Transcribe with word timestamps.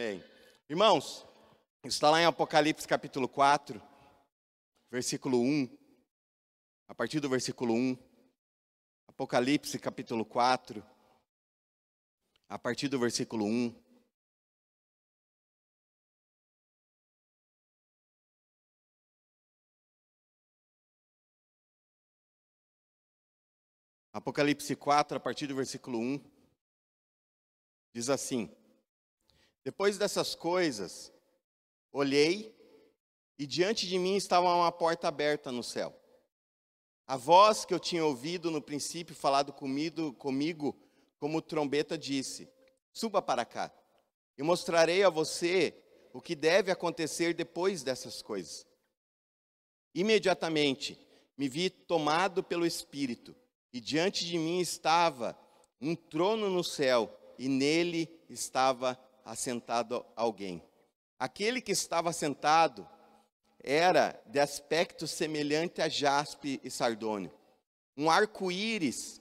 Amém. 0.00 0.22
Irmãos, 0.68 1.26
está 1.82 2.08
lá 2.08 2.22
em 2.22 2.24
Apocalipse 2.24 2.86
capítulo 2.86 3.28
4, 3.28 3.82
versículo 4.92 5.40
1. 5.40 5.68
A 6.86 6.94
partir 6.94 7.18
do 7.18 7.28
versículo 7.28 7.74
1. 7.74 7.98
Apocalipse 9.08 9.76
capítulo 9.76 10.24
4, 10.24 10.86
a 12.48 12.56
partir 12.56 12.86
do 12.86 12.96
versículo 12.96 13.44
1. 13.44 13.74
Apocalipse 24.12 24.76
4, 24.76 25.16
a 25.16 25.20
partir 25.20 25.48
do 25.48 25.56
versículo 25.56 25.98
1, 25.98 26.20
diz 27.92 28.08
assim: 28.08 28.48
Depois 29.68 29.98
dessas 29.98 30.34
coisas, 30.34 31.12
olhei 31.92 32.56
e 33.38 33.46
diante 33.46 33.86
de 33.86 33.98
mim 33.98 34.16
estava 34.16 34.54
uma 34.54 34.72
porta 34.72 35.08
aberta 35.08 35.52
no 35.52 35.62
céu. 35.62 35.94
A 37.06 37.18
voz 37.18 37.66
que 37.66 37.74
eu 37.74 37.78
tinha 37.78 38.02
ouvido 38.02 38.50
no 38.50 38.62
princípio 38.62 39.14
falado 39.14 39.52
comigo, 39.52 40.14
comigo 40.14 40.74
como 41.18 41.42
trombeta 41.42 41.98
disse: 41.98 42.50
Suba 42.94 43.20
para 43.20 43.44
cá. 43.44 43.70
e 44.38 44.42
mostrarei 44.42 45.02
a 45.02 45.10
você 45.10 45.76
o 46.14 46.22
que 46.22 46.34
deve 46.34 46.70
acontecer 46.70 47.34
depois 47.34 47.82
dessas 47.82 48.22
coisas. 48.22 48.66
Imediatamente 49.94 50.98
me 51.36 51.46
vi 51.46 51.68
tomado 51.68 52.42
pelo 52.42 52.64
Espírito 52.64 53.36
e 53.70 53.82
diante 53.82 54.24
de 54.24 54.38
mim 54.38 54.60
estava 54.60 55.38
um 55.78 55.94
trono 55.94 56.48
no 56.48 56.64
céu, 56.64 57.14
e 57.38 57.48
nele 57.50 58.08
estava 58.30 58.98
assentado 59.28 60.04
alguém. 60.16 60.62
Aquele 61.18 61.60
que 61.60 61.72
estava 61.72 62.12
sentado 62.12 62.88
era 63.62 64.18
de 64.26 64.40
aspecto 64.40 65.06
semelhante 65.06 65.82
a 65.82 65.88
jaspe 65.88 66.60
e 66.64 66.70
sardônio. 66.70 67.30
Um 67.96 68.08
arco-íris, 68.08 69.20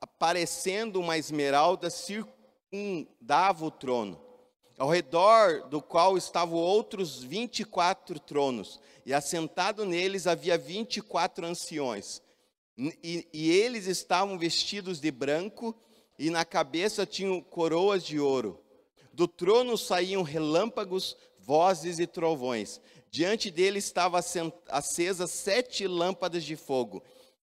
aparecendo 0.00 1.00
uma 1.00 1.18
esmeralda, 1.18 1.90
circundava 1.90 3.64
o 3.64 3.70
trono, 3.70 4.20
ao 4.78 4.88
redor 4.88 5.66
do 5.68 5.82
qual 5.82 6.16
estavam 6.16 6.58
outros 6.58 7.22
vinte 7.22 7.60
e 7.60 7.64
quatro 7.64 8.20
tronos, 8.20 8.80
e 9.04 9.12
assentado 9.12 9.84
neles 9.84 10.26
havia 10.26 10.58
vinte 10.58 10.98
e 10.98 11.02
quatro 11.02 11.46
anciões 11.46 12.20
e, 12.76 13.26
e 13.32 13.50
eles 13.50 13.86
estavam 13.86 14.38
vestidos 14.38 15.00
de 15.00 15.10
branco, 15.10 15.74
e 16.18 16.28
na 16.28 16.44
cabeça 16.44 17.06
tinham 17.06 17.40
coroas 17.40 18.04
de 18.04 18.20
ouro. 18.20 18.62
Do 19.16 19.26
trono 19.26 19.78
saíam 19.78 20.22
relâmpagos, 20.22 21.16
vozes 21.38 21.98
e 21.98 22.06
trovões. 22.06 22.82
Diante 23.10 23.50
dele 23.50 23.78
estavam 23.78 24.20
acesas 24.68 25.30
sete 25.30 25.86
lâmpadas 25.86 26.44
de 26.44 26.54
fogo, 26.54 27.02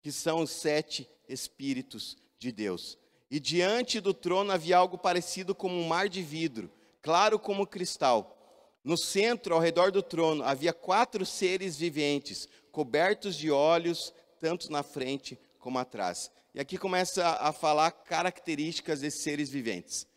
que 0.01 0.11
são 0.11 0.41
os 0.41 0.51
sete 0.51 1.09
Espíritos 1.25 2.17
de 2.37 2.51
Deus. 2.51 2.97
E 3.31 3.39
diante 3.39 4.01
do 4.01 4.13
trono 4.13 4.51
havia 4.51 4.75
algo 4.75 4.97
parecido 4.97 5.55
como 5.55 5.73
um 5.73 5.87
mar 5.87 6.09
de 6.09 6.21
vidro, 6.21 6.69
claro 7.01 7.39
como 7.39 7.65
cristal. 7.65 8.37
No 8.83 8.97
centro, 8.97 9.55
ao 9.55 9.61
redor 9.61 9.89
do 9.89 10.03
trono, 10.03 10.43
havia 10.43 10.73
quatro 10.73 11.25
seres 11.25 11.77
viventes, 11.77 12.49
cobertos 12.73 13.37
de 13.37 13.49
olhos 13.49 14.13
tanto 14.37 14.69
na 14.69 14.83
frente 14.83 15.39
como 15.59 15.79
atrás. 15.79 16.29
E 16.53 16.59
aqui 16.59 16.77
começa 16.77 17.25
a 17.39 17.53
falar 17.53 17.89
características 17.91 18.99
desses 18.99 19.23
seres 19.23 19.49
viventes. 19.49 20.11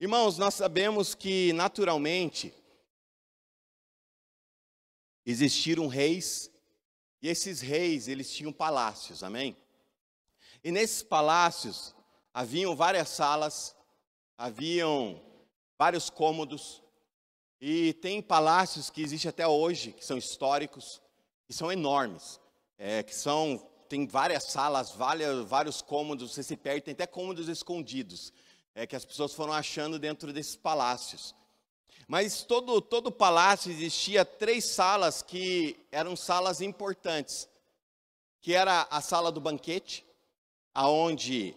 Irmãos, 0.00 0.38
nós 0.38 0.54
sabemos 0.54 1.14
que 1.14 1.52
naturalmente 1.52 2.54
existiram 5.26 5.86
reis 5.88 6.50
e 7.20 7.28
esses 7.28 7.60
reis, 7.60 8.08
eles 8.08 8.32
tinham 8.32 8.52
palácios, 8.52 9.22
amém? 9.22 9.56
E 10.62 10.70
nesses 10.70 11.02
palácios 11.02 11.94
haviam 12.32 12.76
várias 12.76 13.08
salas, 13.08 13.74
haviam 14.36 15.20
vários 15.76 16.08
cômodos, 16.10 16.82
e 17.60 17.92
tem 17.94 18.22
palácios 18.22 18.88
que 18.88 19.02
existem 19.02 19.28
até 19.28 19.46
hoje, 19.48 19.92
que 19.92 20.04
são 20.04 20.16
históricos, 20.16 21.02
que 21.44 21.52
são 21.52 21.72
enormes 21.72 22.40
é, 22.78 23.02
que 23.02 23.14
são, 23.14 23.58
tem 23.88 24.06
várias 24.06 24.44
salas, 24.44 24.92
várias, 24.92 25.44
vários 25.46 25.82
cômodos, 25.82 26.32
você 26.32 26.42
se 26.42 26.56
perde, 26.56 26.82
tem 26.82 26.92
até 26.92 27.06
cômodos 27.06 27.48
escondidos, 27.48 28.32
é, 28.78 28.86
que 28.86 28.94
as 28.94 29.04
pessoas 29.04 29.34
foram 29.34 29.52
achando 29.52 29.98
dentro 29.98 30.32
desses 30.32 30.54
palácios. 30.54 31.34
Mas 32.06 32.44
todo, 32.44 32.80
todo 32.80 33.10
palácio 33.10 33.72
existia 33.72 34.24
três 34.24 34.66
salas 34.66 35.20
que 35.20 35.76
eram 35.90 36.14
salas 36.14 36.60
importantes, 36.60 37.48
que 38.40 38.54
era 38.54 38.86
a 38.88 39.00
sala 39.00 39.32
do 39.32 39.40
banquete, 39.40 40.06
aonde 40.72 41.56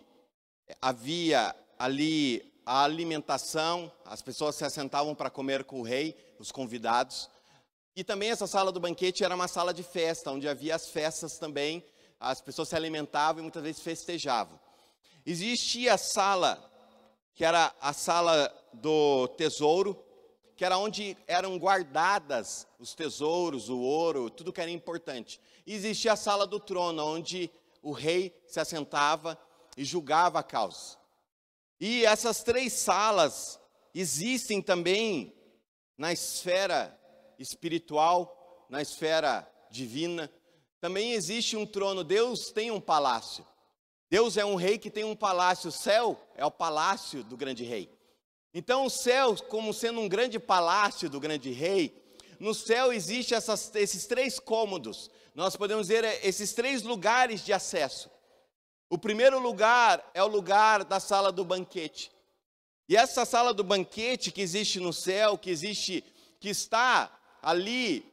havia 0.81 1.55
ali 1.77 2.51
a 2.65 2.83
alimentação, 2.83 3.91
as 4.03 4.23
pessoas 4.23 4.55
se 4.55 4.65
assentavam 4.65 5.13
para 5.13 5.29
comer 5.29 5.63
com 5.63 5.79
o 5.81 5.83
rei, 5.83 6.17
os 6.39 6.51
convidados. 6.51 7.29
E 7.95 8.03
também 8.03 8.31
essa 8.31 8.47
sala 8.47 8.71
do 8.71 8.79
banquete 8.79 9.23
era 9.23 9.35
uma 9.35 9.47
sala 9.47 9.75
de 9.75 9.83
festa, 9.83 10.31
onde 10.31 10.49
havia 10.49 10.73
as 10.73 10.89
festas 10.89 11.37
também, 11.37 11.85
as 12.19 12.41
pessoas 12.41 12.69
se 12.69 12.75
alimentavam 12.75 13.41
e 13.41 13.43
muitas 13.43 13.61
vezes 13.61 13.83
festejavam. 13.83 14.59
Existia 15.23 15.93
a 15.93 15.97
sala, 15.99 16.70
que 17.33 17.45
era 17.45 17.73
a 17.79 17.93
sala 17.93 18.53
do 18.73 19.27
tesouro, 19.29 20.03
que 20.55 20.65
era 20.65 20.77
onde 20.77 21.17
eram 21.27 21.57
guardadas 21.57 22.67
os 22.79 22.93
tesouros, 22.93 23.69
o 23.69 23.79
ouro, 23.79 24.29
tudo 24.29 24.53
que 24.53 24.61
era 24.61 24.69
importante. 24.69 25.41
E 25.65 25.73
existia 25.73 26.13
a 26.13 26.17
sala 26.17 26.45
do 26.45 26.59
trono, 26.59 27.03
onde 27.03 27.49
o 27.81 27.91
rei 27.91 28.35
se 28.45 28.59
assentava 28.59 29.37
e 29.75 29.83
julgava 29.83 30.39
a 30.39 30.43
causa. 30.43 30.97
E 31.79 32.05
essas 32.05 32.43
três 32.43 32.73
salas 32.73 33.59
existem 33.93 34.61
também 34.61 35.33
na 35.97 36.13
esfera 36.13 36.95
espiritual, 37.39 38.65
na 38.69 38.81
esfera 38.81 39.51
divina. 39.71 40.31
Também 40.79 41.13
existe 41.13 41.57
um 41.57 41.65
trono, 41.65 42.03
Deus 42.03 42.51
tem 42.51 42.69
um 42.69 42.79
palácio. 42.79 43.45
Deus 44.11 44.35
é 44.35 44.43
um 44.43 44.55
rei 44.55 44.77
que 44.77 44.91
tem 44.91 45.05
um 45.05 45.15
palácio, 45.15 45.69
o 45.69 45.71
céu 45.71 46.21
é 46.35 46.45
o 46.45 46.51
palácio 46.51 47.23
do 47.23 47.37
grande 47.37 47.63
rei. 47.63 47.89
Então, 48.53 48.85
o 48.85 48.89
céu, 48.89 49.33
como 49.47 49.73
sendo 49.73 50.01
um 50.01 50.09
grande 50.09 50.37
palácio 50.37 51.09
do 51.09 51.17
grande 51.17 51.49
rei, 51.51 51.97
no 52.37 52.53
céu 52.53 52.91
existe 52.91 53.33
essas, 53.33 53.73
esses 53.73 54.05
três 54.07 54.37
cômodos, 54.37 55.09
nós 55.33 55.55
podemos 55.55 55.87
dizer 55.87 56.03
é, 56.03 56.27
esses 56.27 56.51
três 56.51 56.83
lugares 56.83 57.45
de 57.45 57.53
acesso. 57.53 58.11
O 58.89 58.97
primeiro 58.97 59.39
lugar 59.39 60.05
é 60.13 60.21
o 60.21 60.27
lugar 60.27 60.83
da 60.83 60.99
sala 60.99 61.31
do 61.31 61.45
banquete. 61.45 62.11
E 62.89 62.97
essa 62.97 63.23
sala 63.23 63.53
do 63.53 63.63
banquete 63.63 64.29
que 64.29 64.41
existe 64.41 64.77
no 64.81 64.91
céu, 64.91 65.37
que 65.37 65.49
existe, 65.49 66.03
que 66.37 66.49
está 66.49 67.17
ali 67.41 68.05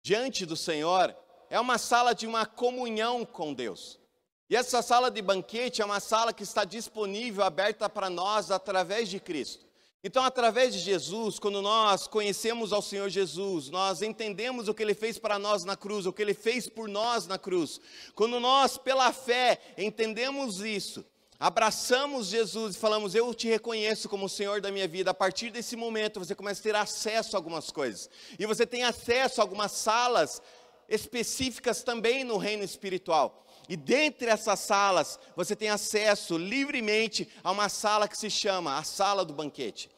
diante 0.00 0.46
do 0.46 0.54
Senhor 0.54 1.12
é 1.50 1.58
uma 1.58 1.76
sala 1.76 2.14
de 2.14 2.24
uma 2.24 2.46
comunhão 2.46 3.24
com 3.24 3.52
Deus. 3.52 3.97
E 4.50 4.56
essa 4.56 4.80
sala 4.80 5.10
de 5.10 5.20
banquete 5.20 5.82
é 5.82 5.84
uma 5.84 6.00
sala 6.00 6.32
que 6.32 6.42
está 6.42 6.64
disponível, 6.64 7.44
aberta 7.44 7.88
para 7.88 8.08
nós 8.08 8.50
através 8.50 9.08
de 9.08 9.20
Cristo. 9.20 9.68
Então, 10.02 10.22
através 10.22 10.72
de 10.72 10.78
Jesus, 10.78 11.38
quando 11.38 11.60
nós 11.60 12.06
conhecemos 12.06 12.72
ao 12.72 12.80
Senhor 12.80 13.10
Jesus, 13.10 13.68
nós 13.68 14.00
entendemos 14.00 14.68
o 14.68 14.72
que 14.72 14.82
Ele 14.82 14.94
fez 14.94 15.18
para 15.18 15.38
nós 15.38 15.64
na 15.64 15.76
cruz, 15.76 16.06
o 16.06 16.12
que 16.12 16.22
Ele 16.22 16.34
fez 16.34 16.68
por 16.68 16.88
nós 16.88 17.26
na 17.26 17.36
cruz. 17.36 17.80
Quando 18.14 18.38
nós, 18.38 18.78
pela 18.78 19.12
fé, 19.12 19.60
entendemos 19.76 20.60
isso, 20.60 21.04
abraçamos 21.38 22.28
Jesus 22.28 22.76
e 22.76 22.78
falamos: 22.78 23.14
Eu 23.14 23.34
te 23.34 23.48
reconheço 23.48 24.08
como 24.08 24.26
o 24.26 24.30
Senhor 24.30 24.60
da 24.60 24.70
minha 24.70 24.86
vida. 24.86 25.10
A 25.10 25.14
partir 25.14 25.50
desse 25.50 25.74
momento, 25.74 26.20
você 26.20 26.34
começa 26.34 26.60
a 26.60 26.62
ter 26.62 26.76
acesso 26.76 27.36
a 27.36 27.38
algumas 27.38 27.72
coisas, 27.72 28.08
e 28.38 28.46
você 28.46 28.64
tem 28.64 28.84
acesso 28.84 29.40
a 29.40 29.44
algumas 29.44 29.72
salas 29.72 30.40
específicas 30.88 31.82
também 31.82 32.24
no 32.24 32.36
reino 32.36 32.64
espiritual. 32.64 33.44
E 33.68 33.76
dentre 33.76 34.28
essas 34.28 34.60
salas, 34.60 35.18
você 35.36 35.54
tem 35.54 35.68
acesso 35.68 36.38
livremente 36.38 37.28
a 37.44 37.50
uma 37.50 37.68
sala 37.68 38.08
que 38.08 38.16
se 38.16 38.30
chama 38.30 38.78
a 38.78 38.82
sala 38.82 39.24
do 39.24 39.34
banquete. 39.34 39.90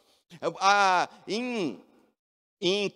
A, 0.60 1.08
em 1.26 1.80
em 2.62 2.90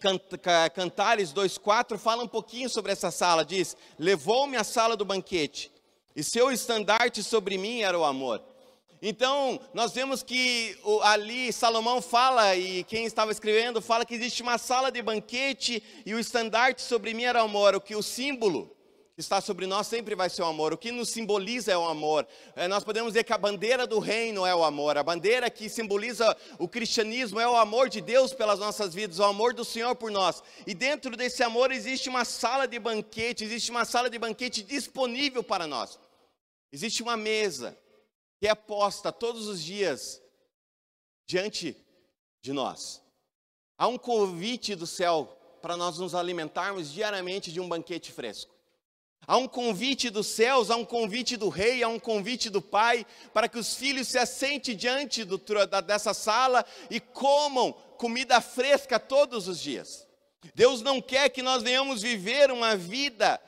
Cantares 0.75 1.33
2,4 1.33 1.97
fala 1.97 2.23
um 2.23 2.29
pouquinho 2.29 2.69
sobre 2.69 2.93
essa 2.93 3.11
sala, 3.11 3.47
diz: 3.47 3.75
Levou-me 3.99 4.59
à 4.59 4.65
sala 4.65 4.95
do 4.95 5.07
banquete, 5.07 5.73
e 6.15 6.23
seu 6.23 6.51
estandarte 6.51 7.23
sobre 7.23 7.57
mim 7.57 7.81
era 7.81 7.99
o 7.99 8.05
amor. 8.05 8.45
Então, 9.03 9.61
nós 9.75 9.93
vemos 9.93 10.23
que 10.23 10.79
ali 11.03 11.53
Salomão 11.53 12.01
fala, 12.01 12.57
e 12.57 12.85
quem 12.85 13.05
estava 13.05 13.31
escrevendo 13.31 13.83
fala 13.83 14.05
que 14.05 14.15
existe 14.15 14.43
uma 14.43 14.57
sala 14.57 14.91
de 14.91 15.03
banquete 15.03 15.83
e 16.07 16.15
o 16.15 16.19
estandarte 16.19 16.83
sobre 16.83 17.13
mim 17.13 17.25
era 17.25 17.43
o 17.43 17.45
amor, 17.45 17.75
o 17.75 17.81
que 17.81 17.95
o 17.95 18.03
símbolo 18.03 18.75
que 19.15 19.21
está 19.21 19.41
sobre 19.41 19.65
nós 19.65 19.87
sempre 19.87 20.17
vai 20.17 20.29
ser 20.29 20.43
o 20.43 20.47
amor. 20.47 20.73
O 20.73 20.79
que 20.79 20.91
nos 20.91 21.09
simboliza 21.11 21.71
é 21.71 21.77
o 21.77 21.85
amor. 21.85 22.27
É, 22.57 22.67
nós 22.67 22.83
podemos 22.83 23.13
dizer 23.13 23.23
que 23.23 23.33
a 23.33 23.39
bandeira 23.39 23.87
do 23.87 24.01
reino 24.01 24.45
é 24.45 24.55
o 24.55 24.65
amor. 24.65 24.99
A 24.99 25.05
bandeira 25.05 25.49
que 25.49 25.69
simboliza 25.69 26.37
o 26.59 26.67
cristianismo 26.67 27.39
é 27.39 27.49
o 27.49 27.55
amor 27.55 27.89
de 27.89 28.01
Deus 28.01 28.33
pelas 28.33 28.59
nossas 28.59 28.93
vidas, 28.93 29.21
o 29.21 29.25
amor 29.25 29.55
do 29.55 29.65
Senhor 29.65 29.95
por 29.95 30.11
nós. 30.11 30.43
E 30.67 30.75
dentro 30.75 31.17
desse 31.17 31.45
amor 31.45 31.71
existe 31.71 32.09
uma 32.09 32.25
sala 32.25 32.67
de 32.67 32.79
banquete, 32.79 33.45
existe 33.45 33.71
uma 33.71 33.85
sala 33.85 34.11
de 34.11 34.19
banquete 34.19 34.65
disponível 34.65 35.45
para 35.45 35.67
nós. 35.67 35.99
Existe 36.73 37.01
uma 37.01 37.17
mesa 37.17 37.79
que 38.45 38.49
é 38.49 38.55
posta 38.55 39.11
todos 39.11 39.47
os 39.49 39.63
dias 39.63 40.21
diante 41.27 41.75
de 42.43 42.53
nós. 42.53 43.03
Há 43.79 43.89
um 43.89 43.97
convite 43.97 44.75
do 44.75 44.87
céu 44.87 45.35
para 45.63 45.79
nós 45.79 45.97
nos 45.97 46.15
alimentarmos 46.15 46.93
diariamente 46.93 47.51
de 47.51 47.59
um 47.59 47.67
banquete 47.67 48.13
fresco. 48.13 48.55
Há 49.27 49.39
um 49.39 49.49
convite 49.49 50.11
dos 50.11 50.27
céus, 50.27 50.71
há 50.71 50.77
um 50.77 50.85
convite 50.85 51.39
do 51.39 51.49
rei, 51.49 51.83
há 51.83 51.89
um 51.89 51.99
convite 51.99 52.51
do 52.51 52.61
pai, 52.61 53.07
para 53.33 53.49
que 53.49 53.59
os 53.59 53.77
filhos 53.77 54.09
se 54.09 54.19
assentem 54.19 54.77
diante 54.77 55.25
do, 55.25 55.39
da, 55.67 55.81
dessa 55.81 56.13
sala 56.13 56.67
e 56.91 57.01
comam 57.01 57.73
comida 57.97 58.43
fresca 58.43 59.01
todos 59.01 59.49
os 59.49 59.59
dias. 59.59 60.07
Deus 60.55 60.83
não 60.83 61.01
quer 61.01 61.31
que 61.31 61.41
nós 61.41 61.63
venhamos 61.63 62.03
viver 62.03 62.51
uma 62.51 62.77
vida 62.77 63.41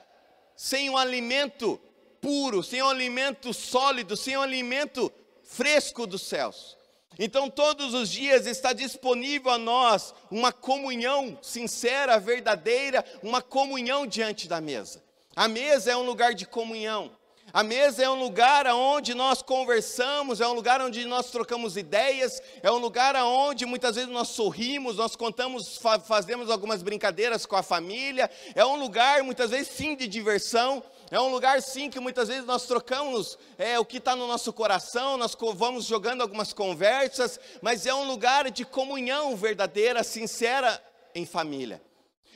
sem 0.56 0.88
um 0.88 0.96
alimento 0.96 1.78
puro, 2.26 2.61
sem 2.61 2.82
um 2.82 2.88
alimento 2.88 3.55
sólido, 3.55 4.17
sem 4.17 4.37
um 4.37 4.43
alimento 4.43 5.12
fresco 5.44 6.08
dos 6.08 6.23
céus. 6.23 6.76
Então, 7.17 7.49
todos 7.49 7.94
os 7.94 8.11
dias 8.11 8.46
está 8.46 8.73
disponível 8.73 9.52
a 9.52 9.56
nós 9.56 10.12
uma 10.28 10.50
comunhão 10.50 11.38
sincera, 11.40 12.19
verdadeira, 12.19 13.05
uma 13.23 13.40
comunhão 13.40 14.08
diante 14.08 14.49
da 14.49 14.61
mesa. 14.61 15.05
A 15.37 15.46
mesa 15.46 15.93
é 15.93 15.96
um 15.96 16.02
lugar 16.02 16.34
de 16.34 16.44
comunhão. 16.44 17.12
A 17.52 17.62
mesa 17.62 18.02
é 18.02 18.11
um 18.11 18.19
lugar 18.19 18.67
onde 18.67 19.14
nós 19.14 19.40
conversamos, 19.40 20.40
é 20.40 20.49
um 20.49 20.52
lugar 20.52 20.82
onde 20.82 21.05
nós 21.05 21.31
trocamos 21.31 21.76
ideias, 21.76 22.43
é 22.61 22.73
um 22.73 22.78
lugar 22.78 23.14
onde 23.14 23.64
muitas 23.64 23.94
vezes 23.94 24.11
nós 24.11 24.28
sorrimos, 24.28 24.96
nós 24.96 25.14
contamos, 25.14 25.78
fazemos 26.05 26.50
algumas 26.50 26.82
brincadeiras 26.82 27.46
com 27.46 27.55
a 27.55 27.62
família, 27.62 28.28
é 28.52 28.67
um 28.67 28.75
lugar 28.75 29.23
muitas 29.23 29.50
vezes 29.50 29.69
sim 29.69 29.94
de 29.94 30.08
diversão, 30.08 30.82
é 31.11 31.20
um 31.20 31.31
lugar 31.31 31.62
sim 31.62 31.88
que 31.88 32.00
muitas 32.00 32.29
vezes 32.29 32.44
nós 32.44 32.67
trocamos 32.67 33.38
é, 33.56 33.79
o 33.79 33.85
que 33.85 33.99
está 33.99 34.17
no 34.17 34.26
nosso 34.26 34.53
coração, 34.53 35.17
nós 35.17 35.37
vamos 35.55 35.85
jogando 35.85 36.20
algumas 36.20 36.53
conversas, 36.53 37.38
mas 37.62 37.87
é 37.87 37.94
um 37.94 38.06
lugar 38.06 38.50
de 38.50 38.64
comunhão 38.64 39.37
verdadeira, 39.37 40.03
sincera 40.03 40.82
em 41.14 41.25
família. 41.25 41.81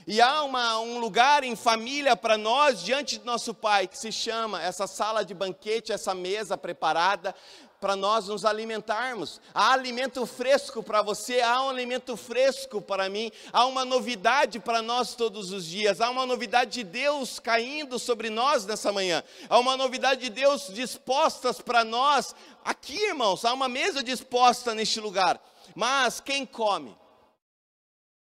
E 0.07 0.21
há 0.21 0.43
uma, 0.43 0.79
um 0.81 0.99
lugar 0.99 1.45
em 1.45 1.55
família 1.55 2.17
para 2.17 2.39
nós 2.39 2.83
diante 2.83 3.19
do 3.19 3.27
nosso 3.27 3.53
Pai, 3.53 3.87
que 3.87 3.99
se 3.99 4.11
chama 4.11 4.63
essa 4.63 4.87
sala 4.87 5.25
de 5.25 5.35
banquete, 5.35 5.93
essa 5.93 6.15
mesa 6.15 6.57
preparada 6.57 7.35
para 7.81 7.97
nós 7.97 8.29
nos 8.29 8.45
alimentarmos. 8.45 9.41
Há 9.55 9.73
alimento 9.73 10.27
fresco 10.27 10.83
para 10.83 11.01
você, 11.01 11.41
há 11.41 11.63
um 11.63 11.71
alimento 11.71 12.17
fresco 12.17 12.83
para 12.83 13.09
mim, 13.09 13.33
há 13.53 13.65
uma 13.65 13.85
novidade 13.85 14.61
para 14.61 14.83
nós 14.83 15.15
todos 15.15 15.51
os 15.51 15.65
dias, 15.65 16.01
há 16.01 16.11
uma 16.11 16.27
novidade 16.27 16.73
de 16.73 16.85
Deus 16.85 17.41
caindo 17.41 17.99
sobre 17.99 18.29
nós 18.29 18.67
nessa 18.67 18.93
manhã, 18.93 19.25
há 19.49 19.59
uma 19.59 19.77
novidade 19.77 20.21
de 20.21 20.31
Deus 20.31 20.69
dispostas 20.73 21.61
para 21.61 21.83
nós 21.83 22.35
aqui, 22.63 22.97
irmãos, 23.07 23.45
há 23.45 23.53
uma 23.55 23.69
mesa 23.69 24.03
disposta 24.03 24.75
neste 24.75 25.01
lugar. 25.01 25.43
Mas 25.75 26.21
quem 26.21 26.45
come? 26.45 26.97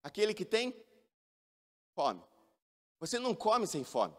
Aquele 0.02 0.32
que 0.32 0.44
tem 0.44 0.74
fome. 1.94 2.22
Você 3.00 3.18
não 3.18 3.34
come 3.34 3.66
sem 3.66 3.82
fome. 3.82 4.14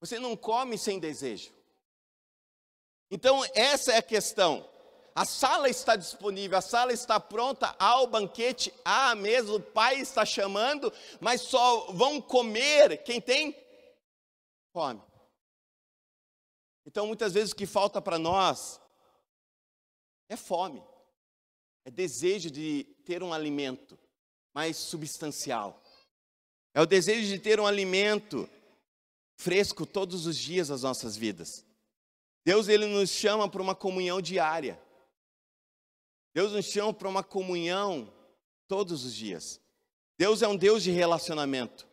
Você 0.00 0.18
não 0.18 0.34
come 0.34 0.78
sem 0.78 0.98
desejo. 0.98 1.59
Então, 3.10 3.44
essa 3.54 3.92
é 3.92 3.96
a 3.98 4.02
questão. 4.02 4.68
A 5.14 5.24
sala 5.24 5.68
está 5.68 5.96
disponível, 5.96 6.56
a 6.56 6.62
sala 6.62 6.92
está 6.92 7.18
pronta 7.18 7.74
ao 7.78 8.06
banquete, 8.06 8.72
à 8.84 9.14
mesa, 9.14 9.52
o 9.52 9.60
pai 9.60 10.00
está 10.00 10.24
chamando, 10.24 10.92
mas 11.20 11.40
só 11.40 11.90
vão 11.92 12.20
comer 12.20 13.02
quem 13.02 13.20
tem 13.20 13.56
fome. 14.72 15.02
Então, 16.86 17.06
muitas 17.06 17.34
vezes 17.34 17.52
o 17.52 17.56
que 17.56 17.66
falta 17.66 18.00
para 18.00 18.18
nós 18.18 18.80
é 20.28 20.36
fome, 20.36 20.82
é 21.84 21.90
desejo 21.90 22.50
de 22.50 22.84
ter 23.04 23.22
um 23.22 23.32
alimento 23.32 23.98
mais 24.54 24.76
substancial. 24.76 25.82
É 26.72 26.80
o 26.80 26.86
desejo 26.86 27.26
de 27.26 27.38
ter 27.38 27.58
um 27.58 27.66
alimento 27.66 28.48
fresco 29.36 29.84
todos 29.84 30.24
os 30.26 30.36
dias 30.36 30.68
das 30.68 30.82
nossas 30.82 31.16
vidas. 31.16 31.64
Deus 32.44 32.68
ele 32.68 32.86
nos 32.86 33.10
chama 33.10 33.48
para 33.48 33.62
uma 33.62 33.74
comunhão 33.74 34.20
diária. 34.20 34.80
Deus 36.34 36.52
nos 36.52 36.66
chama 36.66 36.92
para 36.92 37.08
uma 37.08 37.22
comunhão 37.22 38.12
todos 38.68 39.04
os 39.04 39.14
dias. 39.14 39.60
Deus 40.16 40.42
é 40.42 40.48
um 40.48 40.56
Deus 40.56 40.82
de 40.82 40.90
relacionamento. 40.90 41.88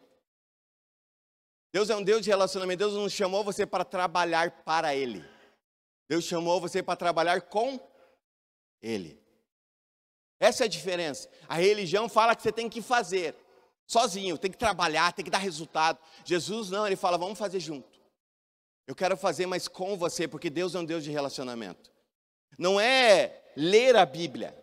Deus 1.73 1.89
é 1.89 1.95
um 1.95 2.03
Deus 2.03 2.21
de 2.23 2.29
relacionamento. 2.29 2.79
Deus 2.79 2.93
não 2.93 3.09
chamou 3.09 3.43
você 3.43 3.65
para 3.65 3.83
trabalhar 3.83 4.63
para 4.63 4.95
Ele. 4.95 5.23
Deus 6.07 6.23
chamou 6.23 6.61
você 6.61 6.81
para 6.81 6.95
trabalhar 6.95 7.41
com 7.41 7.79
Ele. 8.81 9.21
Essa 10.39 10.63
é 10.63 10.65
a 10.65 10.69
diferença. 10.69 11.29
A 11.47 11.55
religião 11.55 12.07
fala 12.07 12.35
que 12.35 12.43
você 12.43 12.51
tem 12.51 12.69
que 12.69 12.81
fazer 12.81 13.35
sozinho, 13.87 14.37
tem 14.37 14.51
que 14.51 14.57
trabalhar, 14.57 15.13
tem 15.13 15.25
que 15.25 15.31
dar 15.31 15.39
resultado. 15.39 15.99
Jesus 16.23 16.69
não, 16.69 16.85
ele 16.85 16.95
fala, 16.95 17.17
vamos 17.17 17.39
fazer 17.39 17.59
junto. 17.59 17.96
Eu 18.87 18.95
quero 18.95 19.17
fazer, 19.17 19.45
mas 19.45 19.67
com 19.67 19.97
você, 19.97 20.27
porque 20.27 20.49
Deus 20.49 20.73
é 20.73 20.79
um 20.79 20.85
Deus 20.85 21.03
de 21.03 21.11
relacionamento. 21.11 21.91
Não 22.57 22.79
é 22.79 23.43
ler 23.55 23.97
a 23.97 24.05
Bíblia, 24.05 24.57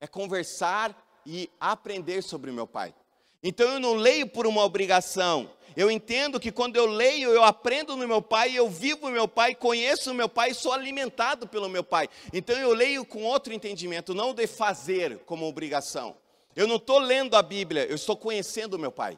é 0.00 0.06
conversar 0.06 0.96
e 1.26 1.50
aprender 1.58 2.22
sobre 2.22 2.50
o 2.50 2.54
meu 2.54 2.66
Pai. 2.66 2.94
Então 3.42 3.68
eu 3.72 3.80
não 3.80 3.94
leio 3.94 4.28
por 4.28 4.46
uma 4.46 4.64
obrigação. 4.64 5.50
Eu 5.76 5.90
entendo 5.90 6.40
que 6.40 6.50
quando 6.50 6.76
eu 6.76 6.86
leio, 6.86 7.30
eu 7.30 7.44
aprendo 7.44 7.96
no 7.96 8.08
meu 8.08 8.20
pai, 8.20 8.52
eu 8.52 8.68
vivo 8.68 9.06
o 9.06 9.10
meu 9.10 9.28
pai, 9.28 9.54
conheço 9.54 10.10
o 10.10 10.14
meu 10.14 10.28
pai, 10.28 10.52
sou 10.52 10.72
alimentado 10.72 11.46
pelo 11.46 11.68
meu 11.68 11.84
pai. 11.84 12.08
Então 12.32 12.56
eu 12.56 12.72
leio 12.72 13.04
com 13.04 13.22
outro 13.22 13.52
entendimento, 13.52 14.12
não 14.12 14.34
de 14.34 14.46
fazer 14.48 15.18
como 15.20 15.46
obrigação. 15.46 16.16
Eu 16.56 16.66
não 16.66 16.76
estou 16.76 16.98
lendo 16.98 17.36
a 17.36 17.42
Bíblia, 17.42 17.84
eu 17.86 17.94
estou 17.94 18.16
conhecendo 18.16 18.74
o 18.74 18.78
meu 18.78 18.90
pai. 18.90 19.16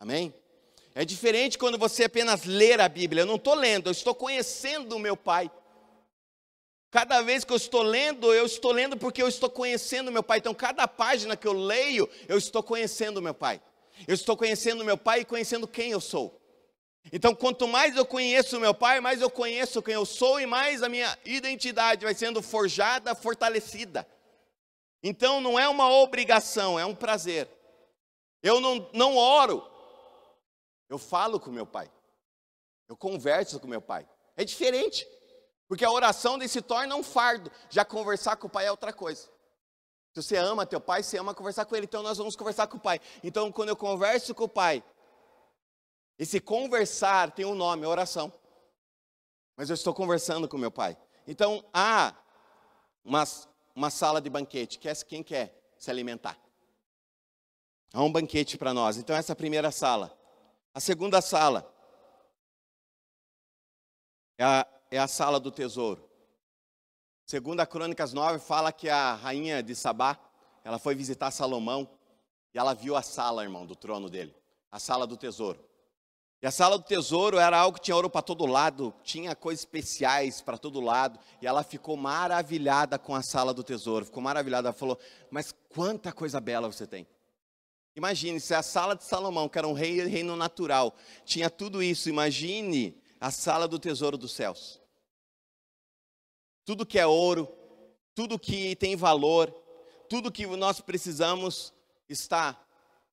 Amém? 0.00 0.34
É 0.98 1.04
diferente 1.04 1.58
quando 1.58 1.76
você 1.76 2.04
apenas 2.04 2.46
ler 2.46 2.80
a 2.80 2.88
Bíblia. 2.88 3.20
Eu 3.20 3.26
não 3.26 3.34
estou 3.34 3.52
lendo, 3.52 3.88
eu 3.88 3.92
estou 3.92 4.14
conhecendo 4.14 4.96
o 4.96 4.98
meu 4.98 5.14
pai. 5.14 5.50
Cada 6.90 7.20
vez 7.20 7.44
que 7.44 7.52
eu 7.52 7.56
estou 7.58 7.82
lendo, 7.82 8.32
eu 8.32 8.46
estou 8.46 8.72
lendo 8.72 8.96
porque 8.96 9.22
eu 9.22 9.28
estou 9.28 9.50
conhecendo 9.50 10.10
meu 10.10 10.22
pai. 10.22 10.38
Então, 10.38 10.54
cada 10.54 10.88
página 10.88 11.36
que 11.36 11.46
eu 11.46 11.52
leio, 11.52 12.08
eu 12.26 12.38
estou 12.38 12.62
conhecendo 12.62 13.20
meu 13.20 13.34
pai. 13.34 13.60
Eu 14.08 14.14
estou 14.14 14.38
conhecendo 14.38 14.86
meu 14.86 14.96
pai 14.96 15.20
e 15.20 15.24
conhecendo 15.26 15.68
quem 15.68 15.90
eu 15.90 16.00
sou. 16.00 16.40
Então, 17.12 17.34
quanto 17.34 17.68
mais 17.68 17.94
eu 17.94 18.06
conheço 18.06 18.58
meu 18.58 18.72
pai, 18.72 18.98
mais 18.98 19.20
eu 19.20 19.28
conheço 19.28 19.82
quem 19.82 19.92
eu 19.92 20.06
sou 20.06 20.40
e 20.40 20.46
mais 20.46 20.82
a 20.82 20.88
minha 20.88 21.14
identidade 21.26 22.06
vai 22.06 22.14
sendo 22.14 22.40
forjada, 22.40 23.14
fortalecida. 23.14 24.08
Então, 25.02 25.42
não 25.42 25.58
é 25.58 25.68
uma 25.68 25.92
obrigação, 25.92 26.80
é 26.80 26.86
um 26.86 26.94
prazer. 26.94 27.46
Eu 28.42 28.62
não, 28.62 28.88
não 28.94 29.14
oro, 29.14 29.75
eu 30.88 30.98
falo 30.98 31.40
com 31.40 31.50
meu 31.50 31.66
pai. 31.66 31.90
Eu 32.88 32.96
converso 32.96 33.58
com 33.58 33.66
meu 33.66 33.80
pai. 33.80 34.08
É 34.36 34.44
diferente. 34.44 35.06
Porque 35.68 35.84
a 35.84 35.90
oração 35.90 36.38
se 36.46 36.62
torna 36.62 36.94
um 36.94 37.02
fardo. 37.02 37.50
Já 37.68 37.84
conversar 37.84 38.36
com 38.36 38.46
o 38.46 38.50
pai 38.50 38.66
é 38.66 38.70
outra 38.70 38.92
coisa. 38.92 39.28
Se 40.14 40.22
você 40.22 40.36
ama 40.36 40.64
teu 40.64 40.80
pai, 40.80 41.02
você 41.02 41.18
ama 41.18 41.34
conversar 41.34 41.64
com 41.64 41.74
ele. 41.74 41.86
Então 41.86 42.02
nós 42.02 42.18
vamos 42.18 42.36
conversar 42.36 42.66
com 42.68 42.76
o 42.76 42.80
pai. 42.80 43.00
Então 43.22 43.50
quando 43.50 43.70
eu 43.70 43.76
converso 43.76 44.34
com 44.34 44.44
o 44.44 44.48
pai, 44.48 44.82
esse 46.18 46.40
conversar 46.40 47.32
tem 47.32 47.44
um 47.44 47.54
nome, 47.54 47.84
é 47.84 47.88
oração. 47.88 48.32
Mas 49.56 49.68
eu 49.68 49.74
estou 49.74 49.92
conversando 49.92 50.48
com 50.48 50.56
meu 50.56 50.70
pai. 50.70 50.96
Então 51.26 51.64
há 51.72 52.14
uma, 53.04 53.24
uma 53.74 53.90
sala 53.90 54.20
de 54.20 54.30
banquete. 54.30 54.78
Quem 55.06 55.22
quer 55.22 55.74
se 55.76 55.90
alimentar? 55.90 56.38
Há 57.92 58.02
um 58.02 58.12
banquete 58.12 58.56
para 58.56 58.72
nós. 58.72 58.96
Então 58.96 59.16
essa 59.16 59.32
é 59.32 59.34
a 59.34 59.36
primeira 59.36 59.70
sala. 59.70 60.16
A 60.76 60.80
segunda 60.80 61.22
sala 61.22 61.74
é 64.36 64.44
a 64.44 64.66
é 64.90 64.98
a 64.98 65.08
sala 65.08 65.40
do 65.40 65.50
tesouro. 65.50 66.06
Segunda 67.24 67.64
Crônicas 67.64 68.12
9 68.12 68.38
fala 68.38 68.70
que 68.70 68.90
a 68.90 69.14
rainha 69.14 69.62
de 69.62 69.74
Sabá, 69.74 70.18
ela 70.62 70.78
foi 70.78 70.94
visitar 70.94 71.30
Salomão 71.30 71.88
e 72.52 72.58
ela 72.58 72.74
viu 72.74 72.94
a 72.94 73.00
sala, 73.00 73.42
irmão, 73.42 73.64
do 73.64 73.74
trono 73.74 74.10
dele, 74.10 74.36
a 74.70 74.78
sala 74.78 75.06
do 75.06 75.16
tesouro. 75.16 75.58
E 76.42 76.46
a 76.46 76.50
sala 76.50 76.76
do 76.76 76.84
tesouro 76.84 77.38
era 77.38 77.58
algo 77.58 77.78
que 77.78 77.84
tinha 77.84 77.96
ouro 77.96 78.10
para 78.10 78.20
todo 78.20 78.44
lado, 78.44 78.92
tinha 79.02 79.34
coisas 79.34 79.62
especiais 79.64 80.42
para 80.42 80.58
todo 80.58 80.78
lado, 80.78 81.18
e 81.40 81.46
ela 81.46 81.62
ficou 81.62 81.96
maravilhada 81.96 82.98
com 82.98 83.14
a 83.14 83.22
sala 83.22 83.54
do 83.54 83.64
tesouro, 83.64 84.04
ficou 84.04 84.22
maravilhada, 84.22 84.68
ela 84.68 84.76
falou: 84.76 84.98
"Mas 85.30 85.54
quanta 85.70 86.12
coisa 86.12 86.38
bela 86.38 86.70
você 86.70 86.86
tem". 86.86 87.08
Imagine, 87.96 88.38
se 88.38 88.54
a 88.54 88.62
sala 88.62 88.94
de 88.94 89.04
Salomão, 89.04 89.48
que 89.48 89.56
era 89.56 89.66
um 89.66 89.72
rei, 89.72 90.04
reino 90.04 90.36
natural, 90.36 90.94
tinha 91.24 91.48
tudo 91.48 91.82
isso, 91.82 92.10
imagine 92.10 92.94
a 93.18 93.30
sala 93.30 93.66
do 93.66 93.78
tesouro 93.78 94.18
dos 94.18 94.32
céus. 94.32 94.78
Tudo 96.66 96.84
que 96.84 96.98
é 96.98 97.06
ouro, 97.06 97.48
tudo 98.14 98.38
que 98.38 98.76
tem 98.76 98.96
valor, 98.96 99.50
tudo 100.10 100.30
que 100.30 100.46
nós 100.46 100.78
precisamos 100.78 101.72
está 102.06 102.62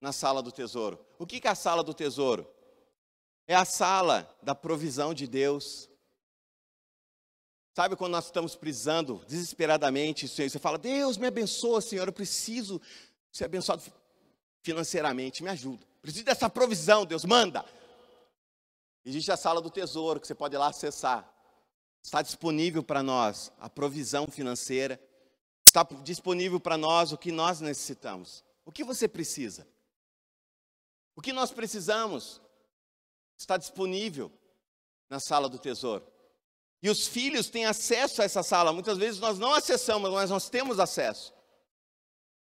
na 0.01 0.11
sala 0.11 0.43
do 0.43 0.51
tesouro. 0.51 0.99
O 1.17 1.25
que 1.25 1.47
é 1.47 1.49
a 1.49 1.55
sala 1.55 1.81
do 1.81 1.93
tesouro? 1.93 2.45
É 3.47 3.55
a 3.55 3.63
sala 3.63 4.29
da 4.41 4.53
provisão 4.53 5.13
de 5.13 5.27
Deus. 5.27 5.89
Sabe 7.73 7.95
quando 7.95 8.11
nós 8.11 8.25
estamos 8.25 8.53
precisando 8.53 9.23
desesperadamente, 9.27 10.27
você 10.27 10.59
fala, 10.59 10.77
Deus 10.77 11.17
me 11.17 11.25
abençoa, 11.25 11.79
Senhor, 11.79 12.05
eu 12.05 12.13
preciso 12.13 12.81
ser 13.31 13.45
abençoado 13.45 13.81
financeiramente, 14.63 15.43
me 15.43 15.49
ajuda. 15.49 15.85
Preciso 16.01 16.25
dessa 16.25 16.49
provisão, 16.49 17.05
Deus, 17.05 17.25
manda. 17.25 17.63
Existe 19.05 19.31
a 19.31 19.37
sala 19.37 19.61
do 19.61 19.69
tesouro 19.69 20.19
que 20.19 20.25
você 20.25 20.33
pode 20.33 20.55
ir 20.55 20.57
lá 20.57 20.67
acessar. 20.67 21.29
Está 22.01 22.21
disponível 22.21 22.81
para 22.81 23.03
nós 23.03 23.51
a 23.59 23.69
provisão 23.69 24.27
financeira. 24.27 24.99
Está 25.63 25.83
disponível 26.03 26.59
para 26.59 26.77
nós 26.77 27.11
o 27.11 27.17
que 27.17 27.31
nós 27.31 27.59
necessitamos. 27.59 28.43
O 28.65 28.71
que 28.71 28.83
você 28.83 29.07
precisa? 29.07 29.67
O 31.15 31.21
que 31.21 31.33
nós 31.33 31.51
precisamos 31.51 32.41
está 33.37 33.57
disponível 33.57 34.31
na 35.09 35.19
sala 35.19 35.49
do 35.49 35.59
tesouro. 35.59 36.07
E 36.81 36.89
os 36.89 37.07
filhos 37.07 37.49
têm 37.49 37.65
acesso 37.65 38.21
a 38.21 38.25
essa 38.25 38.43
sala. 38.43 38.73
Muitas 38.73 38.97
vezes 38.97 39.19
nós 39.19 39.37
não 39.37 39.53
acessamos, 39.53 40.11
mas 40.11 40.29
nós 40.29 40.49
temos 40.49 40.79
acesso. 40.79 41.33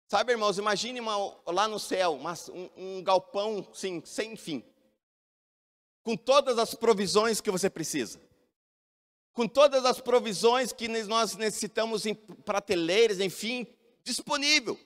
Sabe, 0.10 0.32
irmãos, 0.32 0.58
imagine 0.58 1.00
uma, 1.00 1.36
lá 1.46 1.68
no 1.68 1.80
céu 1.80 2.16
uma, 2.16 2.34
um, 2.52 2.70
um 2.76 3.04
galpão 3.04 3.70
sim, 3.72 4.02
sem 4.04 4.36
fim, 4.36 4.66
com 6.02 6.18
todas 6.18 6.58
as 6.58 6.74
provisões 6.74 7.40
que 7.40 7.52
você 7.52 7.70
precisa, 7.70 8.20
com 9.34 9.48
todas 9.48 9.86
as 9.86 10.02
provisões 10.02 10.74
que 10.74 10.88
nós 10.88 11.36
necessitamos 11.36 12.08
em 12.08 12.16
prateleiras, 12.16 13.20
enfim, 13.20 13.68
disponível. 14.04 14.80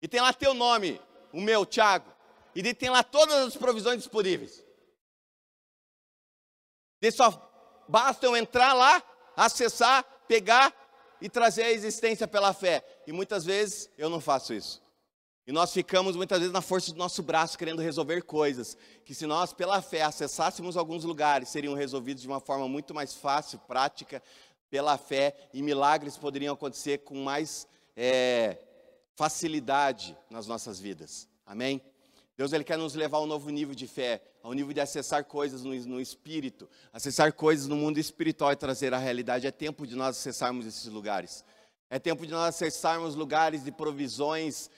E 0.00 0.08
tem 0.08 0.22
lá 0.22 0.32
teu 0.32 0.54
nome, 0.54 0.98
o 1.34 1.40
meu, 1.42 1.66
Tiago, 1.66 2.10
e 2.54 2.72
tem 2.72 2.88
lá 2.88 3.02
todas 3.02 3.48
as 3.48 3.56
provisões 3.58 3.98
disponíveis. 3.98 4.64
E 7.02 7.10
só 7.10 7.84
basta 7.86 8.24
eu 8.24 8.34
entrar 8.34 8.72
lá, 8.72 9.02
acessar, 9.36 10.02
pegar 10.26 10.74
e 11.20 11.28
trazer 11.28 11.62
a 11.62 11.72
existência 11.72 12.26
pela 12.26 12.52
fé. 12.52 12.84
E 13.06 13.12
muitas 13.12 13.44
vezes 13.44 13.90
eu 13.96 14.08
não 14.08 14.20
faço 14.20 14.52
isso. 14.54 14.82
E 15.46 15.52
nós 15.52 15.72
ficamos 15.72 16.16
muitas 16.16 16.40
vezes 16.40 16.52
na 16.52 16.60
força 16.60 16.92
do 16.92 16.98
nosso 16.98 17.22
braço 17.22 17.56
querendo 17.56 17.80
resolver 17.80 18.22
coisas 18.22 18.76
que 19.04 19.14
se 19.14 19.26
nós 19.26 19.52
pela 19.52 19.80
fé 19.80 20.02
acessássemos 20.02 20.76
alguns 20.76 21.04
lugares, 21.04 21.48
seriam 21.48 21.74
resolvidos 21.74 22.22
de 22.22 22.28
uma 22.28 22.40
forma 22.40 22.66
muito 22.68 22.92
mais 22.92 23.14
fácil, 23.14 23.60
prática, 23.60 24.20
pela 24.68 24.98
fé, 24.98 25.36
e 25.54 25.62
milagres 25.62 26.16
poderiam 26.16 26.54
acontecer 26.54 26.98
com 26.98 27.22
mais 27.22 27.68
é, 27.96 28.58
facilidade 29.14 30.18
nas 30.28 30.48
nossas 30.48 30.80
vidas. 30.80 31.28
Amém? 31.46 31.80
Deus 32.36 32.52
ele 32.52 32.64
quer 32.64 32.76
nos 32.76 32.94
levar 32.94 33.18
a 33.18 33.22
um 33.22 33.26
novo 33.26 33.48
nível 33.48 33.74
de 33.74 33.86
fé, 33.86 34.22
ao 34.42 34.52
nível 34.52 34.74
de 34.74 34.80
acessar 34.80 35.24
coisas 35.24 35.62
no, 35.62 35.74
no, 35.86 36.00
espírito, 36.00 36.68
acessar 36.92 37.32
coisas 37.32 37.66
no 37.66 37.76
mundo 37.76 37.98
espiritual 37.98 38.52
e 38.52 38.56
trazer 38.56 38.92
a 38.92 38.98
realidade. 38.98 39.46
É 39.46 39.50
tempo 39.50 39.86
de 39.86 39.96
nós 39.96 40.18
acessarmos 40.18 40.66
esses 40.66 40.84
lugares. 40.86 41.42
É 41.88 41.98
tempo 41.98 42.26
de 42.26 42.32
nós 42.32 42.54
acessarmos 42.54 43.14
lugares 43.14 43.64
de 43.64 43.72
provisões, 43.72 44.68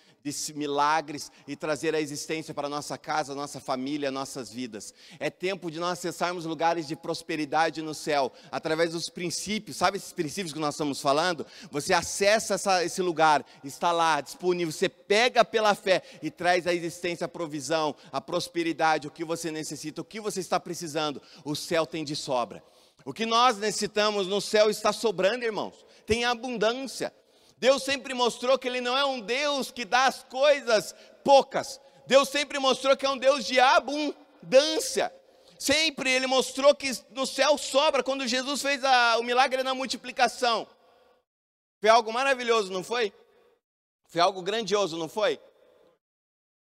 milagres 0.54 1.30
e 1.46 1.56
trazer 1.56 1.94
a 1.94 2.00
existência 2.00 2.52
para 2.54 2.68
nossa 2.68 2.96
casa, 2.96 3.34
nossa 3.34 3.60
família, 3.60 4.10
nossas 4.10 4.52
vidas. 4.52 4.94
É 5.18 5.30
tempo 5.30 5.70
de 5.70 5.78
nós 5.78 5.98
acessarmos 5.98 6.44
lugares 6.44 6.86
de 6.86 6.96
prosperidade 6.96 7.82
no 7.82 7.94
céu, 7.94 8.32
através 8.50 8.92
dos 8.92 9.08
princípios, 9.08 9.76
sabe 9.76 9.96
esses 9.96 10.12
princípios 10.12 10.52
que 10.52 10.58
nós 10.58 10.74
estamos 10.74 11.00
falando? 11.00 11.46
Você 11.70 11.92
acessa 11.92 12.54
essa, 12.54 12.84
esse 12.84 13.02
lugar, 13.02 13.44
está 13.64 13.92
lá, 13.92 14.20
disponível, 14.20 14.72
você 14.72 14.88
pega 14.88 15.44
pela 15.44 15.74
fé 15.74 16.02
e 16.22 16.30
traz 16.30 16.66
a 16.66 16.74
existência, 16.74 17.24
a 17.24 17.28
provisão, 17.28 17.94
a 18.12 18.20
prosperidade, 18.20 19.08
o 19.08 19.10
que 19.10 19.24
você 19.24 19.50
necessita, 19.50 20.00
o 20.00 20.04
que 20.04 20.20
você 20.20 20.40
está 20.40 20.58
precisando, 20.60 21.22
o 21.44 21.54
céu 21.54 21.86
tem 21.86 22.04
de 22.04 22.14
sobra. 22.14 22.62
O 23.04 23.12
que 23.12 23.24
nós 23.24 23.56
necessitamos 23.56 24.26
no 24.26 24.40
céu 24.40 24.68
está 24.68 24.92
sobrando, 24.92 25.44
irmãos. 25.44 25.86
Tem 26.04 26.24
abundância. 26.24 27.12
Deus 27.58 27.82
sempre 27.82 28.14
mostrou 28.14 28.58
que 28.58 28.68
Ele 28.68 28.80
não 28.80 28.96
é 28.96 29.04
um 29.04 29.20
Deus 29.20 29.70
que 29.70 29.84
dá 29.84 30.06
as 30.06 30.22
coisas 30.22 30.94
poucas. 31.24 31.80
Deus 32.06 32.28
sempre 32.28 32.58
mostrou 32.58 32.96
que 32.96 33.04
é 33.04 33.10
um 33.10 33.18
Deus 33.18 33.44
de 33.44 33.58
abundância. 33.58 35.12
Sempre 35.58 36.10
Ele 36.10 36.26
mostrou 36.26 36.74
que 36.74 36.90
no 37.10 37.26
céu 37.26 37.58
sobra. 37.58 38.02
Quando 38.02 38.28
Jesus 38.28 38.62
fez 38.62 38.84
a, 38.84 39.18
o 39.18 39.24
milagre 39.24 39.62
na 39.64 39.74
multiplicação, 39.74 40.68
foi 41.80 41.90
algo 41.90 42.12
maravilhoso, 42.12 42.72
não 42.72 42.84
foi? 42.84 43.12
Foi 44.06 44.20
algo 44.20 44.40
grandioso, 44.40 44.96
não 44.96 45.08
foi? 45.08 45.40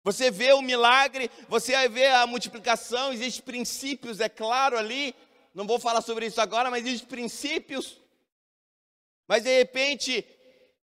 Você 0.03 0.29
vê 0.29 0.51
o 0.51 0.61
milagre, 0.61 1.29
você 1.47 1.87
vê 1.87 2.07
a 2.07 2.27
multiplicação, 2.27 3.13
existem 3.13 3.43
princípios, 3.43 4.19
é 4.19 4.27
claro 4.27 4.77
ali. 4.77 5.15
Não 5.53 5.65
vou 5.65 5.79
falar 5.79 6.01
sobre 6.01 6.25
isso 6.25 6.41
agora, 6.41 6.69
mas 6.69 6.85
existem 6.85 7.07
princípios. 7.07 7.99
Mas 9.27 9.43
de 9.43 9.57
repente, 9.57 10.25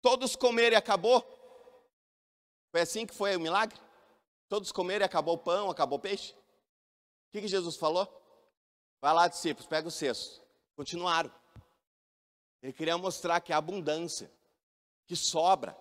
Todos 0.07 0.37
comeram 0.37 0.75
e 0.75 0.79
acabou? 0.79 1.21
Foi 2.71 2.81
assim 2.81 3.05
que 3.05 3.13
foi 3.13 3.35
o 3.35 3.41
milagre? 3.41 3.77
Todos 4.49 4.71
comeram 4.71 5.03
e 5.03 5.05
acabou 5.05 5.35
o 5.35 5.39
pão, 5.39 5.69
acabou 5.69 5.99
o 5.99 6.01
peixe? 6.01 6.33
O 6.33 7.33
que, 7.33 7.41
que 7.41 7.49
Jesus 7.49 7.75
falou? 7.75 8.07
Vai 9.01 9.13
lá, 9.13 9.27
discípulos, 9.27 9.67
pega 9.67 9.89
o 9.89 9.91
cesto. 9.91 10.41
Continuaram. 10.77 11.29
Ele 12.63 12.73
queria 12.73 12.97
mostrar 12.97 13.41
que 13.41 13.53
há 13.53 13.57
abundância, 13.57 14.31
que 15.09 15.17
sobra 15.17 15.77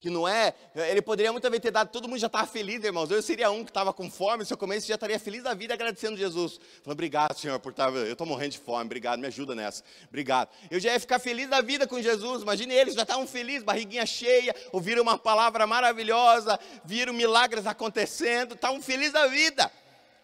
que 0.00 0.08
não 0.08 0.26
é, 0.26 0.54
ele 0.74 1.02
poderia 1.02 1.30
muitas 1.30 1.50
vezes 1.50 1.62
ter 1.62 1.70
dado, 1.70 1.90
todo 1.90 2.08
mundo 2.08 2.18
já 2.18 2.26
estava 2.26 2.46
feliz, 2.46 2.82
irmãos. 2.82 3.10
Eu 3.10 3.20
seria 3.20 3.50
um 3.50 3.62
que 3.62 3.70
estava 3.70 3.92
com 3.92 4.10
fome, 4.10 4.46
se 4.46 4.52
eu 4.52 4.56
comesse, 4.56 4.88
já 4.88 4.94
estaria 4.94 5.20
feliz 5.20 5.42
da 5.42 5.52
vida 5.52 5.74
agradecendo 5.74 6.16
Jesus. 6.16 6.58
Falando, 6.82 6.92
obrigado, 6.92 7.38
Senhor, 7.38 7.60
por 7.60 7.70
estar. 7.70 7.92
Eu 7.92 8.12
estou 8.12 8.26
morrendo 8.26 8.52
de 8.52 8.58
fome, 8.58 8.86
obrigado, 8.86 9.20
me 9.20 9.26
ajuda 9.26 9.54
nessa. 9.54 9.84
Obrigado. 10.08 10.48
Eu 10.70 10.80
já 10.80 10.94
ia 10.94 10.98
ficar 10.98 11.18
feliz 11.18 11.50
da 11.50 11.60
vida 11.60 11.86
com 11.86 12.00
Jesus. 12.00 12.42
Imagine 12.42 12.74
eles, 12.74 12.94
já 12.94 13.02
estavam 13.02 13.26
felizes, 13.26 13.62
barriguinha 13.62 14.06
cheia, 14.06 14.56
ouviram 14.72 15.02
uma 15.02 15.18
palavra 15.18 15.66
maravilhosa, 15.66 16.58
viram 16.82 17.12
milagres 17.12 17.66
acontecendo, 17.66 18.54
estavam 18.54 18.80
felizes 18.80 19.12
da 19.12 19.26
vida. 19.26 19.70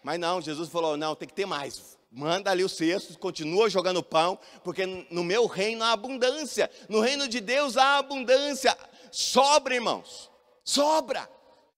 Mas 0.01 0.19
não, 0.19 0.41
Jesus 0.41 0.69
falou: 0.69 0.97
não, 0.97 1.13
tem 1.15 1.27
que 1.27 1.35
ter 1.35 1.45
mais 1.45 1.95
manda 2.09 2.49
ali 2.49 2.63
o 2.63 2.69
cesto, 2.69 3.19
continua 3.19 3.69
jogando 3.69 4.01
pão, 4.01 4.39
porque 4.63 4.85
no 5.11 5.23
meu 5.23 5.45
reino 5.45 5.83
há 5.83 5.91
abundância, 5.91 6.71
no 6.89 6.99
reino 6.99 7.27
de 7.27 7.39
Deus 7.39 7.77
há 7.77 7.97
abundância. 7.97 8.75
Sobra, 9.11 9.75
irmãos, 9.75 10.31
sobra. 10.63 11.29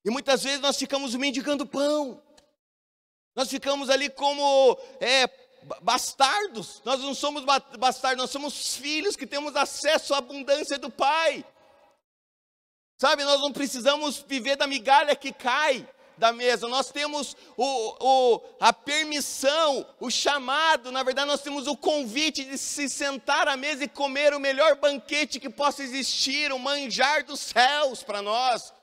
E 0.03 0.09
muitas 0.09 0.43
vezes 0.43 0.59
nós 0.59 0.77
ficamos 0.77 1.13
mendigando 1.15 1.65
pão. 1.65 2.21
Nós 3.35 3.49
ficamos 3.49 3.89
ali 3.89 4.09
como 4.09 4.77
é, 4.99 5.27
bastardos. 5.81 6.81
Nós 6.85 6.99
não 7.01 7.13
somos 7.13 7.43
bastardos, 7.77 8.21
nós 8.21 8.31
somos 8.31 8.75
filhos 8.75 9.15
que 9.15 9.27
temos 9.27 9.55
acesso 9.55 10.13
à 10.13 10.17
abundância 10.17 10.77
do 10.77 10.89
Pai. 10.89 11.45
Sabe, 12.99 13.23
nós 13.23 13.39
não 13.39 13.53
precisamos 13.53 14.17
viver 14.27 14.55
da 14.55 14.65
migalha 14.65 15.15
que 15.15 15.31
cai 15.31 15.87
da 16.17 16.33
mesa, 16.33 16.67
nós 16.67 16.89
temos 16.89 17.35
o, 17.55 17.95
o, 17.99 18.41
a 18.59 18.73
permissão, 18.73 19.85
o 19.99 20.09
chamado, 20.09 20.91
na 20.91 21.03
verdade, 21.03 21.27
nós 21.27 21.41
temos 21.41 21.67
o 21.67 21.77
convite 21.77 22.43
de 22.43 22.57
se 22.57 22.89
sentar 22.89 23.47
à 23.47 23.55
mesa 23.55 23.83
e 23.83 23.87
comer 23.87 24.33
o 24.33 24.39
melhor 24.39 24.75
banquete 24.75 25.39
que 25.39 25.49
possa 25.49 25.83
existir, 25.83 26.51
o 26.51 26.59
manjar 26.59 27.23
dos 27.23 27.39
céus 27.39 28.03
para 28.03 28.21
nós. 28.21 28.73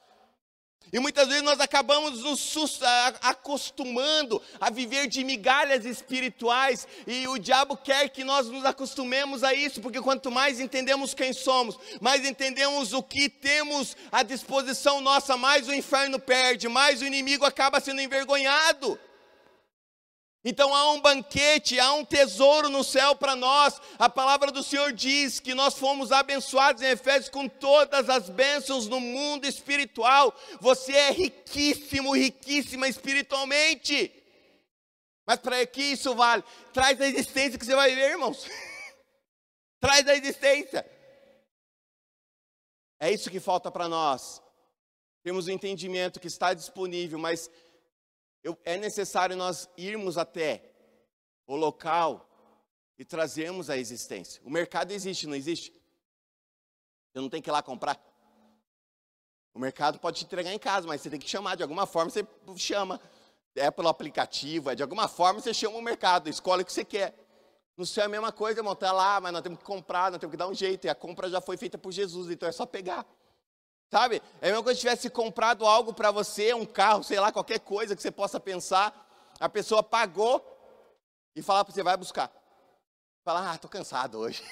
E 0.93 0.99
muitas 1.01 1.27
vezes 1.29 1.43
nós 1.43 1.59
acabamos 1.59 2.23
nos 2.23 2.81
acostumando 3.21 4.41
a 4.61 4.71
viver 4.71 5.09
de 5.09 5.25
migalhas 5.25 5.85
espirituais, 5.85 6.87
e 7.07 7.27
o 7.27 7.39
diabo 7.39 7.77
quer 7.77 8.09
que 8.09 8.23
nós 8.23 8.49
nos 8.49 8.65
acostumemos 8.65 9.43
a 9.43 9.53
isso, 9.53 9.81
porque 9.81 10.01
quanto 10.01 10.31
mais 10.31 10.61
entendemos 10.61 11.13
quem 11.13 11.33
somos, 11.33 11.77
mais 12.01 12.25
entendemos 12.25 12.93
o 12.93 13.03
que 13.03 13.29
temos 13.29 13.97
à 14.13 14.23
disposição 14.23 15.01
nossa, 15.01 15.37
mais 15.37 15.69
o 15.69 15.75
inferno 15.75 16.19
perde, 16.19 16.69
mais 16.69 17.03
o 17.03 17.07
inimigo 17.07 17.45
acaba 17.45 17.81
sendo 17.81 18.01
envergonhado. 18.01 18.99
Então 20.45 20.75
há 20.75 20.93
um 20.93 21.01
banquete, 21.01 21.81
há 21.81 21.95
um 21.95 22.05
tesouro 22.05 22.69
no 22.69 22.85
céu 22.85 23.17
para 23.17 23.35
nós. 23.35 23.81
A 23.99 24.11
palavra 24.11 24.53
do 24.53 24.63
Senhor 24.63 24.93
diz 24.93 25.41
que 25.41 25.55
nós 25.55 25.79
fomos 25.79 26.13
abençoados 26.13 26.83
em 26.83 26.91
Efésios 26.91 27.31
com 27.31 27.49
todas 27.49 28.11
as 28.11 28.29
bênçãos 28.29 28.87
no 28.87 29.01
mundo 29.01 29.47
espiritual. 29.47 30.39
Você 30.61 30.93
é 30.93 31.11
riquíssimo, 31.11 32.15
riquíssima 32.15 32.87
espiritualmente. 32.87 34.13
Mas 35.27 35.39
para 35.39 35.65
que 35.67 35.83
isso 35.83 36.15
vale? 36.15 36.45
Traz 36.75 37.01
a 37.01 37.07
existência 37.07 37.59
que 37.59 37.65
você 37.65 37.75
vai 37.75 37.95
ver, 37.95 38.11
irmãos. 38.11 38.47
Traz 39.81 40.07
a 40.07 40.15
existência. 40.15 40.85
É 43.01 43.11
isso 43.11 43.31
que 43.31 43.41
falta 43.41 43.71
para 43.71 43.89
nós. 43.89 44.43
temos 45.23 45.47
o 45.47 45.51
entendimento 45.51 46.21
que 46.21 46.27
está 46.27 46.53
disponível, 46.53 47.19
mas 47.19 47.51
eu, 48.45 48.57
é 48.63 48.77
necessário 48.77 49.35
nós 49.35 49.69
irmos 49.75 50.19
até 50.19 50.71
o 51.47 51.57
local 51.57 52.29
e 52.99 53.05
trazermos 53.05 53.71
a 53.71 53.77
existência. 53.79 54.41
O 54.45 54.51
mercado 54.51 54.93
existe, 54.93 55.27
não 55.27 55.35
existe? 55.35 55.73
Você 57.11 57.21
não 57.21 57.31
tem 57.31 57.41
que 57.41 57.49
ir 57.49 57.53
lá 57.53 57.63
comprar. 57.63 57.99
O 59.55 59.59
mercado 59.59 59.99
pode 59.99 60.19
te 60.19 60.25
entregar 60.27 60.53
em 60.53 60.59
casa, 60.59 60.87
mas 60.87 61.01
você 61.01 61.09
tem 61.09 61.19
que 61.19 61.29
chamar 61.29 61.57
de 61.57 61.63
alguma 61.63 61.87
forma, 61.87 62.11
você 62.11 62.27
chama. 62.57 63.01
É 63.57 63.71
pelo 63.71 63.89
aplicativo, 63.89 64.69
é 64.69 64.75
de 64.75 64.83
alguma 64.83 65.07
forma 65.07 65.41
você 65.41 65.55
chama 65.55 65.79
o 65.79 65.83
mercado, 65.83 66.29
escolhe 66.29 66.63
o 66.63 66.67
que 66.67 66.73
você 66.73 66.85
quer. 66.85 67.17
No 67.77 67.87
céu 67.87 68.03
é 68.03 68.07
a 68.07 68.09
mesma 68.09 68.33
coisa, 68.33 68.61
irmão, 68.61 68.73
está 68.73 68.93
lá, 68.93 69.21
mas 69.21 69.33
nós 69.33 69.43
temos 69.43 69.61
que 69.61 69.65
comprar, 69.65 70.11
nós 70.11 70.21
temos 70.21 70.33
que 70.33 70.37
dar 70.37 70.49
um 70.49 70.55
jeito, 70.55 70.87
e 70.87 70.91
a 70.91 70.95
compra 70.95 71.31
já 71.31 71.41
foi 71.41 71.57
feita 71.57 71.79
por 71.79 71.93
Jesus, 71.93 72.31
então 72.31 72.49
é 72.49 72.53
só 72.53 72.67
pegar. 72.67 73.07
Sabe? 73.91 74.23
É 74.41 74.51
a 74.51 74.63
coisa 74.63 74.75
se 74.75 74.81
tivesse 74.81 75.11
comprado 75.11 75.65
algo 75.67 75.93
para 75.93 76.11
você, 76.11 76.53
um 76.55 76.67
carro, 76.67 77.03
sei 77.05 77.21
lá, 77.21 77.31
qualquer 77.31 77.61
coisa 77.61 77.95
que 77.95 78.03
você 78.03 78.11
possa 78.11 78.41
pensar, 78.41 79.35
a 79.39 79.49
pessoa 79.49 79.83
pagou 79.83 80.45
e 81.37 81.43
fala 81.43 81.65
para 81.65 81.73
você, 81.73 81.83
vai 81.83 81.97
buscar. 81.97 82.33
Fala, 83.25 83.51
ah, 83.51 83.55
estou 83.55 83.71
cansado 83.71 84.19
hoje. 84.19 84.43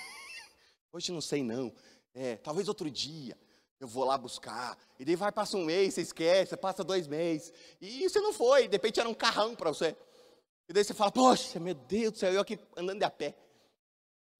hoje 0.92 1.12
não 1.12 1.20
sei 1.20 1.42
não. 1.42 1.72
É, 2.14 2.36
talvez 2.36 2.68
outro 2.68 2.90
dia 2.90 3.36
eu 3.82 3.88
vou 3.88 4.04
lá 4.04 4.16
buscar. 4.16 4.78
E 4.98 5.04
daí 5.04 5.16
vai, 5.16 5.32
passa 5.32 5.56
um 5.56 5.64
mês, 5.64 5.94
você 5.94 6.02
esquece, 6.02 6.56
passa 6.56 6.84
dois 6.84 7.08
meses. 7.08 7.52
E 7.80 8.08
você 8.08 8.20
não 8.20 8.32
foi, 8.32 8.68
de 8.68 8.76
repente 8.76 9.00
era 9.00 9.08
um 9.08 9.14
carrão 9.14 9.56
para 9.56 9.70
você. 9.70 9.96
E 10.68 10.72
daí 10.72 10.84
você 10.84 10.94
fala, 10.94 11.10
poxa, 11.10 11.58
meu 11.58 11.74
Deus 11.74 12.12
do 12.12 12.18
céu, 12.18 12.32
eu 12.32 12.40
aqui 12.40 12.58
andando 12.76 13.00
de 13.00 13.04
a 13.04 13.10
pé. 13.10 13.36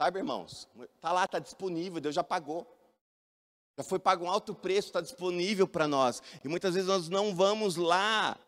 Sabe, 0.01 0.21
irmãos? 0.21 0.69
Está 0.95 1.13
lá, 1.13 1.25
está 1.25 1.39
disponível, 1.39 2.01
Deus 2.01 2.15
já 2.15 2.23
pagou. 2.23 2.67
Já 3.77 3.83
foi 3.83 3.99
pago 3.99 4.25
um 4.25 4.31
alto 4.31 4.55
preço, 4.55 4.89
está 4.89 5.01
disponível 5.01 5.67
para 5.67 5.89
nós. 5.89 6.23
E 6.45 6.49
muitas 6.49 6.75
vezes 6.75 6.89
nós 6.89 7.09
não 7.09 7.35
vamos 7.35 7.77
lá 7.77 8.39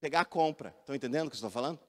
pegar 0.00 0.20
a 0.20 0.24
compra. 0.24 0.74
Estão 0.80 0.94
entendendo 0.94 1.26
o 1.26 1.30
que 1.30 1.34
eu 1.34 1.38
estou 1.38 1.50
falando? 1.50 1.80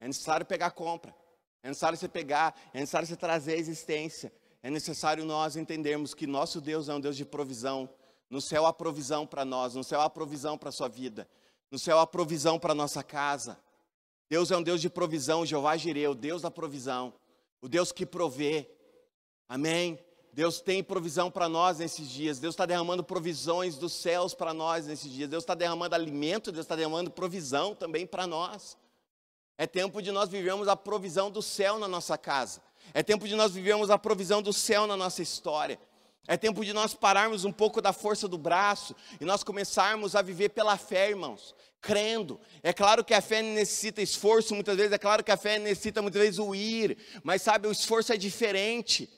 É 0.00 0.06
necessário 0.06 0.46
pegar 0.46 0.66
a 0.66 0.70
compra. 0.70 1.14
É 1.62 1.68
necessário 1.68 1.98
você 1.98 2.08
pegar, 2.08 2.54
é 2.72 2.80
necessário 2.80 3.06
você 3.06 3.16
trazer 3.16 3.54
a 3.54 3.58
existência. 3.58 4.32
É 4.62 4.70
necessário 4.70 5.24
nós 5.24 5.56
entendermos 5.56 6.14
que 6.14 6.26
nosso 6.26 6.60
Deus 6.60 6.88
é 6.88 6.94
um 6.94 7.00
Deus 7.00 7.16
de 7.16 7.24
provisão. 7.24 7.88
No 8.30 8.40
céu 8.40 8.64
há 8.66 8.72
provisão 8.72 9.26
para 9.26 9.44
nós, 9.44 9.74
no 9.74 9.84
céu 9.84 10.00
há 10.00 10.08
provisão 10.08 10.56
para 10.56 10.70
a 10.70 10.72
sua 10.72 10.88
vida, 10.88 11.28
no 11.70 11.78
céu 11.78 11.98
há 11.98 12.06
provisão 12.06 12.58
para 12.58 12.72
a 12.72 12.74
nossa 12.74 13.02
casa. 13.02 13.58
Deus 14.28 14.50
é 14.50 14.56
um 14.56 14.62
Deus 14.62 14.80
de 14.80 14.88
provisão, 14.88 15.44
Jeová 15.44 15.76
Jireu, 15.76 16.14
Deus 16.14 16.42
da 16.42 16.50
provisão, 16.50 17.12
o 17.60 17.68
Deus 17.68 17.92
que 17.92 18.06
provê. 18.06 18.68
Amém? 19.48 20.02
Deus 20.34 20.60
tem 20.60 20.82
provisão 20.82 21.30
para 21.30 21.48
nós 21.48 21.78
nesses 21.78 22.10
dias. 22.10 22.40
Deus 22.40 22.54
está 22.54 22.66
derramando 22.66 23.04
provisões 23.04 23.76
dos 23.76 23.92
céus 23.92 24.34
para 24.34 24.52
nós 24.52 24.84
nesses 24.84 25.08
dias. 25.08 25.30
Deus 25.30 25.44
está 25.44 25.54
derramando 25.54 25.94
alimento, 25.94 26.50
Deus 26.50 26.64
está 26.64 26.74
derramando 26.74 27.08
provisão 27.08 27.72
também 27.72 28.04
para 28.04 28.26
nós. 28.26 28.76
É 29.56 29.64
tempo 29.64 30.02
de 30.02 30.10
nós 30.10 30.28
vivermos 30.28 30.66
a 30.66 30.74
provisão 30.74 31.30
do 31.30 31.40
céu 31.40 31.78
na 31.78 31.86
nossa 31.86 32.18
casa. 32.18 32.60
É 32.92 33.00
tempo 33.00 33.28
de 33.28 33.36
nós 33.36 33.52
vivermos 33.52 33.90
a 33.90 33.96
provisão 33.96 34.42
do 34.42 34.52
céu 34.52 34.88
na 34.88 34.96
nossa 34.96 35.22
história. 35.22 35.78
É 36.26 36.36
tempo 36.36 36.64
de 36.64 36.72
nós 36.72 36.94
pararmos 36.94 37.44
um 37.44 37.52
pouco 37.52 37.80
da 37.80 37.92
força 37.92 38.26
do 38.26 38.36
braço 38.36 38.92
e 39.20 39.24
nós 39.24 39.44
começarmos 39.44 40.16
a 40.16 40.22
viver 40.22 40.48
pela 40.48 40.76
fé, 40.76 41.10
irmãos, 41.10 41.54
crendo. 41.80 42.40
É 42.60 42.72
claro 42.72 43.04
que 43.04 43.14
a 43.14 43.20
fé 43.20 43.40
necessita 43.40 44.02
esforço, 44.02 44.52
muitas 44.52 44.76
vezes, 44.76 44.90
é 44.90 44.98
claro 44.98 45.22
que 45.22 45.30
a 45.30 45.36
fé 45.36 45.60
necessita 45.60 46.02
muitas 46.02 46.20
vezes 46.20 46.40
o 46.40 46.56
ir, 46.56 46.98
mas 47.22 47.40
sabe, 47.40 47.68
o 47.68 47.72
esforço 47.72 48.12
é 48.12 48.16
diferente. 48.16 49.08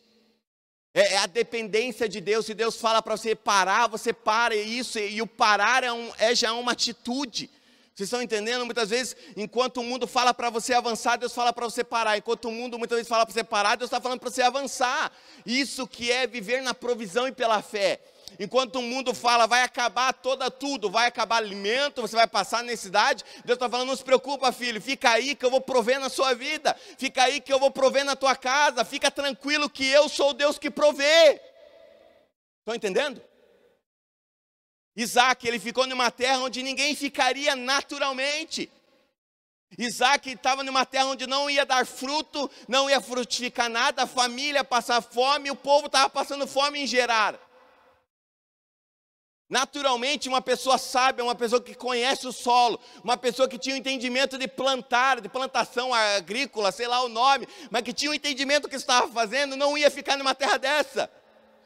É, 0.97 1.13
é 1.13 1.19
a 1.19 1.27
dependência 1.27 2.09
de 2.09 2.23
Deus. 2.23 2.47
Se 2.47 2.55
Deus 2.55 2.81
fala 2.81 3.03
para 3.03 3.15
você 3.15 3.35
parar, 3.35 3.87
você 3.87 4.15
para. 4.15 4.55
E 4.57 4.79
isso, 4.79 4.99
e 4.99 5.21
o 5.21 5.27
parar 5.27 5.85
é, 5.85 5.93
um, 5.93 6.11
é 6.17 6.35
já 6.35 6.55
uma 6.55 6.73
atitude. 6.73 7.51
Vocês 7.95 8.07
estão 8.07 8.23
entendendo? 8.23 8.65
Muitas 8.65 8.89
vezes, 8.89 9.15
enquanto 9.37 9.79
o 9.79 9.85
mundo 9.85 10.07
fala 10.07 10.33
para 10.33 10.49
você 10.49 10.73
avançar, 10.73 11.17
Deus 11.17 11.35
fala 11.35 11.53
para 11.53 11.67
você 11.67 11.85
parar. 11.85 12.17
Enquanto 12.17 12.47
o 12.47 12.51
mundo 12.51 12.79
muitas 12.79 12.97
vezes 12.97 13.11
fala 13.11 13.27
para 13.27 13.35
você 13.35 13.45
parar, 13.45 13.77
Deus 13.77 13.89
está 13.89 14.01
falando 14.01 14.21
para 14.21 14.31
você 14.31 14.41
avançar. 14.41 15.13
Isso 15.45 15.87
que 15.87 16.11
é 16.11 16.27
viver 16.27 16.63
na 16.63 16.73
provisão 16.73 17.29
e 17.29 17.33
pela 17.33 17.61
fé. 17.61 18.01
Enquanto 18.39 18.77
o 18.77 18.83
mundo 18.83 19.15
fala, 19.15 19.47
vai 19.47 19.63
acabar 19.63 20.13
toda 20.13 20.51
tudo, 20.51 20.91
vai 20.91 21.07
acabar 21.07 21.37
alimento, 21.37 22.03
você 22.03 22.15
vai 22.15 22.27
passar 22.27 22.63
necessidade, 22.63 23.25
Deus 23.45 23.57
está 23.57 23.69
falando, 23.69 23.89
não 23.89 23.97
se 23.97 24.05
preocupa, 24.05 24.53
filho, 24.53 24.81
fica 24.81 25.11
aí 25.11 25.35
que 25.35 25.45
eu 25.45 25.51
vou 25.51 25.61
prover 25.61 25.99
na 25.99 26.09
sua 26.09 26.35
vida, 26.35 26.77
fica 26.99 27.23
aí 27.23 27.41
que 27.41 27.53
eu 27.53 27.59
vou 27.59 27.71
prover 27.71 28.05
na 28.05 28.15
tua 28.15 28.37
casa, 28.37 28.85
fica 28.85 29.11
tranquilo 29.11 29.71
que 29.71 29.87
eu 29.87 30.09
sou 30.09 30.31
o 30.31 30.35
Deus 30.35 30.59
que 30.59 30.71
provê. 30.71 31.41
Estão 32.59 32.75
entendendo? 32.75 33.23
Isaac, 34.95 35.47
ele 35.47 35.59
ficou 35.59 35.87
numa 35.87 36.11
terra 36.11 36.41
onde 36.41 36.63
ninguém 36.63 36.95
ficaria 36.95 37.55
naturalmente. 37.55 38.71
Isaac 39.79 40.31
estava 40.31 40.63
numa 40.63 40.85
terra 40.85 41.07
onde 41.07 41.27
não 41.27 41.49
ia 41.49 41.65
dar 41.65 41.87
fruto, 41.87 42.51
não 42.69 42.89
ia 42.89 43.01
frutificar 43.01 43.69
nada, 43.69 44.03
a 44.03 44.07
família 44.07 44.61
ia 44.61 44.65
passar 44.65 45.03
fome, 45.03 45.51
o 45.51 45.57
povo 45.57 45.87
estava 45.87 46.09
passando 46.09 46.47
fome 46.47 46.81
em 46.81 46.87
Gerar. 46.87 47.46
Naturalmente, 49.49 50.29
uma 50.29 50.43
pessoa 50.43 50.77
sábia, 50.77 51.23
uma 51.23 51.35
pessoa 51.35 51.63
que 51.63 51.73
conhece 51.73 52.27
o 52.27 52.33
solo, 52.33 52.81
uma 53.05 53.17
pessoa 53.17 53.49
que 53.49 53.57
tinha 53.57 53.75
o 53.75 53.77
um 53.77 53.79
entendimento 53.79 54.37
de 54.37 54.49
plantar, 54.49 55.21
de 55.21 55.29
plantação 55.29 55.95
agrícola, 55.95 56.73
sei 56.73 56.89
lá 56.89 57.03
o 57.03 57.09
nome, 57.09 57.47
mas 57.71 57.83
que 57.83 57.93
tinha 57.93 58.11
o 58.11 58.13
um 58.13 58.17
entendimento 58.17 58.69
que 58.69 58.75
estava 58.75 59.07
fazendo, 59.13 59.55
não 59.55 59.79
ia 59.79 59.89
ficar 59.89 60.17
numa 60.17 60.35
terra 60.35 60.57
dessa, 60.59 61.09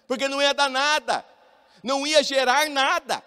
porque 0.06 0.28
não 0.28 0.42
ia 0.42 0.52
dar 0.52 0.68
nada, 0.68 1.24
não 1.82 2.06
ia 2.06 2.22
gerar 2.22 2.68
nada. 2.68 3.22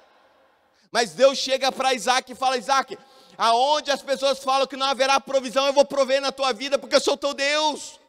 Mas 0.92 1.14
Deus 1.14 1.40
chega 1.40 1.72
para 1.72 1.96
Isaac 1.96 2.32
e 2.32 2.36
fala: 2.36 2.56
Isaac, 2.56 2.96
aonde 3.36 3.90
as 3.90 4.04
pessoas 4.04 4.38
falam 4.38 4.68
que 4.68 4.78
não 4.78 4.86
haverá 4.86 5.20
provisão, 5.20 5.66
eu 5.66 5.74
vou 5.74 5.84
prover 5.84 6.22
na 6.22 6.32
tua 6.32 6.54
vida, 6.54 6.78
porque 6.78 6.96
eu 6.96 7.02
sou 7.02 7.18
teu 7.18 7.34
Deus. 7.34 8.00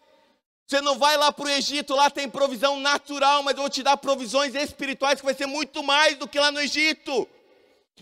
Você 0.66 0.80
não 0.80 0.98
vai 0.98 1.16
lá 1.18 1.30
para 1.30 1.44
o 1.44 1.48
Egito, 1.50 1.94
lá 1.94 2.08
tem 2.08 2.28
provisão 2.28 2.80
natural, 2.80 3.42
mas 3.42 3.54
eu 3.54 3.60
vou 3.60 3.70
te 3.70 3.82
dar 3.82 3.98
provisões 3.98 4.54
espirituais 4.54 5.20
que 5.20 5.24
vai 5.24 5.34
ser 5.34 5.46
muito 5.46 5.82
mais 5.82 6.16
do 6.16 6.26
que 6.26 6.40
lá 6.40 6.50
no 6.50 6.60
Egito. 6.60 7.28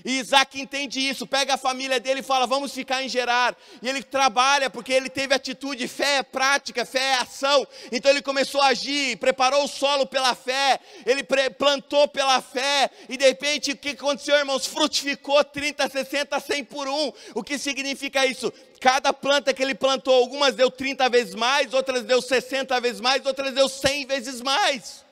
E 0.04 0.18
Isaac 0.18 0.58
entende 0.58 0.98
isso, 0.98 1.26
pega 1.26 1.54
a 1.54 1.58
família 1.58 2.00
dele 2.00 2.20
e 2.20 2.24
fala: 2.24 2.46
vamos 2.46 2.72
ficar 2.72 3.02
em 3.02 3.08
Gerar. 3.08 3.54
E 3.82 3.88
ele 3.88 4.02
trabalha 4.02 4.70
porque 4.70 4.92
ele 4.92 5.10
teve 5.10 5.34
atitude, 5.34 5.86
fé 5.86 6.16
é 6.16 6.22
prática, 6.22 6.86
fé 6.86 6.98
é 6.98 7.14
ação. 7.16 7.66
Então 7.90 8.10
ele 8.10 8.22
começou 8.22 8.60
a 8.62 8.68
agir, 8.68 9.18
preparou 9.18 9.64
o 9.64 9.68
solo 9.68 10.06
pela 10.06 10.34
fé, 10.34 10.80
ele 11.04 11.22
plantou 11.58 12.08
pela 12.08 12.40
fé. 12.40 12.90
E 13.08 13.16
de 13.18 13.24
repente 13.26 13.72
o 13.72 13.76
que 13.76 13.90
aconteceu, 13.90 14.34
irmãos? 14.36 14.66
Frutificou 14.66 15.44
30, 15.44 15.88
60, 15.88 16.40
100 16.40 16.64
por 16.64 16.88
um. 16.88 17.12
O 17.34 17.44
que 17.44 17.58
significa 17.58 18.26
isso? 18.26 18.50
Cada 18.80 19.12
planta 19.12 19.52
que 19.52 19.62
ele 19.62 19.74
plantou, 19.74 20.14
algumas 20.14 20.56
deu 20.56 20.70
30 20.70 21.08
vezes 21.10 21.34
mais, 21.34 21.74
outras 21.74 22.02
deu 22.02 22.20
60 22.20 22.80
vezes 22.80 23.00
mais, 23.00 23.24
outras 23.26 23.54
deu 23.54 23.68
100 23.68 24.06
vezes 24.06 24.40
mais. 24.40 25.04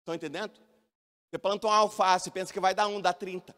Estão 0.00 0.14
entendendo? 0.14 0.69
Você 1.30 1.38
planta 1.38 1.66
um 1.68 1.70
alface, 1.70 2.30
pensa 2.30 2.52
que 2.52 2.58
vai 2.58 2.74
dar 2.74 2.88
um, 2.88 3.00
dá 3.00 3.12
30. 3.12 3.54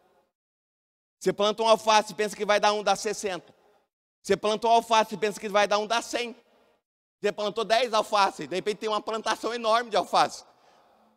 Você 1.19 1.33
planta 1.33 1.63
um 1.63 1.67
alface, 1.67 2.13
pensa 2.13 2.35
que 2.35 2.45
vai 2.45 2.59
dar 2.59 2.73
um, 2.73 2.83
dá 2.83 2.95
60. 2.95 3.53
Você 4.21 4.37
plantou 4.37 4.69
um 4.69 4.75
alface, 4.75 5.17
pensa 5.17 5.39
que 5.39 5.49
vai 5.49 5.67
dar 5.67 5.79
um, 5.79 5.87
dá 5.87 6.01
100. 6.01 6.35
Você 7.19 7.31
plantou 7.31 7.65
10 7.65 7.93
alfaces, 7.93 8.47
de 8.47 8.55
repente 8.55 8.79
tem 8.79 8.89
uma 8.89 9.01
plantação 9.01 9.53
enorme 9.53 9.89
de 9.89 9.97
alface. 9.97 10.43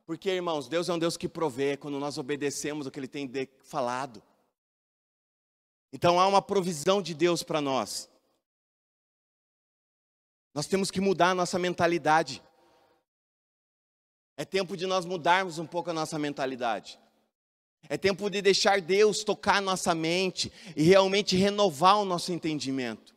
Porque, 0.06 0.30
irmãos, 0.30 0.68
Deus 0.68 0.88
é 0.88 0.92
um 0.92 0.98
Deus 0.98 1.16
que 1.16 1.28
provê 1.28 1.76
quando 1.76 1.98
nós 1.98 2.16
obedecemos 2.16 2.86
o 2.86 2.90
que 2.90 2.98
Ele 2.98 3.08
tem 3.08 3.28
falado. 3.64 4.22
Então 5.92 6.20
há 6.20 6.26
uma 6.26 6.40
provisão 6.40 7.02
de 7.02 7.12
Deus 7.12 7.42
para 7.42 7.60
nós. 7.60 8.08
Nós 10.54 10.66
temos 10.66 10.90
que 10.90 11.00
mudar 11.00 11.30
a 11.30 11.34
nossa 11.34 11.58
mentalidade. 11.58 12.42
É 14.36 14.44
tempo 14.44 14.76
de 14.76 14.86
nós 14.86 15.04
mudarmos 15.04 15.58
um 15.58 15.66
pouco 15.66 15.90
a 15.90 15.92
nossa 15.94 16.18
mentalidade. 16.18 16.98
É 17.88 17.96
tempo 17.96 18.28
de 18.28 18.42
deixar 18.42 18.80
Deus 18.80 19.24
tocar 19.24 19.62
nossa 19.62 19.94
mente 19.94 20.52
e 20.74 20.82
realmente 20.82 21.36
renovar 21.36 21.98
o 21.98 22.04
nosso 22.04 22.32
entendimento. 22.32 23.14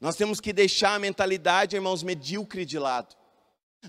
Nós 0.00 0.16
temos 0.16 0.40
que 0.40 0.52
deixar 0.52 0.94
a 0.94 0.98
mentalidade, 0.98 1.76
irmãos, 1.76 2.02
medíocre 2.02 2.64
de 2.64 2.78
lado. 2.78 3.14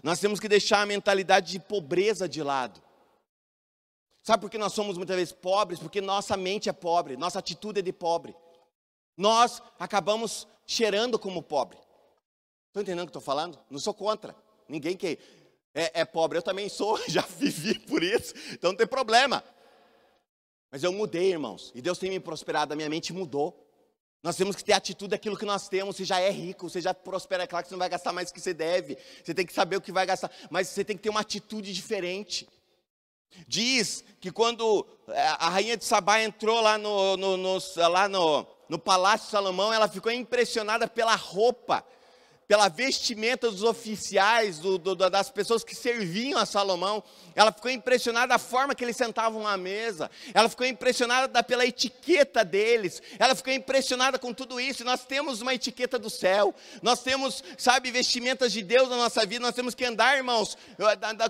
Nós 0.03 0.19
temos 0.19 0.39
que 0.39 0.47
deixar 0.47 0.81
a 0.81 0.85
mentalidade 0.85 1.51
de 1.51 1.59
pobreza 1.59 2.27
de 2.27 2.43
lado. 2.43 2.81
Sabe 4.23 4.41
por 4.41 4.49
que 4.49 4.57
nós 4.57 4.73
somos 4.73 4.97
muitas 4.97 5.15
vezes 5.15 5.33
pobres? 5.33 5.79
Porque 5.79 6.01
nossa 6.01 6.35
mente 6.35 6.69
é 6.69 6.73
pobre, 6.73 7.15
nossa 7.17 7.39
atitude 7.39 7.79
é 7.79 7.81
de 7.81 7.93
pobre. 7.93 8.35
Nós 9.15 9.61
acabamos 9.79 10.47
cheirando 10.65 11.17
como 11.17 11.41
pobre. 11.41 11.77
Estão 12.67 12.81
entendendo 12.81 13.03
o 13.03 13.07
que 13.07 13.09
estou 13.09 13.21
falando? 13.21 13.59
Não 13.69 13.79
sou 13.79 13.93
contra. 13.93 14.35
Ninguém 14.67 14.95
que 14.95 15.19
é, 15.73 16.01
é 16.01 16.05
pobre, 16.05 16.37
eu 16.37 16.41
também 16.41 16.69
sou, 16.69 16.99
já 17.07 17.21
vivi 17.21 17.79
por 17.79 18.03
isso, 18.03 18.33
então 18.51 18.71
não 18.71 18.77
tem 18.77 18.87
problema. 18.87 19.43
Mas 20.71 20.83
eu 20.83 20.91
mudei, 20.91 21.31
irmãos, 21.31 21.71
e 21.75 21.81
Deus 21.81 21.97
tem 21.97 22.09
me 22.09 22.19
prosperado, 22.19 22.73
a 22.73 22.75
minha 22.75 22.89
mente 22.89 23.11
mudou. 23.11 23.57
Nós 24.23 24.35
temos 24.35 24.55
que 24.55 24.63
ter 24.63 24.73
atitude 24.73 25.09
daquilo 25.09 25.35
que 25.35 25.45
nós 25.45 25.67
temos. 25.67 25.95
Você 25.95 26.05
já 26.05 26.19
é 26.19 26.29
rico, 26.29 26.69
você 26.69 26.79
já 26.79 26.93
prospera. 26.93 27.43
É 27.43 27.47
claro 27.47 27.63
que 27.63 27.69
você 27.69 27.73
não 27.73 27.79
vai 27.79 27.89
gastar 27.89 28.13
mais 28.13 28.29
do 28.29 28.35
que 28.35 28.39
você 28.39 28.53
deve. 28.53 28.95
Você 29.23 29.33
tem 29.33 29.45
que 29.45 29.51
saber 29.51 29.77
o 29.77 29.81
que 29.81 29.91
vai 29.91 30.05
gastar. 30.05 30.29
Mas 30.49 30.67
você 30.67 30.85
tem 30.85 30.95
que 30.95 31.01
ter 31.01 31.09
uma 31.09 31.21
atitude 31.21 31.73
diferente. 31.73 32.47
Diz 33.47 34.03
que 34.19 34.31
quando 34.31 34.85
é, 35.07 35.21
a 35.21 35.49
rainha 35.49 35.75
de 35.75 35.83
Sabá 35.83 36.21
entrou 36.21 36.61
lá 36.61 36.77
no, 36.77 37.17
no, 37.17 37.37
no 37.37 37.57
lá 37.89 38.07
no, 38.07 38.45
no 38.69 38.77
palácio 38.77 39.25
de 39.25 39.31
Salomão, 39.31 39.73
ela 39.73 39.87
ficou 39.87 40.11
impressionada 40.11 40.87
pela 40.87 41.15
roupa 41.15 41.83
pela 42.51 42.67
vestimenta 42.67 43.49
dos 43.49 43.63
oficiais, 43.63 44.59
do, 44.59 44.77
do, 44.77 44.93
das 44.93 45.29
pessoas 45.29 45.63
que 45.63 45.73
serviam 45.73 46.37
a 46.37 46.45
Salomão. 46.45 47.01
Ela 47.33 47.49
ficou 47.49 47.71
impressionada 47.71 48.27
da 48.27 48.37
forma 48.37 48.75
que 48.75 48.83
eles 48.83 48.97
sentavam 48.97 49.47
à 49.47 49.55
mesa. 49.55 50.11
Ela 50.33 50.49
ficou 50.49 50.67
impressionada 50.67 51.41
pela 51.43 51.65
etiqueta 51.65 52.43
deles. 52.43 53.01
Ela 53.17 53.35
ficou 53.35 53.53
impressionada 53.53 54.19
com 54.19 54.33
tudo 54.33 54.59
isso. 54.59 54.83
nós 54.83 55.05
temos 55.05 55.39
uma 55.39 55.53
etiqueta 55.53 55.97
do 55.97 56.09
céu. 56.09 56.53
Nós 56.81 57.01
temos, 57.01 57.41
sabe, 57.57 57.89
vestimentas 57.89 58.51
de 58.51 58.61
Deus 58.61 58.89
na 58.89 58.97
nossa 58.97 59.25
vida. 59.25 59.45
Nós 59.45 59.55
temos 59.55 59.73
que 59.73 59.85
andar, 59.85 60.17
irmãos, 60.17 60.57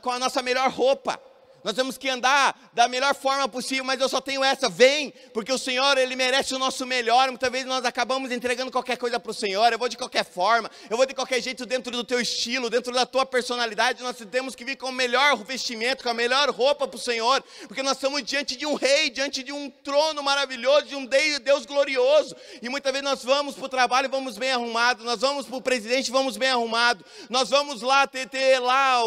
com 0.02 0.10
a 0.10 0.18
nossa 0.18 0.42
melhor 0.42 0.72
roupa. 0.72 1.22
Nós 1.64 1.74
temos 1.74 1.98
que 1.98 2.10
andar 2.10 2.72
da 2.74 2.88
melhor 2.88 3.14
forma 3.14 3.48
possível, 3.48 3.84
mas 3.84 4.00
eu 4.00 4.10
só 4.10 4.20
tenho 4.20 4.44
essa. 4.44 4.70
Vem, 4.70 5.14
porque 5.34 5.52
o 5.52 5.58
Senhor, 5.58 5.98
Ele 5.98 6.16
merece 6.16 6.54
o 6.54 6.60
nosso 6.60 6.86
melhor. 6.86 7.30
Muitas 7.30 7.52
vezes 7.52 7.68
nós 7.68 7.86
acabamos 7.86 8.32
entregando 8.32 8.72
qualquer 8.72 8.98
coisa 8.98 9.20
para 9.20 9.32
o 9.32 9.34
Senhor. 9.34 9.72
Eu 9.72 9.80
vou 9.80 9.90
de 9.90 9.98
qualquer 9.98 10.26
forma, 10.26 10.70
eu 10.90 10.98
vou 10.98 11.06
de 11.06 11.14
qualquer 11.14 11.42
jeito 11.42 11.66
dentro 11.66 11.92
do 11.92 12.04
teu 12.04 12.20
estilo, 12.20 12.70
dentro 12.70 12.94
da 12.94 13.06
tua 13.06 13.26
personalidade. 13.26 14.02
Nós 14.02 14.18
temos 14.30 14.56
que 14.56 14.66
vir 14.66 14.76
com 14.76 14.88
o 14.88 14.92
melhor 14.92 15.38
vestimento, 15.38 16.04
com 16.04 16.10
a 16.10 16.14
melhor 16.14 16.50
roupa 16.50 16.88
para 16.88 16.98
o 16.98 17.00
Senhor, 17.00 17.44
porque 17.68 17.84
nós 17.84 17.98
estamos 17.98 18.24
diante 18.24 18.56
de 18.56 18.66
um 18.66 18.74
rei, 18.74 19.10
diante 19.10 19.44
de 19.44 19.52
um 19.52 19.70
trono 19.70 20.24
maravilhoso, 20.24 20.88
de 20.88 20.96
um 20.96 21.06
Deus 21.06 21.66
glorioso. 21.66 22.36
E 22.62 22.70
muitas 22.70 22.92
vezes 22.92 23.06
nós 23.06 23.24
vamos 23.24 23.56
para 23.56 23.66
o 23.66 23.70
trabalho 23.70 24.10
vamos 24.10 24.38
bem 24.38 24.52
arrumados, 24.52 25.06
nós 25.06 25.22
vamos 25.22 25.46
para 25.46 25.58
o 25.58 25.62
presidente 25.62 26.12
vamos 26.12 26.38
bem 26.38 26.50
arrumados, 26.50 27.06
nós 27.30 27.50
vamos 27.50 27.82
lá 27.82 28.08
ter, 28.08 28.28
ter 28.28 28.60
lá, 28.60 29.04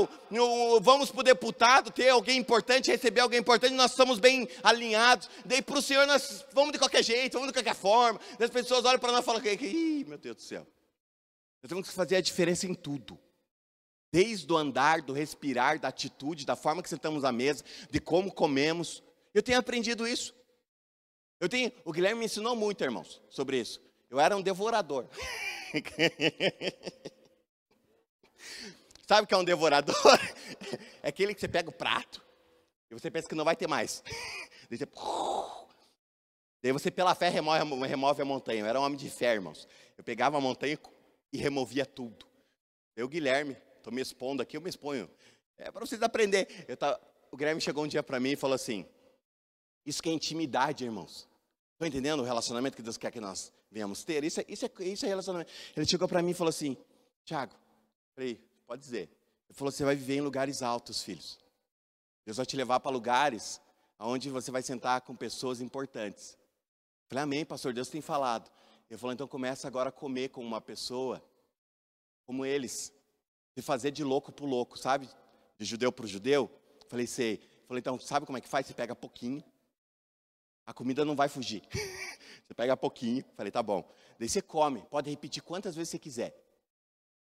vamos 0.80 1.10
para 1.10 1.20
o 1.20 1.24
deputado, 1.24 1.90
ter 1.90 2.10
alguém 2.10 2.43
importante, 2.44 2.90
receber 2.90 3.20
alguém 3.20 3.40
importante, 3.40 3.74
nós 3.74 3.90
estamos 3.90 4.18
bem 4.18 4.48
alinhados. 4.62 5.28
Daí 5.44 5.62
para 5.62 5.78
o 5.78 5.82
Senhor 5.82 6.06
nós 6.06 6.44
vamos 6.52 6.72
de 6.72 6.78
qualquer 6.78 7.02
jeito, 7.02 7.32
vamos 7.32 7.48
de 7.48 7.54
qualquer 7.54 7.74
forma. 7.74 8.20
as 8.38 8.50
pessoas 8.50 8.84
olham 8.84 8.98
para 8.98 9.12
nós 9.12 9.22
e 9.22 9.24
falam, 9.24 9.42
Ih, 9.44 10.04
meu 10.06 10.18
Deus 10.18 10.36
do 10.36 10.42
céu. 10.42 10.66
Nós 11.62 11.68
temos 11.68 11.88
que 11.88 11.94
fazer 11.94 12.16
a 12.16 12.20
diferença 12.20 12.66
em 12.66 12.74
tudo. 12.74 13.18
Desde 14.12 14.52
o 14.52 14.56
andar, 14.56 15.00
do 15.00 15.12
respirar, 15.12 15.80
da 15.80 15.88
atitude, 15.88 16.46
da 16.46 16.54
forma 16.54 16.82
que 16.82 16.88
sentamos 16.88 17.24
à 17.24 17.32
mesa, 17.32 17.64
de 17.90 17.98
como 17.98 18.30
comemos. 18.30 19.02
Eu 19.32 19.42
tenho 19.42 19.58
aprendido 19.58 20.06
isso. 20.06 20.34
Eu 21.40 21.48
tenho, 21.48 21.72
o 21.84 21.90
Guilherme 21.92 22.20
me 22.20 22.26
ensinou 22.26 22.54
muito, 22.54 22.84
irmãos, 22.84 23.20
sobre 23.28 23.58
isso. 23.58 23.80
Eu 24.08 24.20
era 24.20 24.36
um 24.36 24.42
devorador. 24.42 25.08
Sabe 29.06 29.24
o 29.24 29.26
que 29.26 29.34
é 29.34 29.36
um 29.36 29.44
devorador? 29.44 29.94
É 31.02 31.08
aquele 31.08 31.34
que 31.34 31.40
você 31.40 31.48
pega 31.48 31.68
o 31.68 31.72
prato, 31.72 32.24
e 32.94 33.00
você 33.00 33.10
pensa 33.10 33.28
que 33.28 33.34
não 33.34 33.44
vai 33.44 33.56
ter 33.56 33.66
mais. 33.66 34.02
Daí 34.70 34.78
você, 34.78 36.72
você 36.72 36.90
pela 36.90 37.14
fé 37.14 37.28
remove, 37.28 38.22
a 38.22 38.24
montanha. 38.24 38.60
Eu 38.60 38.66
era 38.66 38.80
um 38.80 38.84
homem 38.84 38.96
de 38.96 39.10
fé, 39.10 39.34
irmãos. 39.34 39.68
Eu 39.96 40.04
pegava 40.04 40.38
a 40.38 40.40
montanha 40.40 40.78
e 41.32 41.36
removia 41.36 41.84
tudo. 41.84 42.26
Eu, 42.96 43.08
Guilherme, 43.08 43.56
estou 43.76 43.92
me 43.92 44.00
expondo 44.00 44.42
aqui, 44.42 44.56
eu 44.56 44.60
me 44.60 44.68
exponho. 44.68 45.10
É 45.58 45.70
para 45.70 45.84
vocês 45.84 46.00
aprenderem. 46.02 46.46
Tava, 46.76 47.00
o 47.30 47.36
Guilherme 47.36 47.60
chegou 47.60 47.84
um 47.84 47.88
dia 47.88 48.02
para 48.02 48.20
mim 48.20 48.30
e 48.30 48.36
falou 48.36 48.54
assim: 48.54 48.86
Isso 49.84 50.02
que 50.02 50.08
é 50.08 50.12
intimidade, 50.12 50.84
irmãos. 50.84 51.28
Estão 51.72 51.88
entendendo 51.88 52.20
o 52.20 52.24
relacionamento 52.24 52.76
que 52.76 52.82
Deus 52.82 52.96
quer 52.96 53.10
que 53.10 53.20
nós 53.20 53.52
venhamos 53.70 54.04
ter? 54.04 54.22
Isso 54.22 54.40
é, 54.40 54.44
isso 54.48 54.64
é, 54.64 54.70
isso 54.84 55.04
é 55.04 55.08
relacionamento. 55.08 55.50
Ele 55.76 55.84
chegou 55.84 56.06
para 56.06 56.22
mim 56.22 56.30
e 56.30 56.34
falou 56.34 56.50
assim: 56.50 56.76
Tiago, 57.24 57.54
falei, 58.14 58.40
pode 58.66 58.80
dizer. 58.80 59.10
Ele 59.48 59.54
falou: 59.54 59.72
Você 59.72 59.84
vai 59.84 59.96
viver 59.96 60.14
em 60.14 60.20
lugares 60.20 60.62
altos, 60.62 61.02
filhos. 61.02 61.43
Deus 62.24 62.36
vai 62.36 62.46
te 62.46 62.56
levar 62.56 62.80
para 62.80 62.90
lugares 62.90 63.60
onde 63.98 64.30
você 64.30 64.50
vai 64.50 64.62
sentar 64.62 65.00
com 65.02 65.14
pessoas 65.14 65.60
importantes. 65.60 66.32
Eu 66.32 67.08
falei, 67.08 67.24
amém, 67.24 67.44
pastor, 67.44 67.72
Deus 67.72 67.88
tem 67.88 68.00
falado. 68.00 68.50
Ele 68.90 68.98
falou, 68.98 69.12
então 69.12 69.26
começa 69.26 69.66
agora 69.66 69.88
a 69.88 69.92
comer 69.92 70.28
com 70.28 70.42
uma 70.42 70.60
pessoa 70.60 71.22
como 72.26 72.44
eles. 72.44 72.92
De 73.56 73.62
fazer 73.62 73.90
de 73.90 74.02
louco 74.02 74.32
para 74.32 74.44
louco, 74.44 74.76
sabe? 74.76 75.08
De 75.58 75.64
judeu 75.64 75.92
para 75.92 76.06
judeu. 76.06 76.50
Eu 76.80 76.88
falei, 76.88 77.06
sei. 77.06 77.34
Eu 77.34 77.68
falei, 77.68 77.80
então, 77.80 77.98
sabe 77.98 78.26
como 78.26 78.36
é 78.36 78.40
que 78.40 78.48
faz? 78.48 78.66
Você 78.66 78.74
pega 78.74 78.94
pouquinho. 78.96 79.42
A 80.66 80.72
comida 80.72 81.04
não 81.04 81.14
vai 81.14 81.28
fugir. 81.28 81.62
você 82.46 82.54
pega 82.54 82.76
pouquinho. 82.76 83.24
Falei, 83.36 83.52
tá 83.52 83.62
bom. 83.62 83.88
Daí 84.18 84.28
você 84.28 84.42
come. 84.42 84.82
Pode 84.90 85.10
repetir 85.10 85.42
quantas 85.42 85.76
vezes 85.76 85.90
você 85.90 85.98
quiser. 85.98 86.36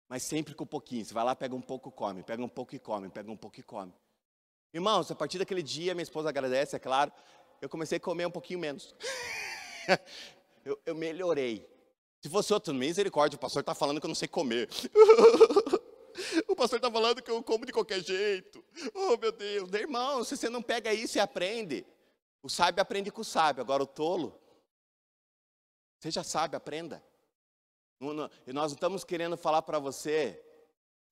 Mas 0.09 0.23
sempre 0.23 0.55
com 0.55 0.67
pouquinho. 0.67 1.05
Você 1.05 1.15
vai 1.15 1.25
lá, 1.25 1.37
pega 1.37 1.55
um 1.55 1.61
pouco, 1.61 1.91
come. 1.91 2.23
Pega 2.23 2.43
um 2.43 2.49
pouco 2.49 2.75
e 2.75 2.79
come. 2.79 3.09
Pega 3.09 3.31
um 3.31 3.37
pouco 3.37 3.61
e 3.61 3.63
come. 3.63 3.93
Irmãos, 4.77 5.11
a 5.11 5.15
partir 5.15 5.39
daquele 5.39 5.63
dia, 5.63 5.95
minha 5.95 6.03
esposa 6.03 6.29
agradece, 6.29 6.77
é 6.77 6.79
claro, 6.79 7.11
eu 7.63 7.69
comecei 7.69 7.97
a 7.97 8.01
comer 8.01 8.27
um 8.27 8.31
pouquinho 8.31 8.59
menos. 8.59 8.95
eu, 10.63 10.79
eu, 10.85 10.95
melhorei. 10.95 11.67
Se 12.21 12.29
fosse 12.29 12.53
outro, 12.53 12.75
misericórdia, 12.75 13.39
o 13.39 13.41
pastor 13.41 13.61
está 13.61 13.75
falando 13.75 14.01
que 14.01 14.05
eu 14.05 14.09
não 14.09 14.15
sei 14.15 14.29
comer. 14.29 14.69
o 16.47 16.55
pastor 16.55 16.77
está 16.77 16.91
falando 16.91 17.23
que 17.23 17.31
eu 17.31 17.43
como 17.43 17.65
de 17.65 17.73
qualquer 17.73 18.05
jeito. 18.05 18.63
Oh, 18.93 19.17
meu 19.17 19.33
Deus. 19.33 19.73
Irmão, 19.73 20.23
se 20.23 20.37
você 20.37 20.51
não 20.51 20.61
pega 20.61 20.93
isso 20.93 21.17
e 21.17 21.21
aprende, 21.21 21.87
o 22.43 22.51
sábio 22.51 22.83
aprende 22.83 23.11
com 23.11 23.23
o 23.23 23.25
sábio. 23.25 23.63
Agora, 23.63 23.83
o 23.83 23.87
tolo, 23.87 24.39
você 25.99 26.11
já 26.11 26.23
sabe, 26.23 26.55
aprenda. 26.55 27.03
E 28.47 28.53
nós 28.53 28.73
não 28.73 28.77
estamos 28.77 29.05
querendo 29.05 29.39
falar 29.39 29.63
para 29.63 29.79
você 29.79 30.39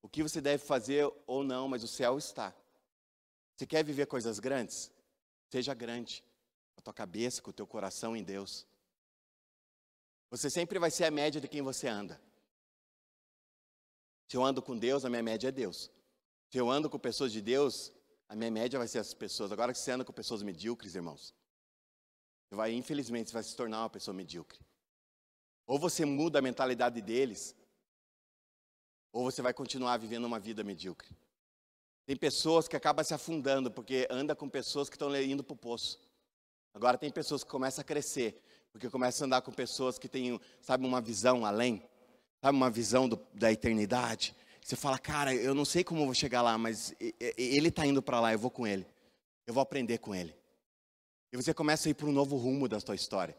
o 0.03 0.09
que 0.09 0.23
você 0.23 0.43
deve 0.43 0.63
fazer 0.63 1.11
ou 1.27 1.43
não, 1.43 1.67
mas 1.67 1.83
o 1.83 1.89
céu 1.89 2.19
está. 2.19 2.55
Você 3.57 3.67
quer 3.67 3.85
viver 3.85 4.07
coisas 4.07 4.39
grandes? 4.39 4.91
Seja 5.51 5.75
grande, 5.75 6.25
com 6.75 6.81
a 6.81 6.83
tua 6.83 6.95
cabeça, 6.95 7.41
com 7.41 7.51
o 7.51 7.53
teu 7.53 7.67
coração 7.67 8.17
em 8.17 8.23
Deus. 8.23 8.67
Você 10.31 10.51
sempre 10.51 10.79
vai 10.79 10.91
ser 10.91 11.05
a 11.05 11.11
média 11.11 11.41
de 11.41 11.47
quem 11.47 11.63
você 11.63 11.87
anda. 11.87 12.21
Se 14.27 14.37
eu 14.37 14.45
ando 14.45 14.61
com 14.61 14.77
Deus, 14.77 15.05
a 15.05 15.11
minha 15.11 15.23
média 15.23 15.49
é 15.49 15.53
Deus. 15.53 15.91
Se 16.51 16.59
eu 16.59 16.69
ando 16.69 16.91
com 16.91 16.99
pessoas 16.99 17.31
de 17.31 17.41
Deus, 17.41 17.93
a 18.29 18.35
minha 18.35 18.51
média 18.51 18.79
vai 18.79 18.89
ser 18.89 18.99
as 18.99 19.15
pessoas. 19.15 19.53
Agora 19.53 19.73
que 19.73 19.79
você 19.79 19.93
anda 19.93 20.05
com 20.05 20.13
pessoas 20.13 20.43
medíocres, 20.43 20.95
irmãos, 20.95 21.35
você 22.49 22.57
vai, 22.57 22.73
infelizmente, 22.73 23.31
você 23.31 23.35
vai 23.35 23.43
se 23.43 23.55
tornar 23.55 23.83
uma 23.83 23.91
pessoa 23.91 24.15
medíocre. 24.15 24.59
Ou 25.67 25.79
você 25.79 26.05
muda 26.05 26.41
a 26.41 26.43
mentalidade 26.43 27.01
deles, 27.01 27.55
ou 29.13 29.25
você 29.25 29.41
vai 29.41 29.55
continuar 29.55 29.97
vivendo 29.99 30.25
uma 30.25 30.41
vida 30.41 30.65
medíocre. 30.65 31.17
Tem 32.07 32.17
pessoas 32.17 32.69
que 32.69 32.77
acabam 32.77 33.05
se 33.05 33.15
afundando 33.15 33.71
porque 33.71 34.07
anda 34.11 34.35
com 34.35 34.49
pessoas 34.49 34.89
que 34.89 34.97
estão 34.97 35.15
indo 35.17 35.43
para 35.43 35.55
o 35.55 35.57
poço. 35.57 35.99
Agora 36.75 36.99
tem 36.99 37.11
pessoas 37.11 37.43
que 37.43 37.51
começam 37.51 37.83
a 37.83 37.85
crescer 37.85 38.43
porque 38.75 38.91
começam 38.91 39.25
a 39.25 39.27
andar 39.27 39.41
com 39.41 39.53
pessoas 39.53 40.01
que 40.01 40.09
têm, 40.09 40.41
sabe, 40.61 40.85
uma 40.85 41.01
visão 41.01 41.47
além, 41.47 41.81
sabe, 42.43 42.57
uma 42.57 42.69
visão 42.69 43.09
do, 43.09 43.17
da 43.33 43.53
eternidade. 43.53 44.35
Você 44.61 44.75
fala, 44.75 44.99
cara, 44.99 45.33
eu 45.33 45.55
não 45.55 45.65
sei 45.65 45.85
como 45.85 46.01
eu 46.01 46.07
vou 46.07 46.15
chegar 46.15 46.43
lá, 46.43 46.59
mas 46.59 46.93
ele 47.39 47.69
está 47.69 47.87
indo 47.87 48.03
para 48.03 48.19
lá, 48.19 48.33
eu 48.33 48.39
vou 48.39 48.51
com 48.51 48.67
ele. 48.67 48.85
Eu 49.47 49.55
vou 49.55 49.63
aprender 49.63 49.99
com 49.99 50.13
ele. 50.13 50.35
E 51.33 51.37
você 51.37 51.55
começa 51.55 51.89
a 51.89 51.91
ir 51.91 51.95
para 51.95 52.09
um 52.09 52.13
novo 52.13 52.37
rumo 52.37 52.67
da 52.67 52.81
sua 52.81 52.97
história. 52.97 53.39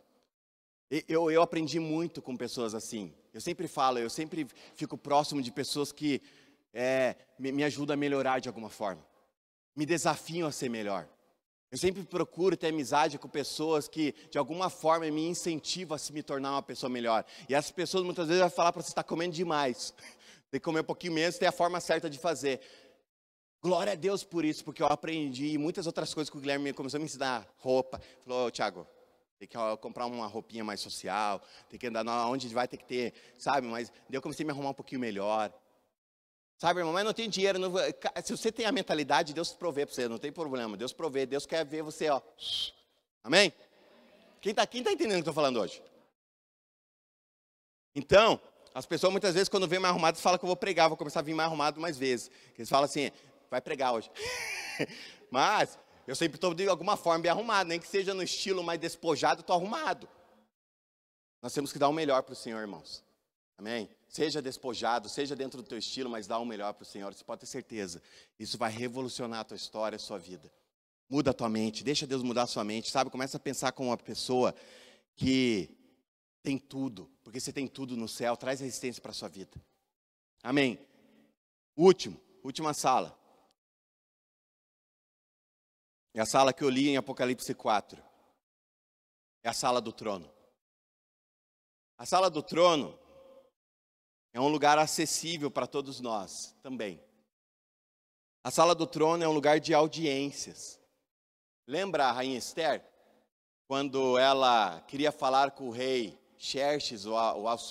Eu, 1.05 1.29
eu 1.29 1.41
aprendi 1.41 1.81
muito 1.81 2.21
com 2.21 2.37
pessoas 2.37 2.73
assim. 2.73 3.13
Eu 3.33 3.41
sempre 3.41 3.67
falo, 3.67 3.99
eu 3.99 4.09
sempre 4.09 4.47
fico 4.73 4.97
próximo 4.97 5.41
de 5.41 5.51
pessoas 5.51 5.91
que 5.91 6.21
é, 6.75 7.15
me, 7.39 7.53
me 7.53 7.63
ajudam 7.63 7.93
a 7.93 7.97
melhorar 7.97 8.39
de 8.39 8.49
alguma 8.49 8.69
forma, 8.69 9.01
me 9.75 9.85
desafiam 9.85 10.47
a 10.47 10.51
ser 10.51 10.69
melhor. 10.69 11.07
Eu 11.71 11.77
sempre 11.77 12.03
procuro 12.03 12.55
ter 12.55 12.67
amizade 12.67 13.17
com 13.17 13.27
pessoas 13.27 13.87
que, 13.87 14.13
de 14.29 14.37
alguma 14.37 14.69
forma, 14.69 15.09
me 15.09 15.27
incentivam 15.27 15.95
a 15.95 15.97
se 15.97 16.13
me 16.13 16.21
tornar 16.21 16.51
uma 16.51 16.61
pessoa 16.61 16.89
melhor. 16.89 17.25
E 17.49 17.55
essas 17.55 17.71
pessoas 17.71 18.03
muitas 18.03 18.27
vezes 18.27 18.41
vão 18.41 18.49
falar 18.49 18.71
para 18.71 18.81
você 18.81 18.89
estar 18.89 19.03
tá 19.03 19.07
comendo 19.07 19.33
demais. 19.33 19.93
Tem 20.51 20.59
que 20.59 20.63
comer 20.63 20.81
um 20.81 20.85
pouquinho 20.85 21.11
menos, 21.11 21.37
tem 21.37 21.49
a 21.49 21.51
forma 21.51 21.81
certa 21.81 22.09
de 22.09 22.17
fazer. 22.17 22.61
Glória 23.61 23.91
a 23.91 23.95
Deus 23.95 24.23
por 24.23 24.45
isso, 24.45 24.63
porque 24.63 24.81
eu 24.81 24.87
aprendi 24.87 25.57
muitas 25.57 25.85
outras 25.87 26.13
coisas 26.13 26.29
que 26.29 26.37
o 26.37 26.39
Guilherme 26.39 26.71
começou 26.71 26.97
a 26.97 26.99
me 26.99 27.05
ensinar. 27.05 27.45
Roupa. 27.57 27.99
Falou, 28.23 28.47
oh, 28.47 28.51
Tiago, 28.51 28.87
tem 29.37 29.47
que 29.47 29.57
comprar 29.81 30.05
uma 30.05 30.27
roupinha 30.27 30.63
mais 30.63 30.79
social, 30.79 31.41
tem 31.67 31.77
que 31.77 31.87
andar 31.87 32.05
onde 32.29 32.47
vai 32.49 32.67
ter 32.67 32.77
que 32.77 32.85
ter, 32.85 33.13
sabe? 33.37 33.67
Mas 33.67 33.91
eu 34.09 34.21
comecei 34.21 34.45
a 34.45 34.47
me 34.47 34.51
arrumar 34.51 34.69
um 34.69 34.73
pouquinho 34.73 35.01
melhor. 35.01 35.51
Sabe, 36.57 36.79
irmão, 36.79 36.93
mas 36.93 37.03
não 37.03 37.13
tem 37.13 37.29
dinheiro. 37.29 37.59
Não... 37.59 37.71
Se 38.23 38.35
você 38.35 38.51
tem 38.51 38.65
a 38.65 38.71
mentalidade, 38.71 39.33
Deus 39.33 39.53
provê 39.53 39.85
para 39.85 39.93
você, 39.93 40.07
não 40.07 40.17
tem 40.17 40.31
problema. 40.31 40.77
Deus 40.77 40.93
provê, 40.93 41.25
Deus 41.25 41.45
quer 41.45 41.65
ver 41.65 41.81
você, 41.81 42.09
ó. 42.09 42.21
Amém? 43.23 43.53
Quem 44.41 44.51
está 44.51 44.65
quem 44.65 44.83
tá 44.83 44.91
entendendo 44.91 45.19
o 45.19 45.23
que 45.23 45.29
eu 45.29 45.31
estou 45.31 45.33
falando 45.33 45.59
hoje? 45.59 45.81
Então, 47.95 48.39
as 48.73 48.85
pessoas 48.85 49.11
muitas 49.11 49.33
vezes, 49.33 49.49
quando 49.49 49.67
vêm 49.67 49.79
mais 49.79 49.91
arrumadas, 49.93 50.21
falam 50.21 50.37
que 50.37 50.45
eu 50.45 50.47
vou 50.47 50.55
pregar, 50.55 50.89
vou 50.89 50.97
começar 50.97 51.21
a 51.21 51.23
vir 51.23 51.33
mais 51.33 51.47
arrumado 51.47 51.79
mais 51.79 51.97
vezes. 51.97 52.29
Eles 52.57 52.69
falam 52.69 52.85
assim, 52.85 53.09
vai 53.49 53.61
pregar 53.61 53.93
hoje. 53.93 54.11
mas, 55.31 55.79
eu 56.05 56.15
sempre 56.15 56.35
estou 56.35 56.53
de 56.53 56.67
alguma 56.67 56.97
forma 56.97 57.21
bem 57.21 57.31
arrumado, 57.31 57.69
nem 57.69 57.79
que 57.79 57.87
seja 57.87 58.13
no 58.13 58.21
estilo 58.21 58.63
mais 58.63 58.79
despojado, 58.79 59.41
estou 59.41 59.55
arrumado. 59.55 60.09
Nós 61.41 61.53
temos 61.53 61.71
que 61.71 61.79
dar 61.79 61.87
o 61.87 61.93
melhor 61.93 62.21
para 62.23 62.33
o 62.33 62.35
Senhor, 62.35 62.59
irmãos. 62.59 63.04
Amém? 63.57 63.89
Seja 64.07 64.41
despojado, 64.41 65.07
seja 65.07 65.35
dentro 65.35 65.61
do 65.61 65.67
teu 65.67 65.77
estilo, 65.77 66.09
mas 66.09 66.27
dá 66.27 66.37
o 66.37 66.45
melhor 66.45 66.73
para 66.73 66.83
o 66.83 66.85
Senhor. 66.85 67.13
Você 67.13 67.23
pode 67.23 67.41
ter 67.41 67.47
certeza. 67.47 68.01
Isso 68.37 68.57
vai 68.57 68.71
revolucionar 68.71 69.39
a 69.39 69.43
tua 69.43 69.57
história, 69.57 69.95
a 69.95 69.99
sua 69.99 70.17
vida. 70.17 70.51
Muda 71.09 71.31
a 71.31 71.33
tua 71.33 71.49
mente, 71.49 71.83
deixa 71.83 72.07
Deus 72.07 72.23
mudar 72.23 72.43
a 72.43 72.47
sua 72.47 72.63
mente, 72.63 72.89
sabe? 72.89 73.09
Começa 73.09 73.37
a 73.37 73.39
pensar 73.39 73.71
como 73.71 73.89
uma 73.89 73.97
pessoa 73.97 74.55
que 75.15 75.69
tem 76.41 76.57
tudo, 76.57 77.09
porque 77.23 77.39
você 77.39 77.53
tem 77.53 77.67
tudo 77.67 77.95
no 77.95 78.07
céu, 78.07 78.35
traz 78.35 78.59
resistência 78.59 79.01
para 79.01 79.11
a 79.11 79.15
sua 79.15 79.29
vida. 79.29 79.61
Amém. 80.43 80.79
Último, 81.75 82.19
última 82.43 82.73
sala. 82.73 83.17
É 86.13 86.21
a 86.21 86.25
sala 86.25 86.53
que 86.53 86.63
eu 86.63 86.69
li 86.69 86.89
em 86.89 86.97
Apocalipse 86.97 87.53
4. 87.53 88.01
É 89.43 89.49
a 89.49 89.53
sala 89.53 89.81
do 89.81 89.91
trono. 89.91 90.31
A 91.97 92.05
sala 92.05 92.29
do 92.29 92.41
trono 92.41 92.97
é 94.35 94.41
um 94.41 94.49
lugar 94.49 94.77
acessível 94.77 95.49
para 95.49 95.65
todos 95.65 96.01
nós 96.01 96.53
também. 96.61 97.01
A 98.43 98.51
sala 98.51 98.75
do 98.75 98.85
trono 98.85 99.23
é 99.23 99.27
um 99.29 99.31
lugar 99.31 99.61
de 99.61 99.73
audiências. 99.73 100.77
Lembra 101.65 102.07
a 102.07 102.11
rainha 102.11 102.37
Esther? 102.37 102.83
Quando 103.65 104.17
ela 104.17 104.81
queria 104.81 105.09
falar 105.09 105.51
com 105.51 105.69
o 105.69 105.71
rei 105.71 106.19
Xerxes, 106.37 107.05
o 107.05 107.15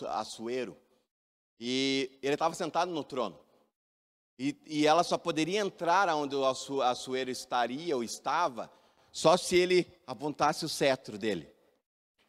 Assuero, 0.08 0.74
e 1.60 2.18
ele 2.22 2.32
estava 2.32 2.54
sentado 2.54 2.90
no 2.90 3.04
trono. 3.04 3.38
E, 4.38 4.58
e, 4.64 4.86
ela 4.86 5.04
só 5.04 5.18
poderia 5.18 5.60
entrar 5.60 6.08
onde 6.16 6.34
o 6.34 6.80
Assuero 6.80 7.30
estaria 7.30 7.94
ou 7.94 8.02
estava, 8.02 8.72
só 9.12 9.36
se 9.36 9.54
ele 9.54 9.86
apontasse 10.06 10.64
o 10.64 10.68
cetro 10.70 11.18
dele, 11.18 11.46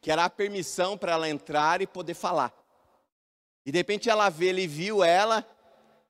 que 0.02 0.12
era 0.12 0.26
a 0.26 0.30
permissão 0.30 0.98
para 0.98 1.14
ela 1.14 1.30
entrar 1.30 1.82
e 1.82 1.88
poder 1.88 2.16
falar. 2.16 2.65
E 3.66 3.72
de 3.72 3.78
repente 3.78 4.10
ela 4.10 4.30
vê, 4.30 4.48
ele 4.48 4.68
viu 4.68 5.04
ela, 5.04 5.46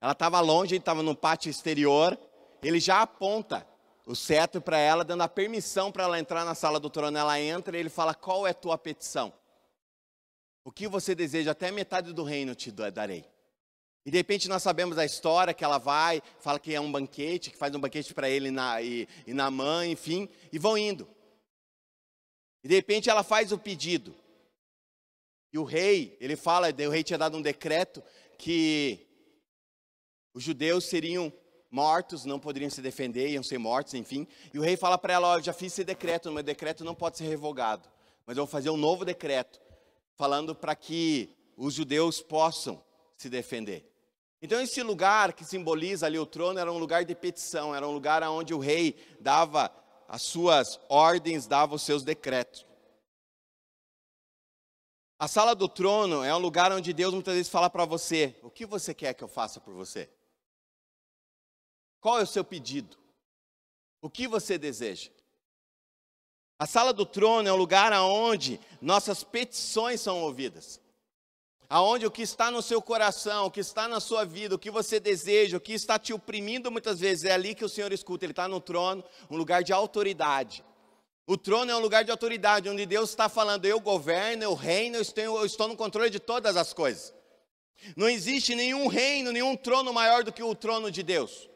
ela 0.02 0.12
estava 0.12 0.40
longe, 0.42 0.76
ele 0.76 0.82
estava 0.82 1.02
no 1.02 1.16
pátio 1.16 1.50
exterior, 1.50 2.20
ele 2.62 2.80
já 2.80 3.02
aponta 3.02 3.66
o 4.06 4.16
cetro 4.16 4.62
para 4.62 4.78
ela, 4.78 5.04
dando 5.04 5.24
a 5.24 5.28
permissão 5.28 5.92
para 5.92 6.04
ela 6.04 6.20
entrar 6.20 6.46
na 6.46 6.54
sala 6.54 6.80
do 6.80 6.90
trono. 6.90 7.18
Ela 7.18 7.40
entra 7.40 7.76
e 7.76 7.80
ele 7.80 7.90
fala: 7.90 8.14
Qual 8.14 8.46
é 8.46 8.52
a 8.52 8.54
tua 8.54 8.78
petição? 8.78 9.34
O 10.64 10.72
que 10.72 10.88
você 10.88 11.16
deseja, 11.16 11.52
até 11.52 11.72
metade 11.72 12.12
do 12.12 12.24
reino 12.24 12.56
te 12.56 12.72
darei. 12.72 13.26
E 14.06 14.12
de 14.12 14.18
repente 14.18 14.48
nós 14.48 14.62
sabemos 14.62 14.98
a 14.98 15.06
história 15.06 15.54
que 15.54 15.64
ela 15.64 15.80
vai, 15.80 16.22
fala 16.40 16.60
que 16.60 16.74
é 16.74 16.80
um 16.80 16.92
banquete, 16.92 17.50
que 17.50 17.58
faz 17.58 17.74
um 17.74 17.80
banquete 17.80 18.14
para 18.14 18.30
ele 18.30 18.52
na, 18.52 18.80
e, 18.82 19.08
e 19.26 19.34
na 19.34 19.50
mãe, 19.50 19.92
enfim, 19.92 20.30
e 20.52 20.60
vão 20.60 20.78
indo. 20.78 21.08
E 22.64 22.68
de 22.68 22.76
repente 22.76 23.10
ela 23.10 23.24
faz 23.24 23.52
o 23.52 23.58
pedido. 23.58 24.16
E 25.56 25.58
o 25.58 25.64
rei, 25.64 26.18
ele 26.20 26.36
fala, 26.36 26.68
o 26.68 26.90
rei 26.90 27.02
tinha 27.02 27.18
dado 27.18 27.38
um 27.38 27.42
decreto 27.42 28.04
que 28.38 29.08
os 30.34 30.44
judeus 30.44 30.84
seriam 30.84 31.32
mortos, 31.72 32.26
não 32.26 32.38
poderiam 32.38 32.70
se 32.70 32.82
defender, 32.82 33.30
iam 33.30 33.42
ser 33.42 33.58
mortos, 33.58 33.94
enfim. 33.94 34.28
E 34.54 34.60
o 34.60 34.62
rei 34.62 34.76
fala 34.76 34.98
para 34.98 35.14
ela: 35.14 35.30
Ó, 35.30 35.40
já 35.40 35.54
fiz 35.54 35.72
esse 35.72 35.86
decreto, 35.86 36.30
meu 36.30 36.44
decreto 36.44 36.84
não 36.84 36.94
pode 36.94 37.18
ser 37.18 37.30
revogado, 37.30 37.88
mas 38.26 38.36
eu 38.36 38.46
vou 38.46 38.52
fazer 38.52 38.70
um 38.70 38.76
novo 38.76 39.06
decreto, 39.06 39.62
falando 40.18 40.54
para 40.54 40.76
que 40.76 41.34
os 41.56 41.74
judeus 41.74 42.20
possam 42.20 42.84
se 43.16 43.30
defender. 43.30 43.90
Então, 44.42 44.60
esse 44.60 44.84
lugar 44.84 45.32
que 45.32 45.46
simboliza 45.46 46.06
ali 46.06 46.20
o 46.20 46.26
trono 46.26 46.60
era 46.60 46.70
um 46.70 46.78
lugar 46.78 47.06
de 47.06 47.16
petição, 47.16 47.74
era 47.74 47.88
um 47.88 47.94
lugar 47.94 48.22
onde 48.24 48.54
o 48.54 48.60
rei 48.60 48.94
dava 49.22 49.72
as 50.06 50.24
suas 50.24 50.82
ordens, 50.90 51.48
dava 51.48 51.76
os 51.76 51.82
seus 51.82 52.04
decretos. 52.04 52.66
A 55.26 55.28
sala 55.28 55.56
do 55.56 55.68
trono 55.68 56.24
é 56.24 56.36
um 56.36 56.38
lugar 56.38 56.72
onde 56.72 56.94
Deus 56.94 57.12
muitas 57.12 57.34
vezes 57.34 57.52
fala 57.52 57.68
para 57.68 57.84
você: 57.84 58.36
o 58.44 58.50
que 58.52 58.64
você 58.64 58.94
quer 58.94 59.12
que 59.16 59.24
eu 59.24 59.28
faça 59.28 59.60
por 59.60 59.74
você? 59.74 60.08
Qual 62.00 62.20
é 62.20 62.22
o 62.22 62.28
seu 62.28 62.44
pedido? 62.44 62.96
O 64.04 64.08
que 64.08 64.28
você 64.28 64.56
deseja? 64.56 65.10
A 66.60 66.68
sala 66.68 66.94
do 66.94 67.08
trono 67.08 67.50
é 67.50 67.52
um 67.52 67.56
lugar 67.56 67.92
onde 67.94 68.60
nossas 68.80 69.24
petições 69.24 70.00
são 70.00 70.22
ouvidas 70.22 70.80
aonde 71.68 72.06
o 72.06 72.12
que 72.12 72.22
está 72.22 72.52
no 72.52 72.62
seu 72.62 72.80
coração, 72.80 73.48
o 73.48 73.52
que 73.52 73.60
está 73.60 73.88
na 73.88 74.00
sua 74.00 74.24
vida, 74.24 74.54
o 74.54 74.60
que 74.60 74.70
você 74.70 75.00
deseja, 75.00 75.58
o 75.58 75.60
que 75.60 75.74
está 75.74 75.98
te 75.98 76.14
oprimindo 76.14 76.72
muitas 76.72 77.00
vezes, 77.00 77.26
é 77.26 77.32
ali 77.32 77.56
que 77.56 77.66
o 77.66 77.70
Senhor 77.70 77.92
escuta. 77.92 78.24
Ele 78.24 78.32
está 78.32 78.48
no 78.48 78.62
trono, 78.62 79.04
um 79.28 79.36
lugar 79.36 79.64
de 79.64 79.74
autoridade. 79.74 80.64
O 81.28 81.38
trono 81.38 81.72
é 81.72 81.76
um 81.76 81.80
lugar 81.80 82.04
de 82.04 82.12
autoridade, 82.12 82.70
onde 82.70 82.86
Deus 82.86 83.10
está 83.10 83.28
falando: 83.28 83.66
eu 83.66 83.80
governo, 83.80 84.44
eu 84.44 84.54
reino, 84.54 84.98
eu 84.98 85.02
estou, 85.02 85.24
eu 85.24 85.46
estou 85.46 85.68
no 85.68 85.76
controle 85.76 86.10
de 86.10 86.20
todas 86.20 86.56
as 86.56 86.72
coisas. 86.74 87.14
Não 87.96 88.08
existe 88.08 88.56
nenhum 88.56 88.88
reino, 88.88 89.32
nenhum 89.32 89.56
trono 89.56 89.92
maior 89.92 90.24
do 90.24 90.32
que 90.32 90.44
o 90.44 90.56
trono 90.56 90.92
de 90.92 91.04
Deus. 91.04 91.50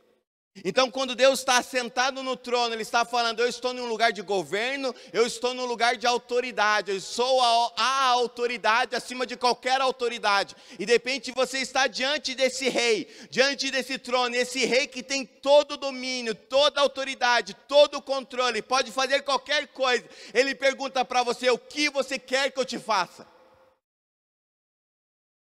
Então, 0.64 0.90
quando 0.92 1.16
Deus 1.16 1.40
está 1.40 1.62
sentado 1.62 2.22
no 2.24 2.36
trono, 2.36 2.74
Ele 2.74 2.82
está 2.82 3.06
falando: 3.06 3.40
Eu 3.40 3.48
estou 3.48 3.74
em 3.74 3.80
um 3.80 3.86
lugar 3.86 4.12
de 4.12 4.22
governo, 4.22 4.94
eu 5.14 5.26
estou 5.26 5.54
num 5.54 5.66
lugar 5.66 5.96
de 5.96 6.06
autoridade, 6.06 6.92
eu 6.92 7.02
sou 7.02 7.42
a, 7.42 7.74
a, 7.78 8.06
autoridade 8.08 8.96
acima 8.96 9.26
de 9.26 9.36
qualquer 9.36 9.82
autoridade. 9.82 10.56
E 10.78 10.86
de 10.86 10.92
repente 10.92 11.32
você 11.32 11.60
está 11.60 11.88
diante 11.88 12.36
desse 12.36 12.70
rei, 12.70 13.08
diante 13.30 13.72
desse 13.72 13.98
trono, 13.98 14.36
esse 14.36 14.66
rei 14.66 14.88
que 14.88 15.04
tem 15.04 15.26
todo 15.26 15.74
o 15.74 15.78
domínio, 15.78 16.36
toda 16.36 16.80
a 16.80 16.84
autoridade, 16.84 17.56
todo 17.68 17.98
o 17.98 18.02
controle, 18.02 18.62
pode 18.62 18.92
fazer 18.92 19.22
qualquer 19.22 19.68
coisa. 19.68 20.06
Ele 20.34 20.54
pergunta 20.56 21.04
para 21.06 21.24
você: 21.24 21.50
O 21.50 21.58
que 21.58 21.90
você 21.90 22.20
quer 22.20 22.52
que 22.52 22.60
eu 22.60 22.66
te 22.66 22.80
faça? 22.80 23.28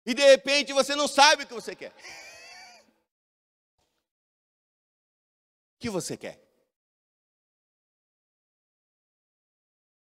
E 0.04 0.14
de 0.14 0.24
repente 0.24 0.72
você 0.72 0.94
não 0.94 1.08
sabe 1.08 1.42
o 1.42 1.46
que 1.46 1.54
você 1.54 1.74
quer. 1.74 1.92
Que 5.78 5.90
você 5.90 6.16
quer? 6.16 6.46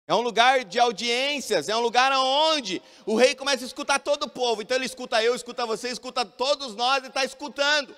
É 0.05 0.13
um 0.13 0.21
lugar 0.21 0.65
de 0.65 0.79
audiências, 0.79 1.69
é 1.69 1.75
um 1.75 1.79
lugar 1.79 2.11
onde 2.11 2.81
o 3.05 3.15
rei 3.15 3.33
começa 3.35 3.63
a 3.63 3.67
escutar 3.67 3.99
todo 3.99 4.23
o 4.23 4.29
povo. 4.29 4.61
Então 4.61 4.75
ele 4.75 4.85
escuta 4.85 5.23
eu, 5.23 5.33
escuta 5.33 5.65
você, 5.65 5.89
escuta 5.89 6.25
todos 6.25 6.75
nós 6.75 7.03
e 7.03 7.07
está 7.07 7.23
escutando. 7.23 7.95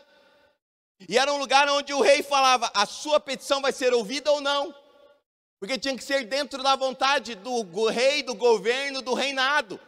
E 1.09 1.17
era 1.17 1.33
um 1.33 1.37
lugar 1.37 1.67
onde 1.67 1.93
o 1.93 2.01
rei 2.01 2.21
falava: 2.21 2.71
a 2.73 2.85
sua 2.85 3.19
petição 3.19 3.61
vai 3.61 3.71
ser 3.71 3.93
ouvida 3.93 4.31
ou 4.31 4.39
não? 4.39 4.73
Porque 5.59 5.79
tinha 5.79 5.97
que 5.97 6.03
ser 6.03 6.25
dentro 6.25 6.61
da 6.61 6.75
vontade 6.75 7.33
do 7.33 7.87
rei, 7.87 8.21
do 8.21 8.35
governo, 8.35 9.01
do 9.01 9.13
reinado. 9.13 9.79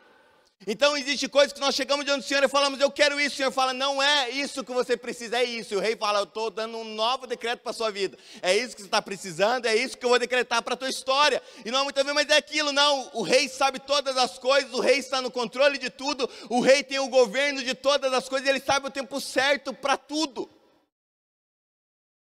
Então 0.66 0.98
existe 0.98 1.28
coisas 1.28 1.54
que 1.54 1.60
nós 1.60 1.76
chegamos 1.76 2.04
diante 2.04 2.24
do 2.24 2.28
Senhor 2.28 2.44
e 2.44 2.48
falamos, 2.48 2.80
eu 2.80 2.90
quero 2.90 3.20
isso, 3.20 3.36
o 3.36 3.38
Senhor 3.38 3.52
fala, 3.52 3.74
não 3.74 4.02
é 4.02 4.32
isso 4.32 4.64
que 4.64 4.74
você 4.74 4.98
precisa, 4.98 5.38
é 5.38 5.44
isso. 5.44 5.74
E 5.74 5.78
o 5.78 5.80
rei 5.80 5.96
fala, 5.96 6.20
eu 6.20 6.24
estou 6.24 6.50
dando 6.50 6.78
um 6.78 6.84
novo 6.84 7.28
decreto 7.28 7.60
para 7.60 7.70
a 7.70 7.74
sua 7.74 7.92
vida. 7.92 8.18
É 8.42 8.58
isso 8.58 8.76
que 8.76 8.82
você 8.82 8.88
está 8.88 9.02
precisando, 9.02 9.68
é 9.68 9.76
isso 9.76 9.98
que 9.98 10.04
eu 10.04 10.10
vou 10.10 10.18
decretar 10.18 10.64
para 10.64 10.74
a 10.74 10.78
tua 10.78 10.90
história. 10.90 11.42
E 11.64 11.70
não 11.70 11.84
muitas 11.84 12.04
vezes, 12.04 12.16
mas 12.16 12.36
é 12.36 12.38
aquilo, 12.38 12.72
não. 12.72 13.10
O 13.14 13.22
rei 13.22 13.48
sabe 13.48 13.80
todas 13.80 14.18
as 14.18 14.40
coisas, 14.40 14.74
o 14.74 14.80
rei 14.80 14.98
está 14.98 15.22
no 15.22 15.30
controle 15.30 15.78
de 15.78 15.92
tudo, 15.92 16.28
o 16.50 16.60
rei 16.60 16.84
tem 16.84 16.98
o 17.00 17.08
governo 17.08 17.64
de 17.64 17.76
todas 17.76 18.12
as 18.12 18.28
coisas, 18.28 18.48
ele 18.48 18.60
sabe 18.60 18.88
o 18.88 18.92
tempo 18.92 19.22
certo 19.22 19.74
para 19.74 19.96
tudo. 19.96 20.50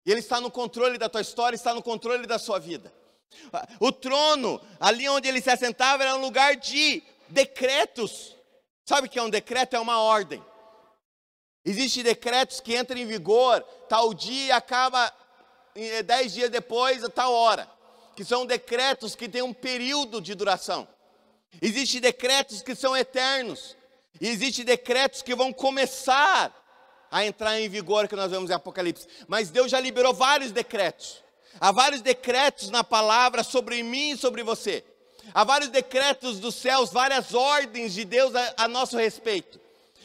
E 0.04 0.12
ele 0.12 0.20
está 0.20 0.42
no 0.42 0.50
controle 0.50 0.98
da 0.98 1.08
tua 1.08 1.22
história, 1.22 1.56
está 1.56 1.74
no 1.74 1.82
controle 1.82 2.26
da 2.26 2.40
sua 2.40 2.60
vida. 2.60 2.94
O 3.80 3.92
trono, 3.92 4.62
ali 4.80 5.08
onde 5.10 5.28
ele 5.28 5.42
se 5.42 5.50
assentava, 5.50 6.04
era 6.04 6.16
um 6.16 6.22
lugar 6.22 6.56
de 6.56 7.04
decretos. 7.30 8.36
Sabe 8.86 9.08
o 9.08 9.10
que 9.10 9.20
é 9.20 9.24
um 9.24 9.30
decreto? 9.30 9.76
É 9.76 9.80
uma 9.80 10.00
ordem. 10.00 10.44
Existem 11.64 12.04
decretos 12.04 12.60
que 12.60 12.78
entram 12.78 13.00
em 13.00 13.08
vigor 13.08 13.62
tal 13.90 14.14
dia 14.14 14.46
e 14.46 14.52
acaba 14.52 15.12
eh, 15.76 16.04
dez 16.04 16.34
dias 16.34 16.50
depois, 16.50 17.04
a 17.04 17.10
tal 17.10 17.34
hora. 17.34 17.70
Que 18.16 18.24
são 18.24 18.46
decretos 18.46 19.16
que 19.16 19.28
têm 19.28 19.42
um 19.42 19.54
período 19.54 20.22
de 20.22 20.36
duração. 20.36 20.88
Existem 21.62 22.00
decretos 22.00 22.62
que 22.62 22.76
são 22.76 22.96
eternos. 22.96 23.76
E 24.22 24.28
existem 24.28 24.64
decretos 24.64 25.22
que 25.22 25.36
vão 25.36 25.52
começar 25.52 26.54
a 27.12 27.26
entrar 27.26 27.60
em 27.60 27.68
vigor, 27.68 28.08
que 28.08 28.16
nós 28.16 28.32
vemos 28.32 28.50
em 28.50 28.54
Apocalipse. 28.54 29.08
Mas 29.28 29.50
Deus 29.50 29.72
já 29.72 29.80
liberou 29.80 30.14
vários 30.14 30.52
decretos. 30.52 31.24
Há 31.60 31.72
vários 31.72 32.02
decretos 32.02 32.70
na 32.70 32.84
palavra 32.84 33.44
sobre 33.44 33.82
mim 33.82 34.12
e 34.12 34.18
sobre 34.18 34.44
você. 34.44 34.84
Há 35.34 35.44
vários 35.44 35.70
decretos 35.70 36.40
dos 36.40 36.56
céus, 36.56 36.92
várias 36.92 37.34
ordens 37.34 37.94
de 37.94 38.06
Deus 38.06 38.34
a, 38.36 38.54
a 38.58 38.68
nosso 38.68 38.98
respeito. 38.98 39.60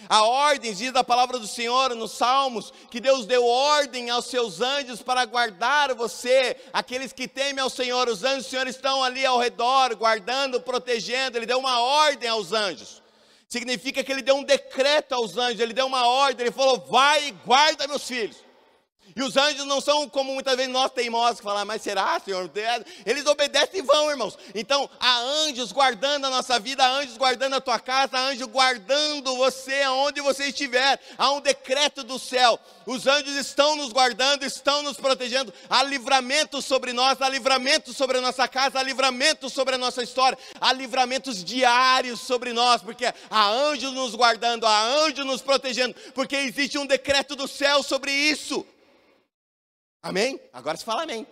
Há 0.08 0.24
ordens, 0.24 0.78
diz 0.78 0.94
a 0.94 1.04
palavra 1.04 1.38
do 1.38 1.46
Senhor 1.46 1.94
nos 1.94 2.12
Salmos, 2.12 2.72
que 2.90 3.00
Deus 3.00 3.26
deu 3.26 3.46
ordem 3.46 4.08
aos 4.08 4.26
seus 4.26 4.60
anjos 4.60 5.02
para 5.02 5.24
guardar 5.24 5.94
você, 5.94 6.56
aqueles 6.72 7.12
que 7.12 7.28
temem 7.28 7.62
ao 7.62 7.68
Senhor. 7.68 8.08
Os 8.08 8.24
anjos 8.24 8.46
do 8.46 8.50
Senhor 8.50 8.66
estão 8.66 9.04
ali 9.04 9.26
ao 9.26 9.38
redor, 9.38 9.94
guardando, 9.94 10.60
protegendo. 10.60 11.36
Ele 11.36 11.46
deu 11.46 11.58
uma 11.58 11.80
ordem 11.80 12.28
aos 12.28 12.52
anjos. 12.52 13.02
Significa 13.48 14.02
que 14.02 14.10
ele 14.10 14.22
deu 14.22 14.36
um 14.36 14.44
decreto 14.44 15.12
aos 15.12 15.36
anjos, 15.36 15.60
ele 15.60 15.72
deu 15.72 15.86
uma 15.86 16.06
ordem, 16.06 16.46
ele 16.46 16.54
falou: 16.54 16.78
vai 16.88 17.28
e 17.28 17.30
guarda 17.32 17.88
meus 17.88 18.06
filhos. 18.06 18.36
E 19.14 19.22
os 19.22 19.36
anjos 19.36 19.66
não 19.66 19.80
são 19.80 20.08
como 20.08 20.32
muitas 20.32 20.56
vezes 20.56 20.72
nós 20.72 20.90
teimosos 20.92 21.38
que 21.38 21.44
falam, 21.44 21.64
mas 21.64 21.82
será, 21.82 22.20
Senhor? 22.24 22.50
Eles 23.04 23.26
obedecem 23.26 23.80
e 23.80 23.82
vão, 23.82 24.10
irmãos. 24.10 24.38
Então, 24.54 24.88
há 24.98 25.18
anjos 25.18 25.72
guardando 25.72 26.26
a 26.26 26.30
nossa 26.30 26.58
vida, 26.58 26.84
há 26.84 26.90
anjos 26.90 27.16
guardando 27.16 27.54
a 27.54 27.60
tua 27.60 27.78
casa, 27.78 28.16
há 28.16 28.20
anjos 28.28 28.46
guardando 28.46 29.36
você 29.36 29.82
aonde 29.82 30.20
você 30.20 30.46
estiver. 30.46 31.00
Há 31.18 31.32
um 31.32 31.40
decreto 31.40 32.02
do 32.02 32.18
céu. 32.18 32.58
Os 32.86 33.06
anjos 33.06 33.34
estão 33.36 33.76
nos 33.76 33.92
guardando, 33.92 34.44
estão 34.44 34.82
nos 34.82 34.96
protegendo. 34.96 35.52
Há 35.68 35.82
livramento 35.82 36.62
sobre 36.62 36.92
nós, 36.92 37.20
há 37.20 37.28
livramento 37.28 37.92
sobre 37.92 38.18
a 38.18 38.20
nossa 38.20 38.48
casa, 38.48 38.78
há 38.78 38.82
livramento 38.82 39.48
sobre 39.50 39.74
a 39.74 39.78
nossa 39.78 40.02
história, 40.02 40.38
há 40.60 40.72
livramentos 40.72 41.44
diários 41.44 42.20
sobre 42.20 42.52
nós, 42.52 42.82
porque 42.82 43.12
há 43.30 43.48
anjos 43.48 43.92
nos 43.92 44.14
guardando, 44.14 44.66
há 44.66 44.82
anjos 44.82 45.26
nos 45.26 45.42
protegendo, 45.42 45.94
porque 46.14 46.36
existe 46.36 46.78
um 46.78 46.86
decreto 46.86 47.36
do 47.36 47.46
céu 47.46 47.82
sobre 47.82 48.12
isso. 48.12 48.66
Amém? 50.02 50.40
Agora 50.52 50.76
se 50.76 50.84
fala 50.84 51.02
amém. 51.02 51.26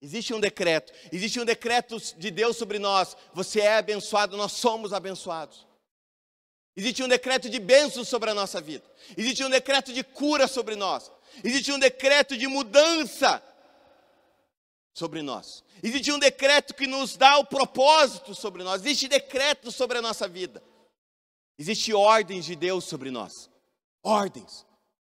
Existe 0.00 0.34
um 0.34 0.40
decreto, 0.40 0.92
existe 1.10 1.40
um 1.40 1.46
decreto 1.46 1.96
de 2.18 2.30
Deus 2.30 2.56
sobre 2.56 2.78
nós. 2.78 3.16
Você 3.32 3.60
é 3.60 3.76
abençoado, 3.76 4.36
nós 4.36 4.52
somos 4.52 4.92
abençoados. 4.92 5.66
Existe 6.76 7.02
um 7.02 7.08
decreto 7.08 7.48
de 7.48 7.58
bênção 7.58 8.04
sobre 8.04 8.30
a 8.30 8.34
nossa 8.34 8.60
vida. 8.60 8.84
Existe 9.16 9.42
um 9.44 9.48
decreto 9.48 9.92
de 9.92 10.04
cura 10.04 10.46
sobre 10.46 10.76
nós. 10.76 11.10
Existe 11.42 11.72
um 11.72 11.78
decreto 11.78 12.36
de 12.36 12.46
mudança 12.46 13.42
sobre 14.92 15.22
nós. 15.22 15.64
Existe 15.82 16.12
um 16.12 16.18
decreto 16.18 16.74
que 16.74 16.86
nos 16.86 17.16
dá 17.16 17.38
o 17.38 17.46
propósito 17.46 18.34
sobre 18.34 18.62
nós. 18.62 18.82
Existe 18.82 19.08
decreto 19.08 19.72
sobre 19.72 19.98
a 19.98 20.02
nossa 20.02 20.28
vida. 20.28 20.62
Existe 21.58 21.92
ordens 21.94 22.44
de 22.44 22.56
Deus 22.56 22.84
sobre 22.84 23.10
nós. 23.10 23.48
Ordens. 24.02 24.66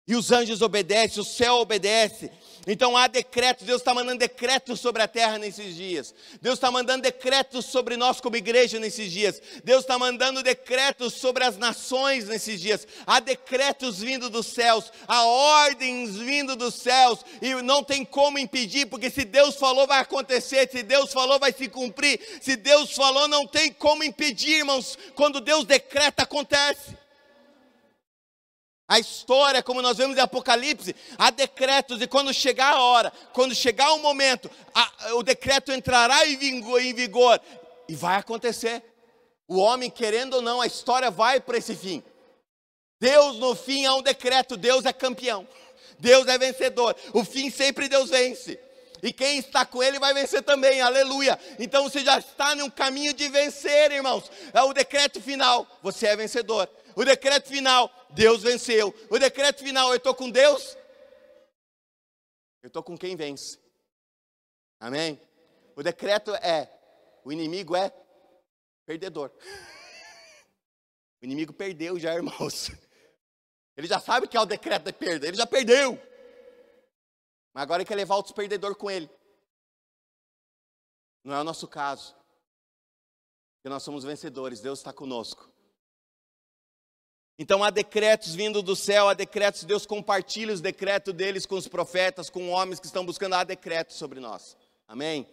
E 0.08 0.16
os 0.16 0.32
anjos 0.32 0.62
obedecem, 0.62 1.20
o 1.20 1.26
céu 1.26 1.56
obedece. 1.56 2.30
Então 2.68 2.96
há 2.96 3.08
decretos, 3.08 3.66
Deus 3.66 3.82
está 3.82 3.94
mandando 3.94 4.20
decretos 4.20 4.80
sobre 4.80 5.02
a 5.02 5.08
terra 5.08 5.38
nesses 5.40 5.76
dias. 5.76 6.14
Deus 6.42 6.56
está 6.56 6.70
mandando 6.70 7.02
decretos 7.02 7.66
sobre 7.66 7.98
nós 7.98 8.22
como 8.22 8.36
igreja 8.36 8.80
nesses 8.80 9.12
dias. 9.12 9.42
Deus 9.64 9.82
está 9.82 9.98
mandando 9.98 10.44
decretos 10.44 11.14
sobre 11.14 11.44
as 11.44 11.58
nações 11.58 12.28
nesses 12.28 12.62
dias. 12.62 12.88
Há 13.06 13.20
decretos 13.20 14.00
vindo 14.00 14.30
dos 14.30 14.48
céus, 14.48 14.92
há 15.08 15.26
ordens 15.26 16.16
vindo 16.16 16.56
dos 16.56 16.76
céus, 16.76 17.20
e 17.42 17.54
não 17.62 17.84
tem 17.84 18.06
como 18.06 18.40
impedir, 18.40 18.88
porque 18.88 19.10
se 19.10 19.26
Deus 19.26 19.56
falou, 19.56 19.88
vai 19.88 20.00
acontecer. 20.00 20.70
Se 20.72 20.84
Deus 20.84 21.14
falou, 21.14 21.40
vai 21.40 21.52
se 21.52 21.68
cumprir. 21.68 22.20
Se 22.42 22.56
Deus 22.56 22.92
falou, 22.94 23.28
não 23.28 23.46
tem 23.48 23.72
como 23.72 24.04
impedir, 24.04 24.60
irmãos. 24.60 24.98
Quando 25.16 25.42
Deus 25.42 25.66
decreta, 25.66 26.24
acontece. 26.24 27.05
A 28.88 29.00
história, 29.00 29.64
como 29.64 29.82
nós 29.82 29.98
vemos 29.98 30.16
em 30.16 30.22
Apocalipse, 30.22 30.96
há 31.18 31.32
decretos, 31.32 32.02
e 32.02 32.08
quando 32.08 32.32
chegar 32.34 32.74
a 32.74 32.82
hora, 32.82 33.12
quando 33.34 33.56
chegar 33.56 33.92
o 33.94 34.00
momento, 34.00 34.50
a, 34.74 35.16
o 35.16 35.24
decreto 35.24 35.72
entrará 35.72 36.26
em 36.28 36.38
vigor, 36.38 36.82
em 36.82 36.94
vigor, 36.94 37.42
e 37.90 37.96
vai 37.96 38.18
acontecer. 38.18 38.84
O 39.48 39.58
homem, 39.58 39.90
querendo 39.90 40.36
ou 40.36 40.42
não, 40.42 40.62
a 40.62 40.68
história 40.68 41.10
vai 41.10 41.40
para 41.40 41.58
esse 41.58 41.76
fim. 41.76 42.04
Deus, 43.00 43.38
no 43.38 43.56
fim, 43.56 43.86
há 43.86 43.96
um 43.96 44.04
decreto: 44.04 44.56
Deus 44.56 44.86
é 44.86 44.94
campeão, 44.94 45.48
Deus 45.98 46.28
é 46.28 46.38
vencedor. 46.38 46.96
O 47.14 47.24
fim 47.24 47.50
sempre 47.50 47.88
Deus 47.88 48.10
vence. 48.10 48.60
E 49.06 49.14
quem 49.14 49.38
está 49.38 49.64
com 49.64 49.84
ele 49.84 50.00
vai 50.00 50.16
vencer 50.16 50.42
também, 50.42 50.82
aleluia. 50.82 51.40
Então 51.60 51.84
você 51.84 52.04
já 52.04 52.18
está 52.18 52.56
num 52.56 52.72
caminho 52.72 53.14
de 53.14 53.30
vencer, 53.30 53.92
irmãos. 53.92 54.32
É 54.52 54.64
o 54.64 54.74
decreto 54.74 55.22
final: 55.22 55.68
você 55.84 56.08
é 56.08 56.16
vencedor. 56.16 56.68
O 56.96 57.06
decreto 57.06 57.48
final, 57.48 57.88
Deus 58.10 58.42
venceu. 58.42 58.92
O 59.08 59.20
decreto 59.20 59.64
final, 59.64 59.90
eu 59.90 59.98
estou 59.98 60.16
com 60.16 60.28
Deus? 60.32 60.76
Eu 62.64 62.68
estou 62.68 62.82
com 62.82 62.98
quem 62.98 63.16
vence. 63.16 63.60
Amém? 64.80 65.22
O 65.76 65.84
decreto 65.84 66.34
é: 66.38 66.68
o 67.24 67.32
inimigo 67.32 67.76
é 67.76 67.94
perdedor. 68.88 69.32
O 71.22 71.26
inimigo 71.26 71.54
perdeu 71.54 71.98
já, 71.98 72.14
irmãos. 72.14 72.70
Ele 73.76 73.88
já 73.88 74.00
sabe 74.00 74.28
que 74.28 74.38
é 74.38 74.40
o 74.40 74.46
decreto 74.46 74.84
de 74.84 74.94
perda, 74.94 75.28
ele 75.28 75.38
já 75.38 75.48
perdeu. 75.48 76.00
Mas 77.56 77.64
agora 77.64 77.82
ele 77.82 77.88
quer 77.88 77.96
levar 77.96 78.18
outros 78.18 78.34
perdedores 78.34 78.78
com 78.78 78.92
ele. 78.92 79.10
Não 81.24 81.34
é 81.34 81.40
o 81.40 81.44
nosso 81.46 81.70
caso. 81.70 82.14
Porque 83.56 83.70
nós 83.70 83.82
somos 83.82 84.04
vencedores, 84.04 84.60
Deus 84.60 84.80
está 84.80 84.92
conosco. 84.92 85.50
Então 87.40 87.64
há 87.64 87.70
decretos 87.70 88.36
vindo 88.36 88.62
do 88.62 88.76
céu, 88.76 89.08
há 89.08 89.14
decretos, 89.14 89.64
Deus 89.64 89.86
compartilha 89.86 90.54
os 90.54 90.60
decretos 90.60 91.14
deles 91.14 91.46
com 91.46 91.56
os 91.56 91.66
profetas, 91.66 92.30
com 92.30 92.50
homens 92.50 92.78
que 92.78 92.88
estão 92.88 93.06
buscando, 93.06 93.36
há 93.36 93.46
decretos 93.46 93.96
sobre 93.96 94.20
nós. 94.20 94.58
Amém? 94.86 95.26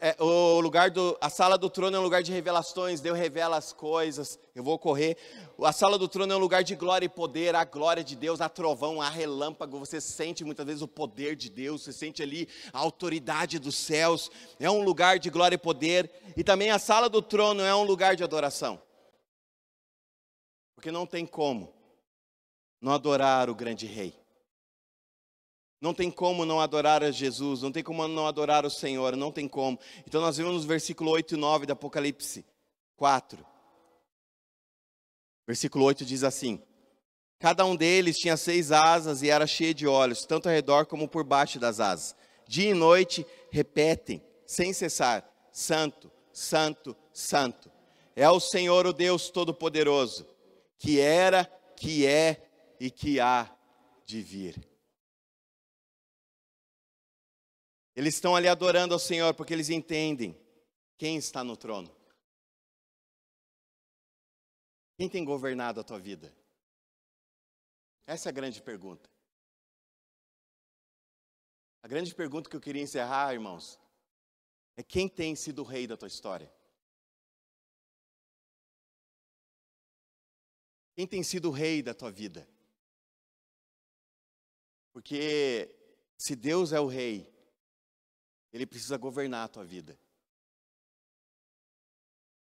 É, 0.00 0.16
o 0.20 0.60
lugar 0.60 0.90
do, 0.90 1.16
a 1.20 1.30
sala 1.30 1.56
do 1.56 1.70
trono 1.70 1.96
é 1.96 2.00
um 2.00 2.02
lugar 2.02 2.22
de 2.22 2.32
revelações, 2.32 3.00
Deus 3.00 3.16
revela 3.16 3.56
as 3.56 3.72
coisas, 3.72 4.38
eu 4.54 4.62
vou 4.62 4.76
correr. 4.76 5.16
A 5.62 5.72
sala 5.72 5.96
do 5.96 6.08
trono 6.08 6.32
é 6.32 6.36
um 6.36 6.40
lugar 6.40 6.64
de 6.64 6.74
glória 6.74 7.06
e 7.06 7.08
poder, 7.08 7.54
a 7.54 7.64
glória 7.64 8.02
de 8.02 8.16
Deus, 8.16 8.40
há 8.40 8.48
trovão, 8.48 9.00
há 9.00 9.08
relâmpago, 9.08 9.78
você 9.78 10.00
sente 10.00 10.44
muitas 10.44 10.66
vezes 10.66 10.82
o 10.82 10.88
poder 10.88 11.36
de 11.36 11.48
Deus, 11.48 11.82
você 11.82 11.92
sente 11.92 12.22
ali 12.22 12.48
a 12.72 12.78
autoridade 12.78 13.58
dos 13.58 13.76
céus, 13.76 14.30
é 14.58 14.68
um 14.68 14.82
lugar 14.82 15.18
de 15.18 15.30
glória 15.30 15.54
e 15.54 15.58
poder, 15.58 16.10
e 16.36 16.42
também 16.42 16.70
a 16.70 16.78
sala 16.78 17.08
do 17.08 17.22
trono 17.22 17.62
é 17.62 17.74
um 17.74 17.84
lugar 17.84 18.16
de 18.16 18.24
adoração. 18.24 18.82
Porque 20.74 20.90
não 20.90 21.06
tem 21.06 21.24
como 21.24 21.72
não 22.80 22.92
adorar 22.92 23.48
o 23.48 23.54
grande 23.54 23.86
rei. 23.86 24.14
Não 25.80 25.94
tem 25.94 26.10
como 26.10 26.44
não 26.44 26.60
adorar 26.60 27.04
a 27.04 27.10
Jesus, 27.10 27.62
não 27.62 27.70
tem 27.70 27.82
como 27.82 28.06
não 28.08 28.26
adorar 28.26 28.66
o 28.66 28.70
Senhor, 28.70 29.16
não 29.16 29.30
tem 29.30 29.46
como. 29.46 29.78
Então 30.06 30.20
nós 30.20 30.36
vemos 30.36 30.54
nos 30.54 30.64
versículo 30.64 31.10
8 31.12 31.34
e 31.34 31.38
9 31.38 31.66
do 31.66 31.72
Apocalipse 31.72 32.44
4. 32.96 33.46
Versículo 35.46 35.84
8 35.84 36.04
diz 36.04 36.24
assim: 36.24 36.60
Cada 37.38 37.64
um 37.64 37.76
deles 37.76 38.16
tinha 38.16 38.36
seis 38.36 38.72
asas 38.72 39.22
e 39.22 39.30
era 39.30 39.46
cheio 39.46 39.72
de 39.72 39.86
olhos, 39.86 40.24
tanto 40.24 40.48
ao 40.48 40.54
redor 40.54 40.86
como 40.86 41.08
por 41.08 41.22
baixo 41.22 41.60
das 41.60 41.78
asas. 41.78 42.16
Dia 42.46 42.70
e 42.70 42.74
noite 42.74 43.24
repetem, 43.50 44.22
sem 44.46 44.72
cessar: 44.72 45.28
Santo, 45.52 46.10
Santo, 46.32 46.96
Santo. 47.12 47.70
É 48.16 48.28
o 48.28 48.40
Senhor, 48.40 48.84
o 48.84 48.92
Deus 48.92 49.30
Todo-Poderoso 49.30 50.26
que 50.78 51.00
era, 51.00 51.44
que 51.76 52.06
é 52.06 52.48
e 52.80 52.90
que 52.90 53.18
há 53.18 53.50
de 54.06 54.22
vir. 54.22 54.66
Eles 57.98 58.14
estão 58.14 58.36
ali 58.36 58.46
adorando 58.46 58.94
ao 58.94 59.00
Senhor 59.00 59.34
porque 59.34 59.52
eles 59.52 59.70
entendem 59.70 60.40
quem 60.96 61.16
está 61.16 61.42
no 61.42 61.56
trono. 61.56 61.92
Quem 64.96 65.08
tem 65.08 65.24
governado 65.24 65.80
a 65.80 65.82
tua 65.82 65.98
vida? 65.98 66.32
Essa 68.06 68.28
é 68.28 68.30
a 68.30 68.32
grande 68.32 68.62
pergunta. 68.62 69.10
A 71.82 71.88
grande 71.88 72.14
pergunta 72.14 72.48
que 72.48 72.54
eu 72.54 72.60
queria 72.60 72.82
encerrar, 72.82 73.34
irmãos, 73.34 73.80
é 74.76 74.82
quem 74.84 75.08
tem 75.08 75.34
sido 75.34 75.62
o 75.62 75.64
rei 75.64 75.84
da 75.84 75.96
tua 75.96 76.06
história? 76.06 76.48
Quem 80.94 81.04
tem 81.04 81.24
sido 81.24 81.48
o 81.48 81.52
rei 81.52 81.82
da 81.82 81.94
tua 81.94 82.12
vida? 82.12 82.48
Porque 84.92 85.68
se 86.16 86.36
Deus 86.36 86.72
é 86.72 86.78
o 86.78 86.86
rei, 86.86 87.36
ele 88.52 88.66
precisa 88.66 88.96
governar 88.96 89.44
a 89.44 89.48
tua 89.48 89.64
vida. 89.64 89.98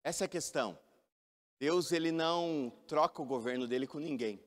Essa 0.02 0.24
é 0.24 0.26
a 0.26 0.28
questão. 0.28 0.78
Deus 1.59 1.92
ele 1.92 2.11
não 2.11 2.72
troca 2.88 3.22
o 3.22 3.26
governo 3.26 3.68
dele 3.68 3.87
com 3.87 3.98
ninguém. 3.98 4.42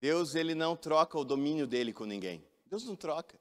Deus 0.00 0.34
ele 0.34 0.54
não 0.54 0.76
troca 0.76 1.18
o 1.18 1.24
domínio 1.24 1.66
dele 1.66 1.92
com 1.92 2.04
ninguém. 2.04 2.46
Deus 2.66 2.84
não 2.84 2.96
troca. 2.96 3.40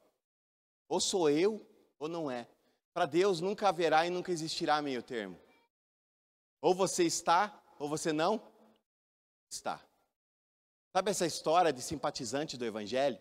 Ou 0.88 1.00
sou 1.00 1.30
eu 1.30 1.66
ou 1.98 2.08
não 2.08 2.30
é. 2.30 2.48
Para 2.94 3.06
Deus 3.06 3.42
nunca 3.42 3.70
haverá 3.70 4.06
e 4.06 4.10
nunca 4.10 4.32
existirá 4.32 4.82
meio 4.82 5.04
termo. 5.04 5.40
Ou 6.62 6.74
você 6.74 7.04
está 7.04 7.62
ou 7.78 7.88
você 7.88 8.12
não 8.12 8.42
está. 9.50 9.84
Sabe 10.92 11.12
essa 11.12 11.26
história 11.26 11.72
de 11.72 11.82
simpatizante 11.82 12.58
do 12.58 12.66
Evangelho? 12.66 13.20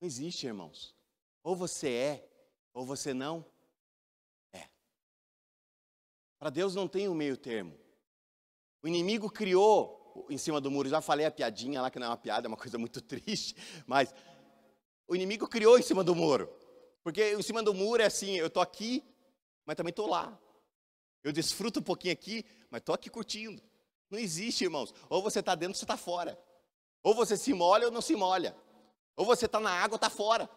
Não 0.00 0.06
existe, 0.06 0.46
irmãos. 0.46 0.94
Ou 1.42 1.56
você 1.56 1.88
é, 1.88 2.28
ou 2.72 2.84
você 2.84 3.12
não 3.12 3.44
é. 4.52 4.68
Para 6.38 6.50
Deus 6.50 6.74
não 6.74 6.86
tem 6.88 7.08
um 7.08 7.14
meio 7.14 7.36
termo. 7.36 7.78
O 8.82 8.88
inimigo 8.88 9.30
criou 9.30 10.26
em 10.28 10.38
cima 10.38 10.60
do 10.60 10.70
muro, 10.70 10.88
já 10.88 11.00
falei 11.00 11.26
a 11.26 11.30
piadinha 11.30 11.80
lá, 11.80 11.90
que 11.90 11.98
não 11.98 12.06
é 12.06 12.10
uma 12.10 12.16
piada, 12.16 12.46
é 12.46 12.48
uma 12.48 12.56
coisa 12.56 12.78
muito 12.78 13.00
triste, 13.02 13.56
mas 13.86 14.14
o 15.06 15.14
inimigo 15.14 15.48
criou 15.48 15.78
em 15.78 15.82
cima 15.82 16.02
do 16.04 16.14
muro. 16.14 16.50
Porque 17.02 17.34
em 17.34 17.42
cima 17.42 17.62
do 17.62 17.74
muro 17.74 18.02
é 18.02 18.06
assim, 18.06 18.36
eu 18.36 18.46
estou 18.46 18.62
aqui, 18.62 19.02
mas 19.64 19.76
também 19.76 19.90
estou 19.90 20.06
lá. 20.06 20.38
Eu 21.22 21.32
desfruto 21.32 21.80
um 21.80 21.82
pouquinho 21.82 22.12
aqui, 22.12 22.44
mas 22.70 22.80
estou 22.80 22.94
aqui 22.94 23.08
curtindo. 23.08 23.62
Não 24.10 24.18
existe, 24.18 24.64
irmãos. 24.64 24.92
Ou 25.08 25.22
você 25.22 25.40
está 25.40 25.54
dentro 25.54 25.72
ou 25.72 25.78
você 25.78 25.84
está 25.84 25.96
fora. 25.96 26.38
Ou 27.02 27.14
você 27.14 27.36
se 27.36 27.52
molha 27.52 27.86
ou 27.86 27.92
não 27.92 28.00
se 28.00 28.14
molha. 28.14 28.56
Ou 29.16 29.24
você 29.24 29.46
está 29.46 29.58
na 29.58 29.70
água 29.70 29.94
ou 29.94 29.96
está 29.96 30.10
fora. 30.10 30.48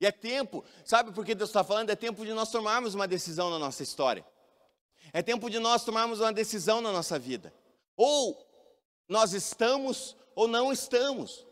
E 0.00 0.06
é 0.06 0.12
tempo, 0.12 0.64
sabe 0.84 1.12
por 1.12 1.24
que 1.24 1.34
Deus 1.34 1.50
está 1.50 1.64
falando? 1.64 1.90
É 1.90 1.96
tempo 1.96 2.24
de 2.24 2.32
nós 2.32 2.50
tomarmos 2.50 2.94
uma 2.94 3.08
decisão 3.08 3.50
na 3.50 3.58
nossa 3.58 3.82
história. 3.82 4.24
É 5.12 5.22
tempo 5.22 5.50
de 5.50 5.58
nós 5.58 5.84
tomarmos 5.84 6.20
uma 6.20 6.32
decisão 6.32 6.80
na 6.80 6.92
nossa 6.92 7.18
vida. 7.18 7.52
Ou 7.96 8.46
nós 9.08 9.32
estamos 9.32 10.16
ou 10.34 10.46
não 10.46 10.72
estamos. 10.72 11.46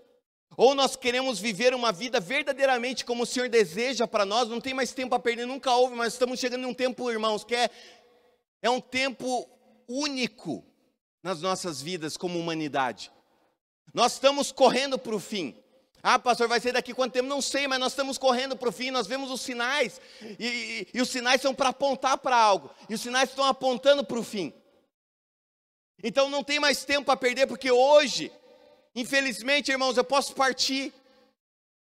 Ou 0.57 0.75
nós 0.75 0.95
queremos 0.95 1.41
viver 1.41 1.75
uma 1.75 1.91
vida 1.91 2.21
verdadeiramente 2.21 3.05
como 3.05 3.25
o 3.25 3.27
Senhor 3.27 3.49
deseja 3.49 4.07
para 4.07 4.25
nós, 4.25 4.49
não 4.49 4.61
tem 4.61 4.73
mais 4.73 4.93
tempo 4.93 5.15
a 5.15 5.19
perder, 5.19 5.47
nunca 5.47 5.75
houve, 5.75 5.97
mas 5.97 6.13
estamos 6.13 6.39
chegando 6.39 6.63
em 6.63 6.67
um 6.67 6.75
tempo, 6.75 7.11
irmãos, 7.11 7.43
que 7.43 7.55
é, 7.55 7.69
é 8.63 8.71
um 8.71 8.81
tempo 8.81 9.49
único 9.89 10.65
nas 11.23 11.43
nossas 11.43 11.83
vidas 11.83 12.17
como 12.17 12.39
humanidade. 12.39 13.11
Nós 13.93 14.13
estamos 14.13 14.53
correndo 14.53 14.99
para 14.99 15.15
o 15.15 15.21
fim. 15.21 15.57
Ah, 16.09 16.21
pastor, 16.21 16.47
vai 16.47 16.61
ser 16.61 16.71
daqui 16.71 16.95
quanto 16.95 17.15
tempo? 17.15 17.29
Não 17.29 17.43
sei, 17.43 17.67
mas 17.67 17.81
nós 17.81 17.91
estamos 17.91 18.17
correndo 18.17 18.57
para 18.57 18.69
o 18.69 18.73
fim, 18.73 18.93
nós 18.93 19.09
vemos 19.09 19.29
os 19.29 19.41
sinais, 19.41 20.01
e, 20.39 20.47
e, 20.47 20.89
e 20.95 21.03
os 21.03 21.09
sinais 21.09 21.41
são 21.41 21.53
para 21.53 21.71
apontar 21.71 22.17
para 22.19 22.37
algo, 22.37 22.71
e 22.89 22.95
os 22.95 23.01
sinais 23.01 23.29
estão 23.29 23.45
apontando 23.45 24.05
para 24.05 24.17
o 24.17 24.23
fim. 24.23 24.55
Então 26.01 26.31
não 26.31 26.45
tem 26.45 26.61
mais 26.61 26.85
tempo 26.85 27.11
a 27.11 27.17
perder, 27.17 27.49
porque 27.49 27.73
hoje, 27.73 28.31
infelizmente, 28.95 29.73
irmãos, 29.73 29.97
eu 29.97 30.05
posso 30.05 30.33
partir, 30.33 30.95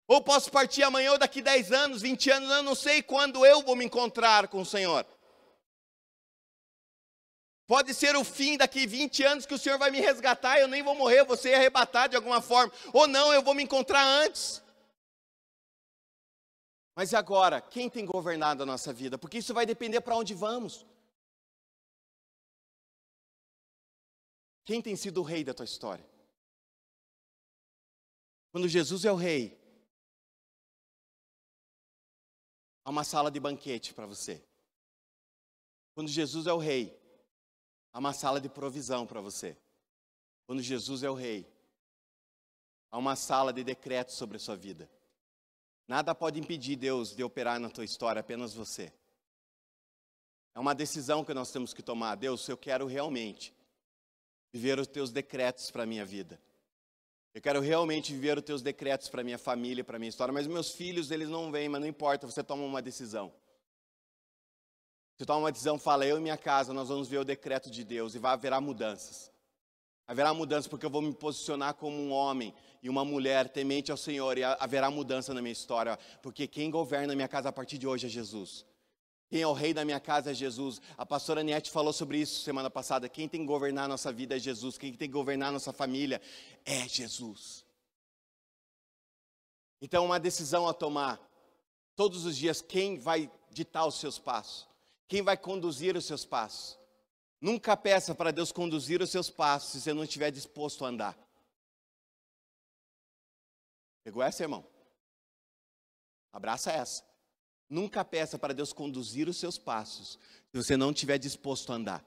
ou 0.07 0.23
posso 0.23 0.53
partir 0.53 0.85
amanhã, 0.85 1.11
ou 1.11 1.19
daqui 1.19 1.43
10 1.43 1.73
anos, 1.73 2.03
20 2.03 2.31
anos, 2.31 2.49
eu 2.49 2.63
não 2.63 2.77
sei 2.77 3.03
quando 3.03 3.45
eu 3.45 3.61
vou 3.63 3.75
me 3.75 3.85
encontrar 3.85 4.47
com 4.47 4.61
o 4.61 4.65
Senhor. 4.65 5.05
Pode 7.67 7.95
ser 7.95 8.17
o 8.17 8.25
fim 8.25 8.57
daqui 8.57 8.87
20 8.87 9.23
anos 9.25 9.47
que 9.47 9.55
o 9.55 9.59
Senhor 9.59 9.79
vai 9.79 9.91
me 9.91 10.01
resgatar, 10.01 10.59
eu 10.59 10.69
nem 10.69 10.83
vou 10.83 10.95
morrer, 10.95 11.25
vou 11.25 11.37
ser 11.37 11.55
arrebatado 11.55 12.11
de 12.11 12.17
alguma 12.17 12.41
forma. 12.43 12.73
Ou 12.93 13.07
não, 13.07 13.33
eu 13.33 13.43
vou 13.43 13.55
me 13.55 13.63
encontrar 13.63 14.05
antes. 14.05 14.63
Mas 16.95 17.13
e 17.13 17.17
agora? 17.17 17.61
Quem 17.61 17.89
tem 17.89 18.05
governado 18.05 18.63
a 18.63 18.67
nossa 18.67 18.93
vida? 18.93 19.17
Porque 19.17 19.39
isso 19.39 19.55
vai 19.55 19.65
depender 19.65 20.01
para 20.01 20.17
onde 20.17 20.35
vamos. 20.35 20.85
Quem 24.65 24.83
tem 24.83 24.95
sido 24.95 25.21
o 25.21 25.25
rei 25.25 25.43
da 25.43 25.55
tua 25.55 25.65
história? 25.65 26.07
Quando 28.53 28.69
Jesus 28.69 29.05
é 29.05 29.11
o 29.11 29.17
rei, 29.17 29.59
há 32.85 32.91
uma 32.91 33.03
sala 33.03 33.31
de 33.31 33.41
banquete 33.41 33.95
para 33.95 34.07
você. 34.07 34.45
Quando 35.95 36.09
Jesus 36.09 36.47
é 36.47 36.53
o 36.53 36.59
rei, 36.59 37.02
Há 37.93 37.99
uma 37.99 38.13
sala 38.13 38.41
de 38.41 38.49
provisão 38.49 39.07
para 39.07 39.21
você. 39.21 39.57
Quando 40.47 40.63
Jesus 40.63 41.03
é 41.03 41.11
o 41.11 41.15
rei, 41.15 41.47
há 42.91 42.99
uma 42.99 43.17
sala 43.17 43.53
de 43.53 43.63
decretos 43.63 44.15
sobre 44.15 44.37
a 44.37 44.41
sua 44.41 44.57
vida. 44.57 44.91
Nada 45.87 46.15
pode 46.15 46.41
impedir 46.41 46.77
Deus 46.77 47.15
de 47.15 47.23
operar 47.23 47.61
na 47.61 47.69
tua 47.69 47.85
história, 47.85 48.21
apenas 48.21 48.55
você. 48.55 48.93
É 50.55 50.61
uma 50.61 50.75
decisão 50.75 51.25
que 51.25 51.35
nós 51.35 51.51
temos 51.51 51.73
que 51.75 51.83
tomar. 51.83 52.15
Deus, 52.15 52.47
eu 52.49 52.57
quero 52.57 52.87
realmente 52.87 53.55
viver 54.53 54.79
os 54.79 54.87
teus 54.87 55.11
decretos 55.11 55.71
para 55.71 55.83
a 55.83 55.87
minha 55.87 56.05
vida. 56.05 56.41
Eu 57.35 57.41
quero 57.41 57.61
realmente 57.61 58.13
viver 58.13 58.37
os 58.37 58.45
teus 58.45 58.61
decretos 58.61 59.09
para 59.09 59.23
a 59.23 59.25
minha 59.25 59.39
família, 59.39 59.83
para 59.83 59.97
a 59.97 59.99
minha 59.99 60.11
história. 60.11 60.33
Mas 60.33 60.47
meus 60.47 60.73
filhos, 60.73 61.11
eles 61.11 61.29
não 61.29 61.51
vêm, 61.51 61.69
mas 61.69 61.81
não 61.81 61.89
importa, 61.89 62.27
você 62.27 62.45
toma 62.45 62.63
uma 62.63 62.83
decisão. 62.83 63.33
Você 65.17 65.27
toma 65.27 65.41
uma 65.41 65.53
decisão, 65.53 65.79
fala, 65.79 66.07
eu 66.07 66.19
e 66.19 66.21
minha 66.21 66.37
casa, 66.37 66.73
nós 66.73 66.89
vamos 66.89 67.09
ver 67.09 67.19
o 67.19 67.25
decreto 67.25 67.71
de 67.71 67.85
Deus 67.85 68.15
e 68.15 68.19
vai 68.19 68.33
haverá 68.33 68.61
mudanças. 68.61 69.31
Haverá 70.07 70.35
mudanças 70.35 70.67
porque 70.67 70.85
eu 70.85 70.91
vou 70.91 71.01
me 71.01 71.15
posicionar 71.15 71.75
como 71.75 71.97
um 71.97 72.11
homem 72.11 72.55
e 72.83 72.89
uma 72.89 73.05
mulher 73.05 73.49
temente 73.49 73.91
ao 73.91 73.97
Senhor 73.97 74.37
e 74.37 74.43
haverá 74.43 74.91
mudança 74.91 75.33
na 75.33 75.41
minha 75.41 75.53
história, 75.53 75.99
porque 76.23 76.47
quem 76.47 76.71
governa 76.71 77.13
a 77.13 77.17
minha 77.17 77.29
casa 77.29 77.49
a 77.49 77.53
partir 77.53 77.79
de 77.79 77.87
hoje 77.87 78.07
é 78.07 78.11
Jesus. 78.11 78.67
Quem 79.33 79.41
é 79.41 79.47
o 79.47 79.55
rei 79.55 79.73
da 79.73 79.83
minha 79.83 79.99
casa 79.99 80.33
é 80.33 80.35
Jesus. 80.35 80.79
A 80.99 81.07
pastora 81.07 81.43
Niete 81.43 81.71
falou 81.71 81.93
sobre 81.93 82.19
isso 82.19 82.43
semana 82.43 82.69
passada. 82.69 83.09
Quem 83.09 83.27
tem 83.27 83.41
que 83.41 83.47
governar 83.47 83.87
a 83.87 83.89
nossa 83.89 84.13
vida 84.13 84.37
é 84.37 84.39
Jesus. 84.39 84.77
Quem 84.77 84.93
tem 84.93 85.09
que 85.09 85.13
governar 85.15 85.49
a 85.49 85.53
nossa 85.53 85.73
família 85.73 86.21
é 86.67 86.87
Jesus. 86.87 87.65
Então, 89.81 90.05
uma 90.05 90.21
decisão 90.21 90.69
a 90.69 90.75
tomar. 90.75 91.19
Todos 91.97 92.27
os 92.27 92.37
dias, 92.37 92.61
quem 92.61 92.99
vai 92.99 93.31
ditar 93.51 93.87
os 93.87 93.99
seus 93.99 94.19
passos? 94.19 94.69
Quem 95.13 95.21
vai 95.21 95.37
conduzir 95.37 95.95
os 95.95 96.07
seus 96.07 96.25
passos? 96.25 96.79
Nunca 97.39 97.77
peça 97.77 98.15
para 98.15 98.33
Deus 98.33 98.51
conduzir 98.51 99.03
os 99.03 99.11
seus 99.11 99.29
passos 99.29 99.73
se 99.73 99.81
você 99.83 99.93
não 99.93 100.05
estiver 100.05 100.31
disposto 100.31 100.87
a 100.87 100.89
andar. 100.89 101.19
Pegou 104.03 104.23
essa, 104.23 104.43
irmão? 104.43 104.67
Abraça 106.33 106.73
essa. 106.73 107.05
Nunca 107.69 108.03
peça 108.03 108.39
para 108.39 108.55
Deus 108.55 108.73
conduzir 108.73 109.29
os 109.29 109.37
seus 109.37 109.59
passos 109.59 110.19
se 110.51 110.57
você 110.57 110.79
não 110.79 110.93
estiver 110.93 111.19
disposto 111.19 111.75
a 111.75 111.77
andar. 111.77 112.03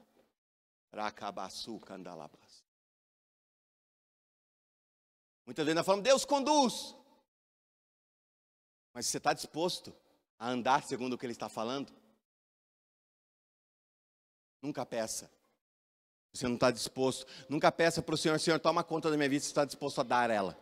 Muitas 5.45 5.63
vezes 5.63 5.75
nós 5.75 5.85
falamos, 5.85 6.03
Deus 6.03 6.25
conduz. 6.25 6.95
Mas 8.91 9.05
você 9.05 9.19
está 9.19 9.31
disposto 9.31 9.95
a 10.39 10.49
andar 10.49 10.81
segundo 10.81 11.13
o 11.13 11.17
que 11.19 11.27
Ele 11.27 11.33
está 11.33 11.47
falando? 11.47 11.93
Nunca 14.65 14.85
peça. 14.85 15.29
Você 16.33 16.47
não 16.47 16.55
está 16.55 16.71
disposto. 16.71 17.25
Nunca 17.47 17.71
peça 17.71 18.01
para 18.01 18.15
o 18.15 18.17
Senhor, 18.17 18.39
Senhor, 18.39 18.59
toma 18.59 18.83
conta 18.83 19.11
da 19.11 19.15
minha 19.15 19.29
vida, 19.29 19.43
você 19.43 19.49
está 19.49 19.63
disposto 19.63 20.01
a 20.01 20.03
dar 20.03 20.29
ela. 20.29 20.57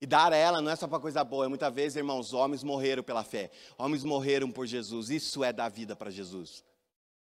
E 0.00 0.06
dar 0.06 0.32
a 0.32 0.36
ela 0.36 0.62
não 0.62 0.70
é 0.70 0.76
só 0.76 0.88
para 0.88 0.98
coisa 0.98 1.22
boa, 1.22 1.44
é 1.44 1.48
muitas 1.48 1.74
vezes, 1.74 1.96
irmãos, 1.96 2.32
homens 2.32 2.62
morreram 2.62 3.02
pela 3.02 3.24
fé, 3.24 3.50
homens 3.76 4.04
morreram 4.04 4.50
por 4.50 4.64
Jesus, 4.64 5.10
isso 5.10 5.42
é 5.42 5.52
dar 5.52 5.68
vida 5.68 5.94
para 5.94 6.10
Jesus. 6.10 6.64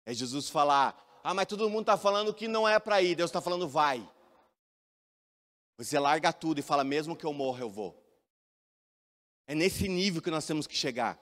É 0.04 0.12
Jesus 0.12 0.48
falar, 0.48 1.20
ah, 1.22 1.34
mas 1.34 1.46
todo 1.46 1.68
mundo 1.68 1.82
está 1.82 1.96
falando 1.96 2.34
que 2.34 2.48
não 2.48 2.66
é 2.66 2.78
para 2.78 3.02
ir, 3.02 3.14
Deus 3.14 3.30
está 3.30 3.40
falando, 3.40 3.68
vai. 3.68 4.06
Você 5.76 5.98
larga 5.98 6.32
tudo 6.32 6.58
e 6.58 6.62
fala, 6.62 6.82
mesmo 6.82 7.16
que 7.16 7.24
eu 7.24 7.32
morra, 7.32 7.60
eu 7.60 7.70
vou. 7.70 8.02
É 9.46 9.54
nesse 9.54 9.86
nível 9.88 10.22
que 10.22 10.30
nós 10.30 10.46
temos 10.46 10.66
que 10.66 10.76
chegar. 10.76 11.18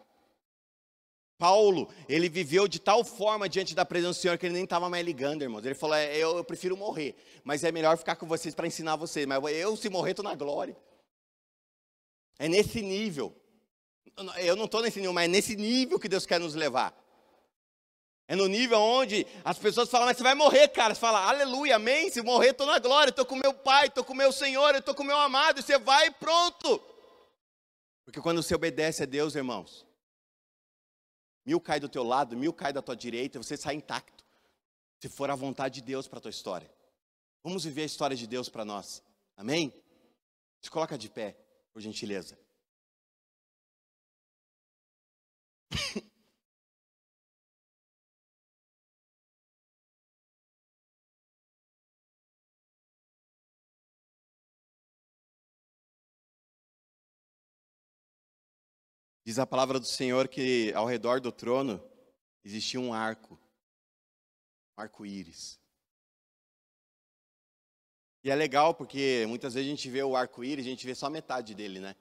Paulo, 1.42 1.88
ele 2.08 2.28
viveu 2.28 2.68
de 2.68 2.78
tal 2.78 3.02
forma 3.02 3.48
diante 3.48 3.74
da 3.74 3.84
presença 3.84 4.12
do 4.12 4.22
Senhor 4.22 4.38
que 4.38 4.46
ele 4.46 4.54
nem 4.54 4.62
estava 4.62 4.88
mais 4.88 5.04
ligando, 5.04 5.42
irmãos. 5.42 5.64
Ele 5.64 5.74
falou: 5.74 5.96
é, 5.96 6.16
eu, 6.16 6.36
eu, 6.36 6.44
prefiro 6.44 6.76
morrer, 6.76 7.16
mas 7.42 7.64
é 7.64 7.72
melhor 7.72 7.98
ficar 7.98 8.14
com 8.14 8.28
vocês 8.28 8.54
para 8.54 8.64
ensinar 8.64 8.94
vocês. 8.94 9.26
Mas 9.26 9.42
eu, 9.56 9.76
se 9.76 9.88
morrer, 9.88 10.10
estou 10.12 10.22
na 10.22 10.36
glória. 10.36 10.76
É 12.38 12.46
nesse 12.46 12.80
nível. 12.80 13.34
Eu 14.36 14.54
não 14.54 14.66
estou 14.66 14.82
nesse 14.82 15.00
nível, 15.00 15.12
mas 15.12 15.24
é 15.24 15.28
nesse 15.28 15.56
nível 15.56 15.98
que 15.98 16.08
Deus 16.08 16.24
quer 16.24 16.38
nos 16.38 16.54
levar. 16.54 16.96
É 18.28 18.36
no 18.36 18.46
nível 18.46 18.78
onde 18.78 19.26
as 19.44 19.58
pessoas 19.58 19.90
falam, 19.90 20.06
mas 20.06 20.18
você 20.18 20.22
vai 20.22 20.36
morrer, 20.36 20.68
cara. 20.68 20.94
Você 20.94 21.00
fala, 21.00 21.26
aleluia, 21.26 21.74
amém. 21.74 22.08
Se 22.08 22.22
morrer, 22.22 22.50
estou 22.50 22.68
na 22.68 22.78
glória, 22.78 23.10
estou 23.10 23.26
com 23.26 23.34
meu 23.34 23.52
Pai, 23.52 23.88
estou 23.88 24.04
com 24.04 24.14
meu 24.14 24.30
Senhor, 24.30 24.76
estou 24.76 24.94
com 24.94 25.02
meu 25.02 25.18
amado. 25.18 25.58
E 25.58 25.62
você 25.64 25.76
vai 25.76 26.06
e 26.06 26.12
pronto. 26.12 26.80
Porque 28.04 28.20
quando 28.20 28.40
você 28.40 28.54
obedece 28.54 29.02
a 29.02 29.06
Deus, 29.06 29.34
irmãos, 29.34 29.84
Mil 31.44 31.60
cai 31.60 31.80
do 31.80 31.88
teu 31.88 32.02
lado, 32.02 32.36
mil 32.36 32.52
cai 32.52 32.72
da 32.72 32.80
tua 32.80 32.96
direita, 32.96 33.42
você 33.42 33.56
sai 33.56 33.74
intacto. 33.74 34.24
Se 35.00 35.08
for 35.08 35.30
a 35.30 35.34
vontade 35.34 35.80
de 35.80 35.82
Deus 35.82 36.06
para 36.06 36.18
a 36.18 36.22
tua 36.22 36.30
história. 36.30 36.70
Vamos 37.42 37.64
viver 37.64 37.82
a 37.82 37.86
história 37.86 38.16
de 38.16 38.26
Deus 38.26 38.48
para 38.48 38.64
nós. 38.64 39.02
Amém? 39.36 39.72
Se 40.60 40.70
coloca 40.70 40.96
de 40.96 41.10
pé, 41.10 41.36
por 41.72 41.80
gentileza. 41.82 42.38
Diz 59.24 59.38
a 59.38 59.46
palavra 59.46 59.78
do 59.78 59.86
Senhor 59.86 60.26
que 60.26 60.72
ao 60.74 60.86
redor 60.86 61.20
do 61.20 61.30
trono 61.30 61.82
existia 62.44 62.80
um 62.80 62.92
arco, 62.92 63.38
um 64.76 64.82
arco-íris. 64.82 65.60
E 68.24 68.30
é 68.30 68.34
legal 68.34 68.74
porque 68.74 69.24
muitas 69.28 69.54
vezes 69.54 69.68
a 69.68 69.70
gente 69.70 69.90
vê 69.90 70.02
o 70.02 70.16
arco-íris, 70.16 70.64
a 70.64 70.68
gente 70.68 70.86
vê 70.86 70.94
só 70.94 71.10
metade 71.10 71.54
dele, 71.54 71.80
né? 71.80 71.94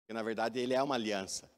Porque 0.00 0.12
na 0.12 0.22
verdade 0.22 0.58
ele 0.58 0.72
é 0.72 0.82
uma 0.82 0.94
aliança. 0.94 1.50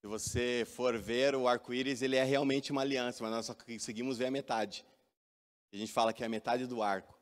Se 0.00 0.06
você 0.06 0.64
for 0.66 0.96
ver 0.98 1.34
o 1.34 1.48
arco-íris, 1.48 2.02
ele 2.02 2.16
é 2.16 2.22
realmente 2.22 2.70
uma 2.70 2.82
aliança, 2.82 3.24
mas 3.24 3.32
nós 3.32 3.46
só 3.46 3.54
conseguimos 3.54 4.18
ver 4.18 4.26
a 4.26 4.30
metade. 4.30 4.84
A 5.72 5.76
gente 5.76 5.92
fala 5.92 6.12
que 6.12 6.22
é 6.22 6.26
a 6.26 6.28
metade 6.28 6.66
do 6.66 6.82
arco. 6.82 7.18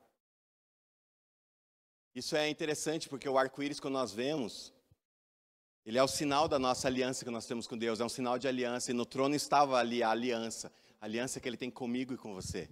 Isso 2.14 2.36
é 2.36 2.48
interessante 2.48 3.08
porque 3.08 3.28
o 3.28 3.38
arco-íris, 3.38 3.80
quando 3.80 3.94
nós 3.94 4.12
vemos, 4.12 4.73
ele 5.84 5.98
é 5.98 6.02
o 6.02 6.08
sinal 6.08 6.48
da 6.48 6.58
nossa 6.58 6.88
aliança 6.88 7.24
que 7.24 7.30
nós 7.30 7.46
temos 7.46 7.66
com 7.66 7.76
Deus, 7.76 8.00
é 8.00 8.04
um 8.04 8.08
sinal 8.08 8.38
de 8.38 8.48
aliança. 8.48 8.90
E 8.90 8.94
no 8.94 9.04
trono 9.04 9.34
estava 9.34 9.78
ali 9.78 10.02
a 10.02 10.10
aliança, 10.10 10.72
a 11.00 11.04
aliança 11.04 11.38
que 11.38 11.48
ele 11.48 11.58
tem 11.58 11.70
comigo 11.70 12.14
e 12.14 12.16
com 12.16 12.32
você. 12.32 12.70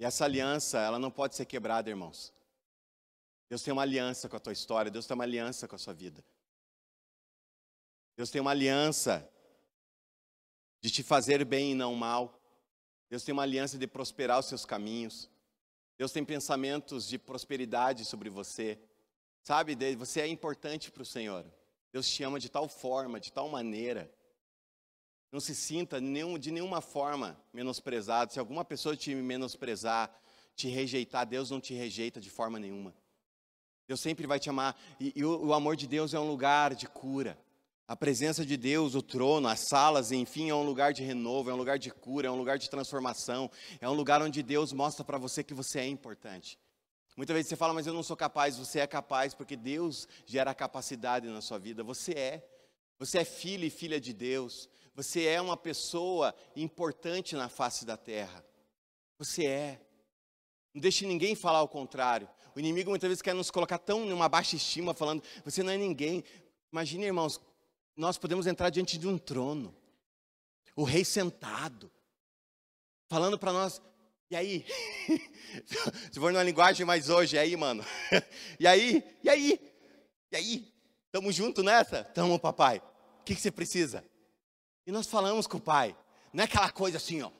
E 0.00 0.04
essa 0.04 0.24
aliança, 0.24 0.78
ela 0.78 0.98
não 0.98 1.10
pode 1.10 1.36
ser 1.36 1.44
quebrada, 1.44 1.90
irmãos. 1.90 2.32
Deus 3.50 3.62
tem 3.62 3.70
uma 3.70 3.82
aliança 3.82 4.30
com 4.30 4.36
a 4.36 4.40
tua 4.40 4.52
história, 4.52 4.90
Deus 4.90 5.06
tem 5.06 5.14
uma 5.14 5.24
aliança 5.24 5.68
com 5.68 5.76
a 5.76 5.78
sua 5.78 5.92
vida. 5.92 6.24
Deus 8.16 8.30
tem 8.30 8.40
uma 8.40 8.50
aliança 8.50 9.28
de 10.80 10.90
te 10.90 11.02
fazer 11.02 11.44
bem 11.44 11.72
e 11.72 11.74
não 11.74 11.94
mal. 11.94 12.40
Deus 13.10 13.22
tem 13.22 13.32
uma 13.32 13.42
aliança 13.42 13.76
de 13.76 13.86
prosperar 13.86 14.38
os 14.38 14.46
seus 14.46 14.64
caminhos. 14.64 15.28
Deus 15.98 16.12
tem 16.12 16.24
pensamentos 16.24 17.06
de 17.06 17.18
prosperidade 17.18 18.06
sobre 18.06 18.30
você. 18.30 18.78
Sabe, 19.42 19.76
você 19.94 20.22
é 20.22 20.26
importante 20.26 20.90
para 20.90 21.02
o 21.02 21.06
Senhor. 21.06 21.44
Deus 21.92 22.08
te 22.08 22.22
ama 22.24 22.40
de 22.40 22.48
tal 22.48 22.68
forma, 22.68 23.20
de 23.20 23.30
tal 23.30 23.48
maneira. 23.48 24.10
Não 25.30 25.40
se 25.40 25.54
sinta 25.54 26.00
de 26.00 26.50
nenhuma 26.50 26.80
forma 26.80 27.38
menosprezado. 27.52 28.32
Se 28.32 28.38
alguma 28.38 28.64
pessoa 28.64 28.96
te 28.96 29.14
menosprezar, 29.14 30.10
te 30.54 30.68
rejeitar, 30.68 31.26
Deus 31.26 31.50
não 31.50 31.60
te 31.60 31.74
rejeita 31.74 32.20
de 32.20 32.30
forma 32.30 32.58
nenhuma. 32.58 32.94
Deus 33.86 34.00
sempre 34.00 34.26
vai 34.26 34.38
te 34.38 34.48
amar. 34.48 34.78
E, 34.98 35.12
e 35.16 35.24
o, 35.24 35.46
o 35.46 35.54
amor 35.54 35.76
de 35.76 35.86
Deus 35.86 36.14
é 36.14 36.18
um 36.18 36.28
lugar 36.28 36.74
de 36.74 36.86
cura. 36.86 37.38
A 37.86 37.96
presença 37.96 38.46
de 38.46 38.56
Deus, 38.56 38.94
o 38.94 39.02
trono, 39.02 39.48
as 39.48 39.60
salas, 39.60 40.12
enfim, 40.12 40.48
é 40.48 40.54
um 40.54 40.62
lugar 40.62 40.94
de 40.94 41.02
renovo, 41.02 41.50
é 41.50 41.54
um 41.54 41.58
lugar 41.58 41.78
de 41.78 41.90
cura, 41.90 42.28
é 42.28 42.30
um 42.30 42.38
lugar 42.38 42.56
de 42.56 42.70
transformação, 42.70 43.50
é 43.80 43.88
um 43.88 43.92
lugar 43.92 44.22
onde 44.22 44.42
Deus 44.42 44.72
mostra 44.72 45.04
para 45.04 45.18
você 45.18 45.42
que 45.42 45.52
você 45.52 45.80
é 45.80 45.86
importante. 45.86 46.58
Muitas 47.16 47.34
vezes 47.34 47.48
você 47.48 47.56
fala, 47.56 47.74
mas 47.74 47.86
eu 47.86 47.92
não 47.92 48.02
sou 48.02 48.16
capaz, 48.16 48.56
você 48.56 48.80
é 48.80 48.86
capaz, 48.86 49.34
porque 49.34 49.56
Deus 49.56 50.08
gera 50.24 50.54
capacidade 50.54 51.26
na 51.28 51.40
sua 51.40 51.58
vida, 51.58 51.84
você 51.84 52.12
é. 52.12 52.48
Você 52.98 53.18
é 53.18 53.24
filho 53.24 53.64
e 53.64 53.70
filha 53.70 54.00
de 54.00 54.12
Deus, 54.12 54.68
você 54.94 55.26
é 55.26 55.40
uma 55.40 55.56
pessoa 55.56 56.34
importante 56.54 57.34
na 57.34 57.48
face 57.48 57.84
da 57.84 57.96
terra. 57.96 58.44
Você 59.18 59.44
é. 59.44 59.80
Não 60.72 60.80
deixe 60.80 61.06
ninguém 61.06 61.34
falar 61.34 61.62
o 61.62 61.68
contrário. 61.68 62.28
O 62.54 62.60
inimigo 62.60 62.90
muitas 62.90 63.08
vezes 63.08 63.22
quer 63.22 63.34
nos 63.34 63.50
colocar 63.50 63.78
tão 63.78 64.06
numa 64.06 64.28
baixa 64.28 64.56
estima, 64.56 64.94
falando, 64.94 65.22
você 65.44 65.62
não 65.62 65.72
é 65.72 65.76
ninguém. 65.76 66.22
Imagine, 66.70 67.06
irmãos, 67.06 67.40
nós 67.96 68.18
podemos 68.18 68.46
entrar 68.46 68.70
diante 68.70 68.96
de 68.96 69.06
um 69.06 69.18
trono, 69.18 69.74
o 70.74 70.84
rei 70.84 71.04
sentado, 71.04 71.90
falando 73.08 73.38
para 73.38 73.52
nós, 73.52 73.82
e 74.32 74.36
aí? 74.36 74.66
Se 76.10 76.18
for 76.18 76.32
numa 76.32 76.42
linguagem 76.42 76.86
mais 76.86 77.10
hoje, 77.10 77.36
e 77.36 77.38
aí, 77.38 77.54
mano? 77.54 77.84
E 78.58 78.66
aí? 78.66 79.04
E 79.22 79.28
aí? 79.28 79.60
E 80.30 80.36
aí? 80.36 80.72
Tamo 81.10 81.30
junto 81.30 81.62
nessa? 81.62 82.02
Tamo, 82.02 82.38
papai. 82.38 82.78
O 83.20 83.24
que, 83.24 83.34
que 83.34 83.40
você 83.40 83.50
precisa? 83.50 84.02
E 84.86 84.90
nós 84.90 85.06
falamos 85.06 85.46
com 85.46 85.58
o 85.58 85.60
pai. 85.60 85.94
Não 86.32 86.42
é 86.42 86.46
aquela 86.46 86.70
coisa 86.72 86.96
assim, 86.96 87.20
ó. 87.20 87.30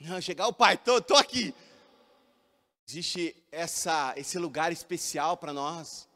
Não, 0.00 0.20
chegar 0.20 0.48
o 0.48 0.52
pai, 0.52 0.76
tô, 0.76 1.00
tô 1.00 1.14
aqui. 1.14 1.54
Existe 2.88 3.36
essa, 3.52 4.14
esse 4.16 4.36
lugar 4.40 4.72
especial 4.72 5.36
para 5.36 5.52
nós. 5.52 6.08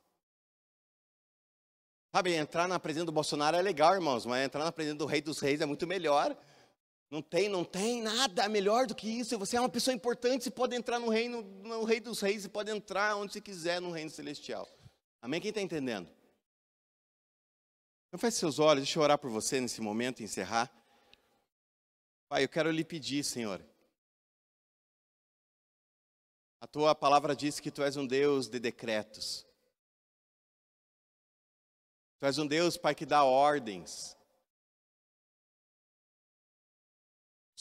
Sabe, 2.13 2.35
entrar 2.35 2.67
na 2.67 2.81
presença 2.81 3.07
do 3.07 3.13
Bolsonaro 3.13 3.57
é 3.57 3.63
legal, 3.63 3.95
irmãos, 3.95 4.27
mas 4.27 4.45
entrar 4.45 4.65
na 4.65 4.73
presença 4.73 4.97
do 4.97 5.07
Rei 5.07 5.21
dos 5.21 5.39
Reis 5.39 5.61
é 5.61 5.67
muito 5.67 5.87
melhor. 5.87 6.37
Não 7.11 7.23
tem, 7.23 7.49
não 7.49 7.65
tem 7.65 8.03
nada 8.03 8.49
melhor 8.49 8.87
do 8.87 8.95
que 8.95 9.09
isso. 9.09 9.39
Você 9.39 9.57
é 9.57 9.61
uma 9.61 9.69
pessoa 9.69 9.95
importante, 9.95 10.45
você 10.45 10.51
pode 10.51 10.75
entrar 10.75 10.99
no 10.99 11.09
reino, 11.09 11.43
no 11.63 11.85
Rei 11.85 12.01
dos 12.01 12.21
Reis, 12.21 12.43
você 12.43 12.49
pode 12.49 12.71
entrar 12.71 13.17
onde 13.17 13.33
você 13.33 13.41
quiser 13.41 13.81
no 13.81 13.93
reino 13.93 14.11
celestial. 14.11 14.69
Amém? 15.23 15.41
Quem 15.41 15.51
está 15.51 15.61
entendendo? 15.61 16.09
Então 18.09 18.19
feche 18.19 18.39
seus 18.39 18.59
olhos, 18.59 18.85
deixa 18.85 18.99
eu 18.99 19.03
orar 19.03 19.19
por 19.19 19.31
você 19.31 19.61
nesse 19.61 19.81
momento 19.81 20.21
e 20.21 20.25
encerrar. 20.25 20.73
Pai, 22.29 22.43
eu 22.43 22.49
quero 22.49 22.71
lhe 22.71 22.85
pedir, 22.85 23.23
Senhor. 23.23 23.65
A 26.61 26.67
tua 26.67 26.95
palavra 26.95 27.37
diz 27.37 27.61
que 27.61 27.71
tu 27.71 27.83
és 27.83 27.97
um 27.97 28.07
Deus 28.07 28.49
de 28.49 28.59
decretos. 28.59 29.47
Tu 32.19 32.27
és 32.27 32.39
um 32.39 32.47
Deus, 32.47 32.77
Pai, 32.77 32.95
que 32.95 33.07
dá 33.07 33.23
ordens. 33.23 34.17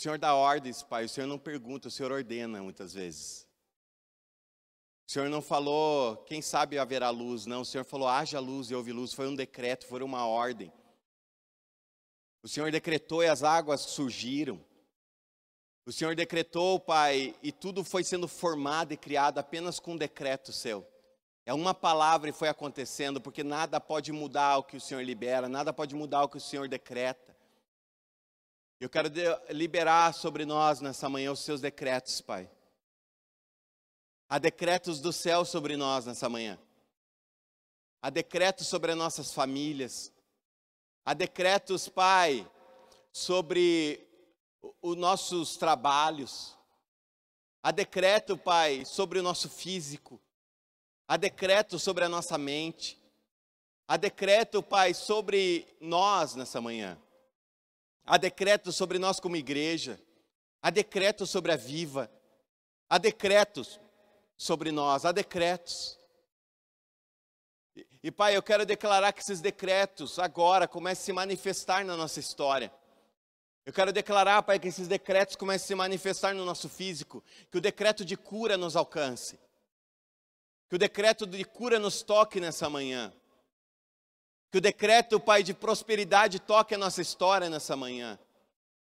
Senhor 0.05 0.19
dá 0.19 0.35
ordens, 0.35 0.83
Pai. 0.83 1.05
O 1.05 1.09
Senhor 1.09 1.25
não 1.25 1.39
pergunta, 1.39 1.87
o 1.87 1.91
Senhor 1.91 2.11
ordena 2.11 2.61
muitas 2.61 2.93
vezes. 2.93 3.49
O 5.07 5.11
Senhor 5.11 5.31
não 5.31 5.41
falou, 5.41 6.17
quem 6.27 6.43
sabe 6.43 6.77
haverá 6.77 7.09
luz. 7.09 7.47
Não, 7.47 7.61
o 7.61 7.65
Senhor 7.65 7.83
falou, 7.83 8.07
haja 8.07 8.39
luz 8.39 8.69
e 8.69 8.75
houve 8.75 8.91
luz. 8.91 9.15
Foi 9.15 9.27
um 9.27 9.33
decreto, 9.35 9.87
foi 9.87 10.03
uma 10.03 10.27
ordem. 10.27 10.71
O 12.43 12.47
Senhor 12.47 12.71
decretou 12.71 13.23
e 13.23 13.27
as 13.27 13.41
águas 13.41 13.81
surgiram. 13.81 14.63
O 15.87 15.91
Senhor 15.91 16.15
decretou, 16.15 16.79
Pai, 16.79 17.35
e 17.41 17.51
tudo 17.51 17.83
foi 17.83 18.03
sendo 18.03 18.27
formado 18.27 18.93
e 18.93 18.97
criado 18.97 19.39
apenas 19.39 19.79
com 19.79 19.93
um 19.93 19.97
decreto 19.97 20.53
seu. 20.53 20.87
É 21.47 21.53
uma 21.53 21.73
palavra 21.73 22.29
e 22.29 22.33
foi 22.33 22.47
acontecendo, 22.47 23.19
porque 23.19 23.43
nada 23.43 23.81
pode 23.81 24.11
mudar 24.11 24.59
o 24.59 24.63
que 24.63 24.77
o 24.77 24.81
Senhor 24.81 25.01
libera, 25.01 25.49
nada 25.49 25.73
pode 25.73 25.95
mudar 25.95 26.21
o 26.21 26.29
que 26.29 26.37
o 26.37 26.41
Senhor 26.41 26.67
decreta. 26.67 27.34
Eu 28.77 28.89
quero 28.89 29.09
liberar 29.49 30.13
sobre 30.13 30.45
nós 30.45 30.81
nessa 30.81 31.07
manhã 31.07 31.31
os 31.31 31.39
seus 31.39 31.61
decretos, 31.61 32.19
Pai. 32.19 32.49
Há 34.27 34.37
decretos 34.37 34.99
do 34.99 35.13
céu 35.13 35.45
sobre 35.45 35.77
nós 35.77 36.05
nessa 36.05 36.27
manhã. 36.27 36.59
Há 38.01 38.09
decretos 38.09 38.67
sobre 38.67 38.91
as 38.91 38.97
nossas 38.97 39.33
famílias. 39.33 40.11
Há 41.05 41.13
decretos, 41.13 41.87
Pai, 41.87 42.45
sobre 43.13 44.05
os 44.81 44.97
nossos 44.97 45.55
trabalhos. 45.55 46.57
Há 47.63 47.71
decreto, 47.71 48.37
Pai, 48.37 48.83
sobre 48.83 49.19
o 49.19 49.23
nosso 49.23 49.49
físico. 49.49 50.19
Há 51.07 51.15
decreto 51.15 51.79
sobre 51.79 52.03
a 52.03 52.09
nossa 52.09 52.37
mente. 52.37 53.01
Há 53.87 53.95
decreto, 53.95 54.61
Pai, 54.61 54.93
sobre 54.93 55.65
nós 55.79 56.35
nessa 56.35 56.59
manhã. 56.59 56.99
Há 58.05 58.17
decreto 58.17 58.71
sobre 58.71 58.99
nós 58.99 59.19
como 59.19 59.35
igreja. 59.35 59.99
Há 60.61 60.69
decreto 60.69 61.25
sobre 61.25 61.51
a 61.51 61.55
viva. 61.55 62.11
Há 62.89 62.97
decretos 62.97 63.79
sobre 64.37 64.71
nós. 64.71 65.05
Há 65.05 65.11
decretos. 65.11 65.97
E, 67.75 67.87
e, 68.03 68.11
Pai, 68.11 68.35
eu 68.35 68.43
quero 68.43 68.65
declarar 68.65 69.11
que 69.11 69.21
esses 69.21 69.41
decretos 69.41 70.19
agora 70.19 70.67
comecem 70.67 71.01
a 71.01 71.05
se 71.05 71.13
manifestar 71.13 71.83
na 71.83 71.97
nossa 71.97 72.19
história. 72.19 72.71
Eu 73.65 73.73
quero 73.73 73.91
declarar, 73.91 74.43
Pai, 74.43 74.59
que 74.59 74.67
esses 74.67 74.87
decretos 74.87 75.35
comecem 75.35 75.65
a 75.65 75.67
se 75.67 75.75
manifestar 75.75 76.35
no 76.35 76.45
nosso 76.45 76.69
físico. 76.69 77.23
Que 77.49 77.57
o 77.57 77.61
decreto 77.61 78.05
de 78.05 78.15
cura 78.15 78.55
nos 78.57 78.75
alcance 78.75 79.39
que 80.67 80.75
o 80.75 80.79
decreto 80.79 81.25
de 81.25 81.43
cura 81.45 81.79
nos 81.79 82.01
toque 82.01 82.39
nessa 82.39 82.69
manhã. 82.69 83.13
Que 84.55 84.59
o 84.59 84.61
decreto, 84.61 85.19
Pai, 85.19 85.43
de 85.43 85.53
prosperidade 85.53 86.39
toque 86.39 86.73
a 86.73 86.77
nossa 86.77 87.01
história 87.01 87.49
nessa 87.49 87.75
manhã. 87.75 88.17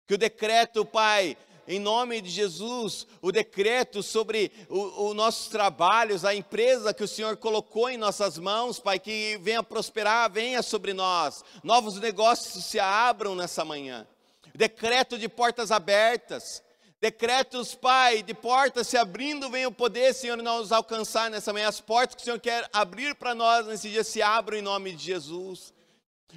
Que 0.07 0.15
o 0.15 0.17
decreto, 0.17 0.83
Pai, 0.83 1.37
em 1.67 1.79
nome 1.79 2.21
de 2.21 2.29
Jesus, 2.31 3.05
o 3.21 3.31
decreto 3.31 4.01
sobre 4.01 4.51
os 4.67 5.15
nossos 5.15 5.47
trabalhos, 5.47 6.25
a 6.25 6.33
empresa 6.33 6.91
que 6.91 7.03
o 7.03 7.07
Senhor 7.07 7.37
colocou 7.37 7.87
em 7.87 7.97
nossas 7.97 8.39
mãos, 8.39 8.79
Pai, 8.79 8.97
que 8.97 9.37
venha 9.43 9.61
prosperar, 9.61 10.31
venha 10.31 10.63
sobre 10.63 10.91
nós. 10.91 11.43
Novos 11.63 11.99
negócios 11.99 12.65
se 12.65 12.79
abram 12.79 13.35
nessa 13.35 13.63
manhã. 13.63 14.07
Decreto 14.55 15.19
de 15.19 15.29
portas 15.29 15.71
abertas 15.71 16.63
Decretos, 17.01 17.73
Pai, 17.73 18.21
de 18.21 18.33
portas 18.33 18.87
se 18.87 18.97
abrindo, 18.97 19.49
venha 19.49 19.69
o 19.69 19.71
poder, 19.71 20.13
Senhor, 20.13 20.35
nos 20.35 20.71
alcançar 20.73 21.29
nessa 21.29 21.53
manhã. 21.53 21.69
As 21.69 21.79
portas 21.79 22.15
que 22.15 22.21
o 22.21 22.25
Senhor 22.25 22.39
quer 22.39 22.69
abrir 22.73 23.15
para 23.15 23.33
nós 23.33 23.65
nesse 23.65 23.89
dia 23.89 24.03
se 24.03 24.21
abram 24.21 24.57
em 24.57 24.61
nome 24.61 24.93
de 24.93 25.05
Jesus. 25.05 25.73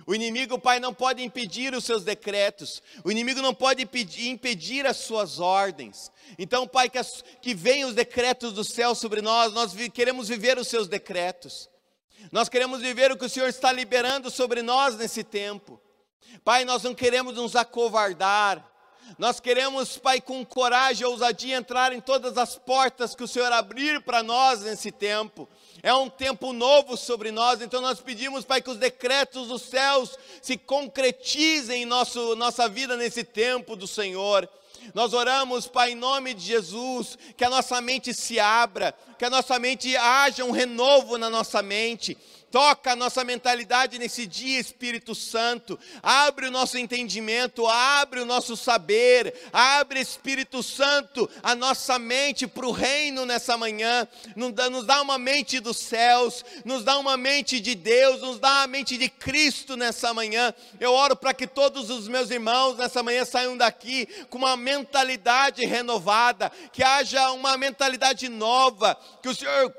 O 0.06 0.14
inimigo, 0.14 0.58
Pai, 0.58 0.78
não 0.78 0.94
pode 0.94 1.22
impedir 1.22 1.74
os 1.74 1.84
seus 1.84 2.04
decretos. 2.04 2.80
O 3.04 3.10
inimigo 3.10 3.42
não 3.42 3.52
pode 3.52 3.82
impedir, 3.82 4.28
impedir 4.28 4.86
as 4.86 4.98
suas 4.98 5.40
ordens. 5.40 6.10
Então, 6.38 6.66
Pai, 6.66 6.88
que, 6.88 6.98
as, 6.98 7.22
que 7.42 7.54
venham 7.54 7.88
os 7.88 7.94
decretos 7.94 8.52
do 8.52 8.64
céu 8.64 8.94
sobre 8.94 9.20
nós. 9.20 9.52
Nós 9.52 9.72
vi, 9.72 9.90
queremos 9.90 10.28
viver 10.28 10.58
os 10.58 10.68
seus 10.68 10.86
decretos. 10.86 11.68
Nós 12.30 12.48
queremos 12.48 12.80
viver 12.80 13.10
o 13.10 13.16
que 13.16 13.24
o 13.24 13.28
Senhor 13.28 13.48
está 13.48 13.72
liberando 13.72 14.30
sobre 14.30 14.62
nós 14.62 14.96
nesse 14.96 15.24
tempo. 15.24 15.80
Pai, 16.44 16.64
nós 16.64 16.84
não 16.84 16.94
queremos 16.94 17.34
nos 17.34 17.56
acovardar. 17.56 18.71
Nós 19.18 19.40
queremos, 19.40 19.98
Pai, 19.98 20.20
com 20.20 20.44
coragem 20.44 21.02
e 21.02 21.06
ousadia 21.06 21.56
entrar 21.56 21.92
em 21.92 22.00
todas 22.00 22.38
as 22.38 22.56
portas 22.56 23.14
que 23.14 23.22
o 23.22 23.28
Senhor 23.28 23.52
abrir 23.52 24.00
para 24.02 24.22
nós 24.22 24.62
nesse 24.62 24.90
tempo. 24.90 25.48
É 25.82 25.92
um 25.92 26.08
tempo 26.08 26.52
novo 26.52 26.96
sobre 26.96 27.30
nós, 27.30 27.60
então 27.60 27.80
nós 27.80 28.00
pedimos, 28.00 28.44
Pai, 28.44 28.62
que 28.62 28.70
os 28.70 28.76
decretos 28.76 29.48
dos 29.48 29.62
céus 29.62 30.18
se 30.40 30.56
concretizem 30.56 31.82
em 31.82 31.86
nosso, 31.86 32.36
nossa 32.36 32.68
vida 32.68 32.96
nesse 32.96 33.24
tempo 33.24 33.76
do 33.76 33.86
Senhor. 33.86 34.48
Nós 34.94 35.12
oramos, 35.12 35.66
Pai, 35.66 35.92
em 35.92 35.94
nome 35.94 36.34
de 36.34 36.44
Jesus, 36.44 37.16
que 37.36 37.44
a 37.44 37.50
nossa 37.50 37.80
mente 37.80 38.12
se 38.12 38.40
abra, 38.40 38.94
que 39.18 39.24
a 39.24 39.30
nossa 39.30 39.58
mente 39.58 39.96
haja 39.96 40.44
um 40.44 40.50
renovo 40.50 41.16
na 41.16 41.30
nossa 41.30 41.62
mente, 41.62 42.16
Toca 42.52 42.92
a 42.92 42.96
nossa 42.96 43.24
mentalidade 43.24 43.98
nesse 43.98 44.26
dia, 44.26 44.60
Espírito 44.60 45.14
Santo. 45.14 45.80
Abre 46.02 46.48
o 46.48 46.50
nosso 46.50 46.76
entendimento, 46.76 47.66
abre 47.66 48.20
o 48.20 48.26
nosso 48.26 48.58
saber, 48.58 49.34
abre, 49.50 49.98
Espírito 50.00 50.62
Santo, 50.62 51.30
a 51.42 51.54
nossa 51.54 51.98
mente 51.98 52.46
para 52.46 52.66
o 52.66 52.70
reino 52.70 53.24
nessa 53.24 53.56
manhã. 53.56 54.06
Nos 54.36 54.84
dá 54.84 55.00
uma 55.00 55.16
mente 55.16 55.60
dos 55.60 55.78
céus, 55.78 56.44
nos 56.62 56.84
dá 56.84 56.98
uma 56.98 57.16
mente 57.16 57.58
de 57.58 57.74
Deus, 57.74 58.20
nos 58.20 58.38
dá 58.38 58.50
uma 58.50 58.66
mente 58.66 58.98
de 58.98 59.08
Cristo 59.08 59.74
nessa 59.74 60.12
manhã. 60.12 60.52
Eu 60.78 60.92
oro 60.92 61.16
para 61.16 61.32
que 61.32 61.46
todos 61.46 61.88
os 61.88 62.06
meus 62.06 62.30
irmãos 62.30 62.76
nessa 62.76 63.02
manhã 63.02 63.24
saiam 63.24 63.56
daqui 63.56 64.06
com 64.28 64.36
uma 64.36 64.58
mentalidade 64.58 65.64
renovada, 65.64 66.52
que 66.70 66.82
haja 66.82 67.32
uma 67.32 67.56
mentalidade 67.56 68.28
nova, 68.28 68.94
que 69.22 69.28
o 69.30 69.34
Senhor 69.34 69.74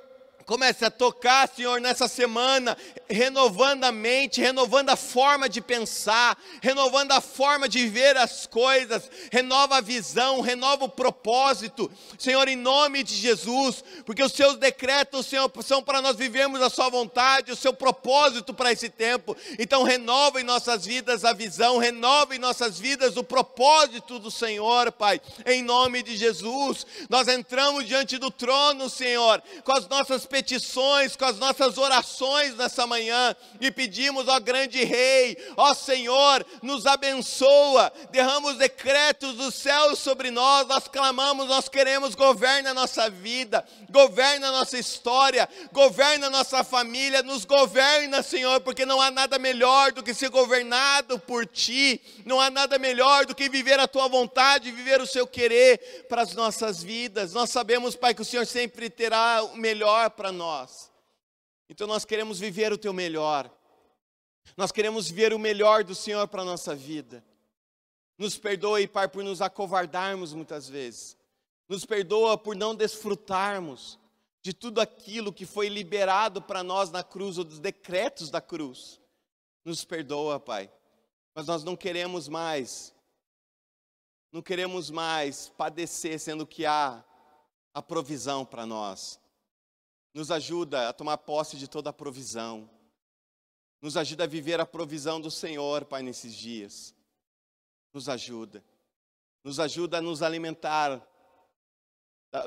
Comece 0.45 0.83
a 0.83 0.91
tocar, 0.91 1.47
Senhor, 1.47 1.79
nessa 1.79 2.07
semana, 2.07 2.77
renovando 3.09 3.83
a 3.85 3.91
mente, 3.91 4.41
renovando 4.41 4.89
a 4.89 4.95
forma 4.95 5.47
de 5.47 5.61
pensar, 5.61 6.37
renovando 6.61 7.11
a 7.13 7.21
forma 7.21 7.69
de 7.69 7.87
ver 7.87 8.17
as 8.17 8.45
coisas, 8.45 9.09
renova 9.31 9.77
a 9.77 9.81
visão, 9.81 10.41
renova 10.41 10.85
o 10.85 10.89
propósito, 10.89 11.89
Senhor, 12.17 12.47
em 12.47 12.55
nome 12.55 13.03
de 13.03 13.15
Jesus, 13.15 13.83
porque 14.05 14.23
os 14.23 14.33
seus 14.33 14.57
decretos, 14.57 15.27
Senhor, 15.27 15.51
são 15.63 15.81
para 15.81 16.01
nós 16.01 16.17
vivermos 16.17 16.61
a 16.61 16.69
Sua 16.69 16.89
vontade, 16.89 17.51
o 17.51 17.55
seu 17.55 17.73
propósito 17.73 18.53
para 18.53 18.71
esse 18.71 18.89
tempo. 18.89 19.37
Então, 19.57 19.83
renova 19.83 20.41
em 20.41 20.43
nossas 20.43 20.85
vidas 20.85 21.23
a 21.23 21.33
visão, 21.33 21.77
renova 21.77 22.35
em 22.35 22.39
nossas 22.39 22.79
vidas 22.79 23.15
o 23.15 23.23
propósito 23.23 24.19
do 24.19 24.29
Senhor, 24.29 24.91
Pai, 24.91 25.21
em 25.45 25.61
nome 25.63 26.03
de 26.03 26.17
Jesus. 26.17 26.85
Nós 27.09 27.27
entramos 27.27 27.87
diante 27.87 28.17
do 28.17 28.29
trono, 28.29 28.89
Senhor, 28.89 29.41
com 29.63 29.71
as 29.71 29.87
nossas 29.87 30.25
petições, 30.33 31.15
com 31.15 31.25
as 31.25 31.37
nossas 31.37 31.77
orações 31.77 32.55
nessa 32.55 32.87
manhã 32.87 33.35
e 33.61 33.69
pedimos, 33.69 34.27
ó 34.27 34.39
grande 34.39 34.83
Rei, 34.83 35.37
ó 35.55 35.75
Senhor, 35.75 36.43
nos 36.63 36.87
abençoa, 36.87 37.93
derrama 38.09 38.49
os 38.49 38.57
decretos 38.57 39.35
dos 39.35 39.53
céus 39.53 39.99
sobre 39.99 40.31
nós, 40.31 40.65
nós 40.65 40.87
clamamos, 40.87 41.47
nós 41.47 41.69
queremos, 41.69 42.15
governa 42.15 42.71
a 42.71 42.73
nossa 42.73 43.11
vida, 43.11 43.63
governa 43.91 44.47
a 44.47 44.51
nossa 44.51 44.75
história, 44.75 45.47
governa 45.71 46.25
a 46.25 46.31
nossa 46.31 46.63
família, 46.63 47.21
nos 47.21 47.45
governa, 47.45 48.23
Senhor, 48.23 48.59
porque 48.61 48.87
não 48.87 48.99
há 48.99 49.11
nada 49.11 49.37
melhor 49.37 49.91
do 49.91 50.01
que 50.01 50.15
ser 50.15 50.29
governado 50.29 51.19
por 51.19 51.45
Ti, 51.45 52.01
não 52.25 52.41
há 52.41 52.49
nada 52.49 52.79
melhor 52.79 53.27
do 53.27 53.35
que 53.35 53.47
viver 53.47 53.79
a 53.79 53.87
Tua 53.87 54.07
vontade, 54.07 54.71
viver 54.71 54.99
o 54.99 55.05
Seu 55.05 55.27
querer 55.27 56.07
para 56.09 56.23
as 56.23 56.33
nossas 56.33 56.81
vidas. 56.81 57.33
Nós 57.33 57.51
sabemos, 57.51 57.95
Pai, 57.95 58.15
que 58.15 58.23
o 58.23 58.25
Senhor 58.25 58.47
sempre 58.47 58.89
terá 58.89 59.43
o 59.43 59.55
melhor 59.55 60.09
para 60.09 60.22
nós. 60.31 60.91
Então 61.69 61.87
nós 61.87 62.05
queremos 62.05 62.39
viver 62.39 62.71
o 62.71 62.77
teu 62.77 62.93
melhor. 62.93 63.51
Nós 64.57 64.71
queremos 64.71 65.09
ver 65.09 65.33
o 65.33 65.39
melhor 65.39 65.83
do 65.83 65.95
Senhor 65.95 66.27
para 66.27 66.41
a 66.41 66.45
nossa 66.45 66.75
vida. 66.75 67.23
Nos 68.17 68.37
perdoe, 68.37 68.87
Pai, 68.87 69.07
por 69.07 69.23
nos 69.23 69.41
acovardarmos 69.41 70.33
muitas 70.33 70.69
vezes. 70.69 71.17
Nos 71.67 71.85
perdoa 71.85 72.37
por 72.37 72.55
não 72.55 72.75
desfrutarmos 72.75 73.97
de 74.41 74.53
tudo 74.53 74.81
aquilo 74.81 75.33
que 75.33 75.45
foi 75.45 75.69
liberado 75.69 76.41
para 76.41 76.61
nós 76.61 76.91
na 76.91 77.03
cruz, 77.03 77.37
ou 77.37 77.43
dos 77.43 77.59
decretos 77.59 78.29
da 78.29 78.41
cruz. 78.41 79.01
Nos 79.63 79.83
perdoa, 79.85 80.39
Pai. 80.39 80.71
Mas 81.33 81.47
nós 81.47 81.63
não 81.63 81.75
queremos 81.75 82.27
mais, 82.27 82.93
não 84.31 84.41
queremos 84.41 84.91
mais 84.91 85.49
padecer, 85.49 86.19
sendo 86.19 86.45
que 86.45 86.65
há 86.65 87.03
a 87.73 87.81
provisão 87.81 88.45
para 88.45 88.65
nós 88.65 89.22
nos 90.13 90.29
ajuda 90.29 90.89
a 90.89 90.93
tomar 90.93 91.17
posse 91.17 91.57
de 91.57 91.67
toda 91.67 91.89
a 91.89 91.93
provisão, 91.93 92.69
nos 93.81 93.97
ajuda 93.97 94.23
a 94.23 94.27
viver 94.27 94.59
a 94.61 94.65
provisão 94.65 95.19
do 95.19 95.31
Senhor, 95.31 95.83
Pai, 95.85 96.01
nesses 96.01 96.33
dias. 96.33 96.95
Nos 97.91 98.07
ajuda, 98.07 98.63
nos 99.43 99.59
ajuda 99.59 99.97
a 99.97 100.01
nos 100.01 100.21
alimentar 100.21 101.05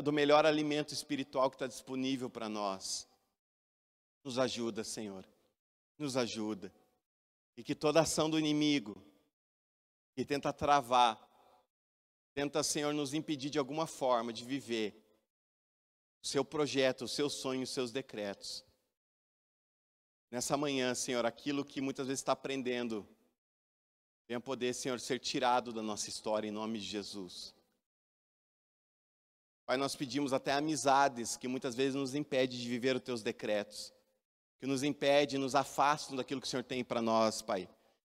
do 0.02 0.12
melhor 0.12 0.44
alimento 0.44 0.92
espiritual 0.92 1.50
que 1.50 1.56
está 1.56 1.66
disponível 1.66 2.28
para 2.28 2.48
nós. 2.48 3.08
Nos 4.24 4.38
ajuda, 4.38 4.82
Senhor, 4.82 5.24
nos 5.98 6.16
ajuda. 6.16 6.72
E 7.56 7.62
que 7.62 7.74
toda 7.74 8.00
ação 8.00 8.28
do 8.28 8.38
inimigo 8.38 9.00
que 10.14 10.24
tenta 10.24 10.52
travar, 10.52 11.20
tenta, 12.34 12.62
Senhor, 12.62 12.92
nos 12.92 13.14
impedir 13.14 13.50
de 13.50 13.58
alguma 13.58 13.86
forma 13.86 14.32
de 14.32 14.44
viver 14.44 15.05
seu 16.26 16.44
projeto, 16.44 17.04
o 17.04 17.08
seu 17.08 17.30
sonho, 17.30 17.62
os 17.62 17.70
seus 17.70 17.92
decretos. 17.92 18.64
Nessa 20.30 20.56
manhã, 20.56 20.92
Senhor, 20.94 21.24
aquilo 21.24 21.64
que 21.64 21.80
muitas 21.80 22.08
vezes 22.08 22.20
está 22.20 22.32
aprendendo, 22.32 23.06
venha 24.26 24.40
poder, 24.40 24.74
Senhor, 24.74 24.98
ser 24.98 25.20
tirado 25.20 25.72
da 25.72 25.82
nossa 25.82 26.08
história 26.08 26.48
em 26.48 26.50
nome 26.50 26.80
de 26.80 26.84
Jesus. 26.84 27.54
Pai, 29.64 29.76
nós 29.76 29.94
pedimos 29.94 30.32
até 30.32 30.52
amizades 30.52 31.36
que 31.36 31.46
muitas 31.46 31.76
vezes 31.76 31.94
nos 31.94 32.14
impedem 32.14 32.58
de 32.58 32.68
viver 32.68 32.96
os 32.96 33.02
teus 33.02 33.22
decretos, 33.22 33.94
que 34.58 34.66
nos 34.66 34.82
impedem, 34.82 35.38
nos 35.38 35.54
afastam 35.54 36.16
daquilo 36.16 36.40
que 36.40 36.46
o 36.46 36.50
Senhor 36.50 36.64
tem 36.64 36.82
para 36.82 37.00
nós, 37.00 37.40
Pai. 37.40 37.68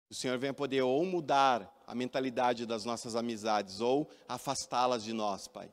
O 0.09 0.15
Senhor 0.15 0.39
venha 0.39 0.55
poder 0.55 0.83
ou 0.83 1.05
mudar 1.05 1.83
a 1.85 1.95
mentalidade 1.95 2.65
das 2.65 2.85
nossas 2.85 3.17
amizades 3.17 3.81
ou 3.81 4.09
afastá-las 4.29 5.03
de 5.03 5.13
nós, 5.13 5.49
Pai 5.49 5.73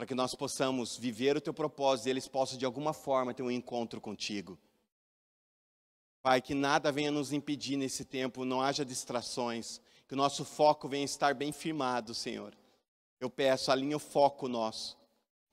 para 0.00 0.06
que 0.06 0.14
nós 0.14 0.34
possamos 0.34 0.96
viver 0.96 1.36
o 1.36 1.42
teu 1.42 1.52
propósito 1.52 2.06
e 2.06 2.10
eles 2.10 2.26
possam 2.26 2.56
de 2.56 2.64
alguma 2.64 2.94
forma 2.94 3.34
ter 3.34 3.42
um 3.42 3.50
encontro 3.50 4.00
contigo. 4.00 4.58
Pai, 6.22 6.40
que 6.40 6.54
nada 6.54 6.90
venha 6.90 7.10
nos 7.10 7.34
impedir 7.34 7.76
nesse 7.76 8.02
tempo, 8.06 8.46
não 8.46 8.62
haja 8.62 8.82
distrações, 8.82 9.78
que 10.08 10.14
o 10.14 10.16
nosso 10.16 10.42
foco 10.42 10.88
venha 10.88 11.04
estar 11.04 11.34
bem 11.34 11.52
firmado, 11.52 12.14
Senhor. 12.14 12.56
Eu 13.20 13.28
peço, 13.28 13.70
alinhe 13.70 13.94
o 13.94 13.98
foco 13.98 14.48
nosso, 14.48 14.96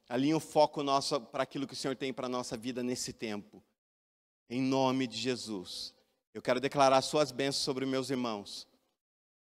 alinhe 0.07 0.33
o 0.33 0.39
foco 0.39 0.81
nosso 0.81 1.19
para 1.19 1.43
aquilo 1.43 1.67
que 1.67 1.73
o 1.73 1.75
Senhor 1.75 1.97
tem 1.97 2.13
para 2.13 2.27
a 2.27 2.29
nossa 2.29 2.55
vida 2.55 2.81
nesse 2.81 3.11
tempo. 3.11 3.61
Em 4.49 4.61
nome 4.61 5.07
de 5.07 5.17
Jesus. 5.17 5.93
Eu 6.33 6.41
quero 6.41 6.61
declarar 6.61 7.01
suas 7.01 7.33
bênçãos 7.33 7.65
sobre 7.65 7.85
meus 7.85 8.09
irmãos. 8.09 8.65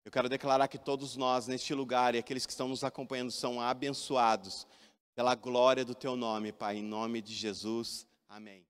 Eu 0.06 0.12
quero 0.12 0.30
declarar 0.30 0.68
que 0.68 0.78
todos 0.78 1.16
nós 1.16 1.48
neste 1.48 1.74
lugar 1.74 2.14
e 2.14 2.20
aqueles 2.20 2.46
que 2.46 2.52
estão 2.52 2.68
nos 2.68 2.84
acompanhando 2.84 3.32
são 3.32 3.60
abençoados 3.60 4.68
pela 5.16 5.36
glória 5.36 5.84
do 5.84 5.96
teu 5.96 6.16
nome, 6.16 6.52
Pai, 6.52 6.78
em 6.78 6.84
nome 6.84 7.22
de 7.22 7.34
Jesus. 7.34 8.08
Amém. 8.28 8.66